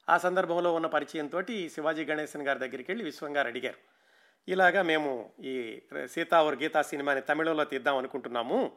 ఆ 0.09 0.17
సందర్భంలో 0.17 0.73
ఉన్న 0.73 0.87
పరిచయంతో 0.87 1.41
శివాజీ 1.75 2.05
గణేశన్ 2.05 2.43
గారి 2.43 2.59
దగ్గరికి 2.59 2.91
వెళ్ళి 2.91 3.05
విశ్వం 3.05 3.37
గారు 3.37 3.47
అడిగారు. 3.47 3.77
ఇలాగా 4.47 4.81
మేము 4.81 5.31
ఈ 5.39 5.81
సీతా 6.05 6.41
ఔర్ 6.41 6.55
గీతా 6.55 6.81
సినిమాని 6.81 7.21
తమిళంలో 7.21 7.63
తీద్దాం 7.63 7.97
అనుకుంటున్నాము. 7.97 8.71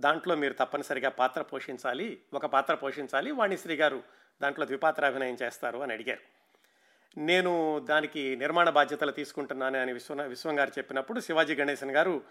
దాంట్లో 0.00 0.34
మీరు 0.34 0.52
తప్పనిసరిగా 0.52 1.08
పాత్ర 1.08 1.42
పోషించాలి 1.42 2.20
ఒక 2.34 2.46
పాత్ర 2.46 2.74
పోషించాలి 2.74 3.30
వాణిశ్రీ 3.30 3.76
గారు 3.76 4.02
దాంట్లో 4.42 4.66
ద్విపాత్రాభినయం 4.66 5.36
చేస్తారు 5.42 5.78
అని 5.78 5.92
అడిగారు. 5.92 6.20
నేను 7.18 7.80
దానికి 7.88 8.36
నిర్మాణ 8.36 8.70
బాధ్యతలు 8.70 9.10
తీసుకుంటున్నాను 9.10 9.78
అని 9.80 9.92
విశ్వ 9.92 10.14
విశ్వం 10.22 10.58
గారు 10.58 10.72
చెప్పినప్పుడు 10.78 11.20
శివాజీ 11.20 11.54
గణేశన్ 11.54 11.90
గారు 11.90 12.22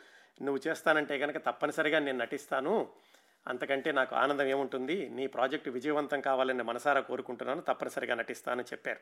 నువ్వు 0.41 0.69
చేస్తానంటే 0.69 1.19
కనుక 1.19 1.37
తప్పనిసరిగా 1.37 1.99
నేను 1.99 2.17
నటిస్తాను. 2.17 2.89
అంతకంటే 3.47 3.91
నాకు 3.91 4.15
ఆనందం 4.15 4.43
ఏముంటుంది? 4.43 5.09
నీ 5.09 5.27
ప్రాజెక్టు 5.27 5.69
విజయవంతం 5.69 6.21
కావాలని 6.21 6.63
మనసారా 6.63 7.01
కోరుకుంటున్నాను. 7.01 7.61
తప్పనిసరిగా 7.61 8.15
నటిస్తానని 8.15 8.63
చెప్పారు. 8.63 8.99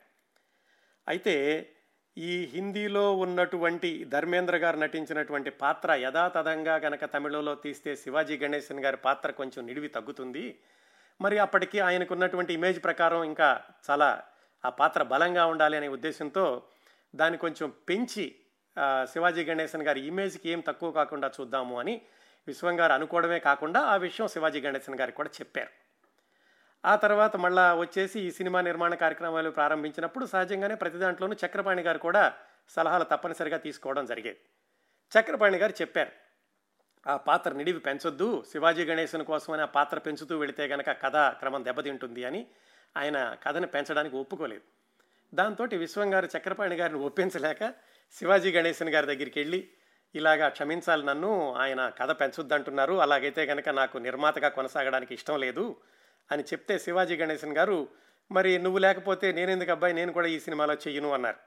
అయితే 1.08 1.70
ఈ 2.18 2.50
హిందీలో 2.54 3.18
ఉన్నటువంటి 3.18 4.04
ధర్మేంద్ర 4.04 4.58
గారు 4.58 4.78
నటించినటువంటి 4.78 5.50
పాత్ర 5.50 5.94
యథాతథంగా 5.94 6.76
గనక 6.76 7.06
తమిళంలో 7.06 7.56
తీస్తే 7.56 7.96
శివాజీ 7.96 8.38
గణేశన్ 8.38 8.80
గారి 8.80 8.98
పాత్ర 8.98 9.32
కొంచెం 9.32 9.66
నిడివి 9.66 9.88
తగ్గుతుంది. 9.88 10.60
మరి 11.22 11.38
అప్పటికి 11.38 11.80
ఆయనకు 11.80 12.14
ఉన్నటువంటి 12.14 12.54
ఇమేజ్ 12.54 12.84
ప్రకారం 12.84 13.24
ఇంకా 13.24 13.62
చాలా 13.90 14.24
ఆ 14.66 14.70
పాత్ర 14.70 15.04
బలంగా 15.04 15.46
ఉండాలి 15.46 15.78
అనే 15.78 15.88
ఉద్దేశంతో 15.88 16.64
దాన్ని 17.16 17.38
కొంచెం 17.38 17.74
పెంచి 17.90 18.36
శివాజీ 19.14 19.46
గణేశన్ 19.46 19.84
గారి 19.84 20.02
ఇమేజ్కి 20.02 20.50
ఏం 20.50 20.60
తక్కువ 20.60 20.92
కాకుండా 20.92 21.32
చూద్దాము 21.42 21.80
అని 21.80 22.02
విశ్వం 22.48 22.80
గారు 22.80 22.94
అనుకోవడమే 22.94 23.40
కాకుండా 23.40 23.80
ఆ 23.80 23.96
విషయం 23.96 24.28
శివాజీ 24.28 24.62
గణేశన్ 24.62 25.00
గారికి 25.00 25.18
కూడా 25.18 25.30
చెప్పారు. 25.30 25.70
ఆ 26.86 26.96
తర్వాత 26.96 27.36
మళ్ళా 27.36 27.76
వచ్చేసి 27.76 28.20
ఈ 28.20 28.32
సినిమా 28.32 28.62
నిర్మాణ 28.62 28.94
కార్యక్రమాలు 28.94 29.50
ప్రారంభించినప్పుడు 29.50 30.26
సహజంగానే 30.26 30.76
ప్రతి 30.76 30.98
దాంట్లోనూ 30.98 31.36
చక్రపాణి 31.46 31.82
గారు 31.82 31.98
కూడా 31.98 32.34
సలహాలు 32.70 33.04
తప్పనిసరిగా 33.04 33.58
తీసుకోవడం 33.58 34.06
జరిగేది. 34.06 34.40
చక్రపాణి 35.12 35.58
గారు 35.58 35.74
చెప్పారు 35.82 36.12
ఆ 37.08 37.18
పాత్ర 37.18 37.52
నిడివి 37.52 37.80
పెంచొద్దు 37.80 38.44
శివాజీ 38.52 38.86
గణేశన్ 38.86 39.26
కోసమని 39.26 39.62
ఆ 39.62 39.66
పాత్ర 39.66 40.00
పెంచుతూ 40.00 40.38
వెళితే 40.38 40.66
గనక 40.68 41.02
కథ 41.02 41.16
క్రమం 41.16 41.66
దెబ్బతింటుంది 41.66 42.24
అని 42.24 42.48
ఆయన 42.98 43.38
కథను 43.44 43.68
పెంచడానికి 43.68 44.16
ఒప్పుకోలేదు. 44.16 44.62
దాంతో 45.34 45.64
విశ్వం 45.78 46.14
గారు 46.14 46.30
చక్రపాణి 46.38 46.76
గారిని 46.76 47.00
ఒప్పించలేక 47.00 47.74
శివాజీ 48.14 48.52
గణేశన్ 48.52 48.90
గారి 48.90 49.08
దగ్గరికి 49.08 49.40
వెళ్ళి 49.40 49.70
ఇలాగా 50.16 50.50
క్షమించాలి 50.50 51.06
నన్ను 51.06 51.54
ఆయన 51.54 51.90
కథ 51.90 52.12
పెంచొద్దంటున్నారు 52.12 53.00
అలాగైతే 53.00 53.46
కనుక 53.46 53.70
నాకు 53.70 53.98
నిర్మాతగా 53.98 54.50
కొనసాగడానికి 54.50 55.14
ఇష్టం 55.14 55.40
లేదు 55.40 55.76
అని 56.32 56.44
చెప్తే 56.44 56.80
శివాజీ 56.80 57.16
గణేశన్ 57.16 57.58
గారు 57.58 57.88
మరి 58.32 58.58
నువ్వు 58.58 58.80
లేకపోతే 58.80 59.32
నేనెందుకు 59.32 59.72
అబ్బాయి 59.72 59.94
నేను 59.94 60.12
కూడా 60.12 60.28
ఈ 60.28 60.40
సినిమాలో 60.40 60.74
చెయ్యను 60.74 61.14
అన్నారు. 61.14 61.38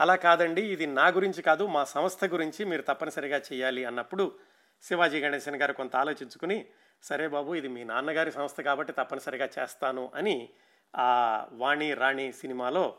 అలా 0.00 0.16
కాదండి 0.16 0.62
ఇది 0.62 0.86
నా 0.86 1.08
గురించి 1.08 1.42
కాదు 1.42 1.66
మా 1.66 1.84
సంస్థ 1.84 2.24
గురించి 2.24 2.64
మీరు 2.64 2.82
తప్పనిసరిగా 2.82 3.38
చేయాలి 3.52 3.84
అన్నప్పుడు 3.84 4.38
శివాజీ 4.82 5.20
గణేశన్ 5.20 5.56
గారు 5.56 5.72
కొంత 5.72 5.96
ఆలోచించుకుని 5.96 6.66
సరే 7.02 7.28
బాబు 7.28 7.54
ఇది 7.54 7.68
మీ 7.68 7.84
నాన్నగారి 7.84 8.30
సంస్థ 8.30 8.60
కాబట్టి 8.60 8.92
తప్పనిసరిగా 8.92 9.48
చేస్తాను 9.58 10.12
అని 10.14 10.48
ఆ 10.94 11.08
వాణి 11.52 11.94
రాణి 11.94 12.32
సినిమాలో 12.32 12.96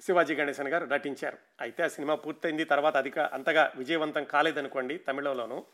శివాజీ 0.00 0.34
గణేశన్ 0.34 0.68
గారు 0.68 0.86
నటించారు. 0.86 1.38
అయితే 1.60 1.82
ఆ 1.82 1.88
సినిమా 1.88 2.14
పూర్తయింది 2.14 2.64
తర్వాత 2.64 2.96
అధిక 2.96 3.18
అంతగా 3.18 3.72
విజయవంతం 3.76 4.24
కాలేదనుకోండి 4.24 4.98
తమిళంలోనూ. 4.98 5.64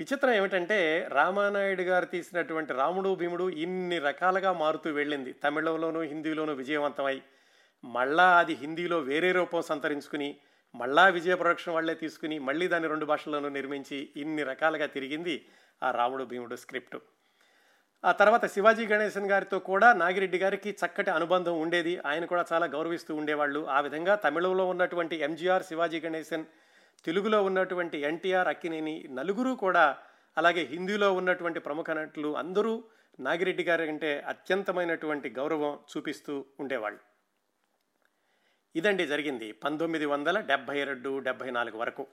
విచిత్రం 0.00 0.32
ఏమిటంటే 0.32 1.08
రామానాయుడు 1.10 1.82
గారు 1.82 2.04
తీసినటువంటి 2.04 2.72
రాముడు 2.72 3.14
భీముడు 3.14 3.50
ఇన్ని 3.50 3.98
రకాలుగా 3.98 4.52
మారుతూ 4.52 4.90
వెళ్ళింది. 4.90 5.32
తమిళంలోనూ 5.32 6.00
హిందీలోనూ 6.00 6.52
విజయవంతమై 6.52 7.22
మళ్ళా 7.84 8.38
అది 8.38 8.54
హిందీలో 8.54 8.98
వేరే 8.98 9.32
రూపం 9.32 9.62
సంతరించుకుని 9.62 10.36
మళ్ళా 10.74 11.06
విజయ 11.06 11.34
ప్రొడక్షన్ 11.34 11.74
వాళ్ళే 11.74 11.94
తీసుకుని 11.94 12.38
మళ్ళీ 12.38 12.68
దాన్ని 12.68 12.88
రెండు 12.88 13.04
భాషల్లోనూ 13.04 13.48
నిర్మించి 13.48 14.10
ఇన్ని 14.16 14.42
రకాలుగా 14.42 14.86
తిరిగింది 14.86 15.46
ఆ 15.82 15.90
రాముడు 15.90 16.24
భీముడు 16.24 16.56
స్క్రిప్ట్. 16.56 16.96
ఆ 18.04 18.12
తర్వాత 18.12 18.46
శివాజీ 18.46 18.86
గణేశన్ 18.86 19.28
గారితో 19.30 19.58
కూడా 19.58 19.92
నాగిరెడ్డి 19.92 20.38
గారికి 20.38 20.70
చక్కటి 20.70 21.10
అనుబంధం 21.10 21.60
ఉండేది. 21.60 21.98
ఆయన 21.98 22.24
కూడా 22.24 22.44
చాలా 22.52 22.66
గౌరవిస్తూ 22.66 23.14
ఉండేవాళ్ళు. 23.14 23.60
ఆ 23.66 23.80
విధంగా 23.80 24.14
తమిళంలో 24.14 24.64
ఉన్నటువంటి 24.66 25.16
ఎంజీఆర్ 25.16 25.62
శివాజీ 25.62 26.00
గణేశన్ 26.00 26.44
తెలుగులో 27.04 27.42
ఉన్నటువంటి 27.44 27.98
ఎన్టీఆర్ 27.98 28.48
అక్కినేని 28.48 29.08
నలుగురు 29.10 29.52
కూడా 29.54 29.96
అలాగే 30.36 30.64
హిందీలో 30.64 31.12
ఉన్నటువంటి 31.12 31.58
ప్రముఖ 31.58 31.90
నటులు 31.90 32.36
అందరూ 32.36 32.84
నాగిరెడ్డి 33.20 33.64
గారి 33.64 33.88
అంటే 33.88 34.10
అత్యంతమైనటువంటి 34.26 35.30
గౌరవం 35.30 35.78
చూపిస్తూ 35.90 36.44
ఉండేవాళ్ళు. 36.60 37.00
ఇదండి 38.74 39.06
జరిగింది 39.06 39.52
పంతొమ్మిది 39.52 40.06
వందల 40.06 40.40
డెబ్భై 40.40 40.84
రెండు 40.84 41.18
డెబ్భై 41.18 41.50
నాలుగు 41.50 41.78
వరకు. 41.78 42.06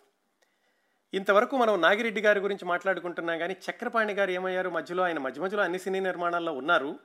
ఇంతవరకు 1.13 1.57
మనం 1.57 1.81
నాగిరెడ్డి 1.81 2.21
గారి 2.21 2.39
గురించి 2.39 2.65
మాట్లాడుకుంటున్నాం 2.65 3.37
కానీ 3.37 3.55
చక్రపాణి 3.69 4.13
గారు 4.13 4.31
ఏమయ్యారు? 4.31 4.69
మధ్యలో 4.69 5.03
ఆయన 5.03 5.19
మధ్య 5.19 5.41
మధ్యలో 5.41 5.63
అన్ని 5.63 5.79
సినీ 5.79 5.99
నిర్మాణాల్లో 5.99 6.53
ఉన్నారు. 6.53 6.99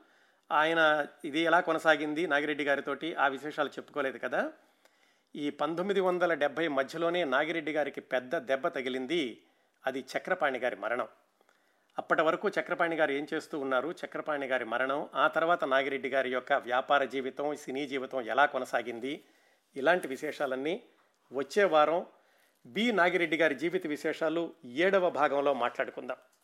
ఆయన 0.53 1.07
ఇది 1.25 1.41
ఎలా 1.41 1.61
కొనసాగింది 1.61 2.27
నాగిరెడ్డి 2.27 2.65
గారితోటి? 2.65 3.15
ఆ 3.15 3.27
విశేషాలు 3.27 3.69
చెప్పుకోలేదు 3.69 4.19
కదా. 4.19 4.53
ఈ 5.37 5.51
పంతొమ్మిది 5.51 6.01
వందల 6.01 6.35
డెబ్భై 6.35 6.69
మధ్యలోనే 6.69 7.25
నాగిరెడ్డి 7.25 7.73
గారికి 7.73 8.01
పెద్ద 8.01 8.39
దెబ్బ 8.39 8.69
తగిలింది 8.69 9.43
అది 9.87 10.05
చక్రపాణి 10.17 10.59
గారి 10.59 10.77
మరణం. 10.77 11.09
అప్పటి 11.99 12.23
వరకు 12.23 12.49
చక్రపాణి 12.49 12.97
గారు 12.97 13.13
ఏం 13.13 13.27
చేస్తూ 13.35 13.59
ఉన్నారు? 13.59 13.95
చక్రపాణి 14.05 14.47
గారి 14.47 14.65
మరణం 14.65 15.09
ఆ 15.15 15.29
తర్వాత 15.29 15.65
నాగిరెడ్డి 15.65 16.09
గారి 16.09 16.31
యొక్క 16.31 16.53
వ్యాపార 16.53 17.05
జీవితం 17.05 17.57
సినీ 17.57 17.87
జీవితం 17.87 18.21
ఎలా 18.21 18.47
కొనసాగింది? 18.47 19.25
ఇలాంటి 19.77 20.09
విశేషాలన్నీ 20.09 20.83
వచ్చే 21.33 21.65
వారం 21.65 22.07
బి. 22.67 22.93
నాగిరెడ్డి 22.93 23.37
గారి 23.37 23.55
జీవిత 23.55 23.87
విశేషాలు 23.87 24.43
ఏడవ 24.65 25.11
భాగంలో 25.11 25.55
మాట్లాడుకుందాం. 25.55 26.17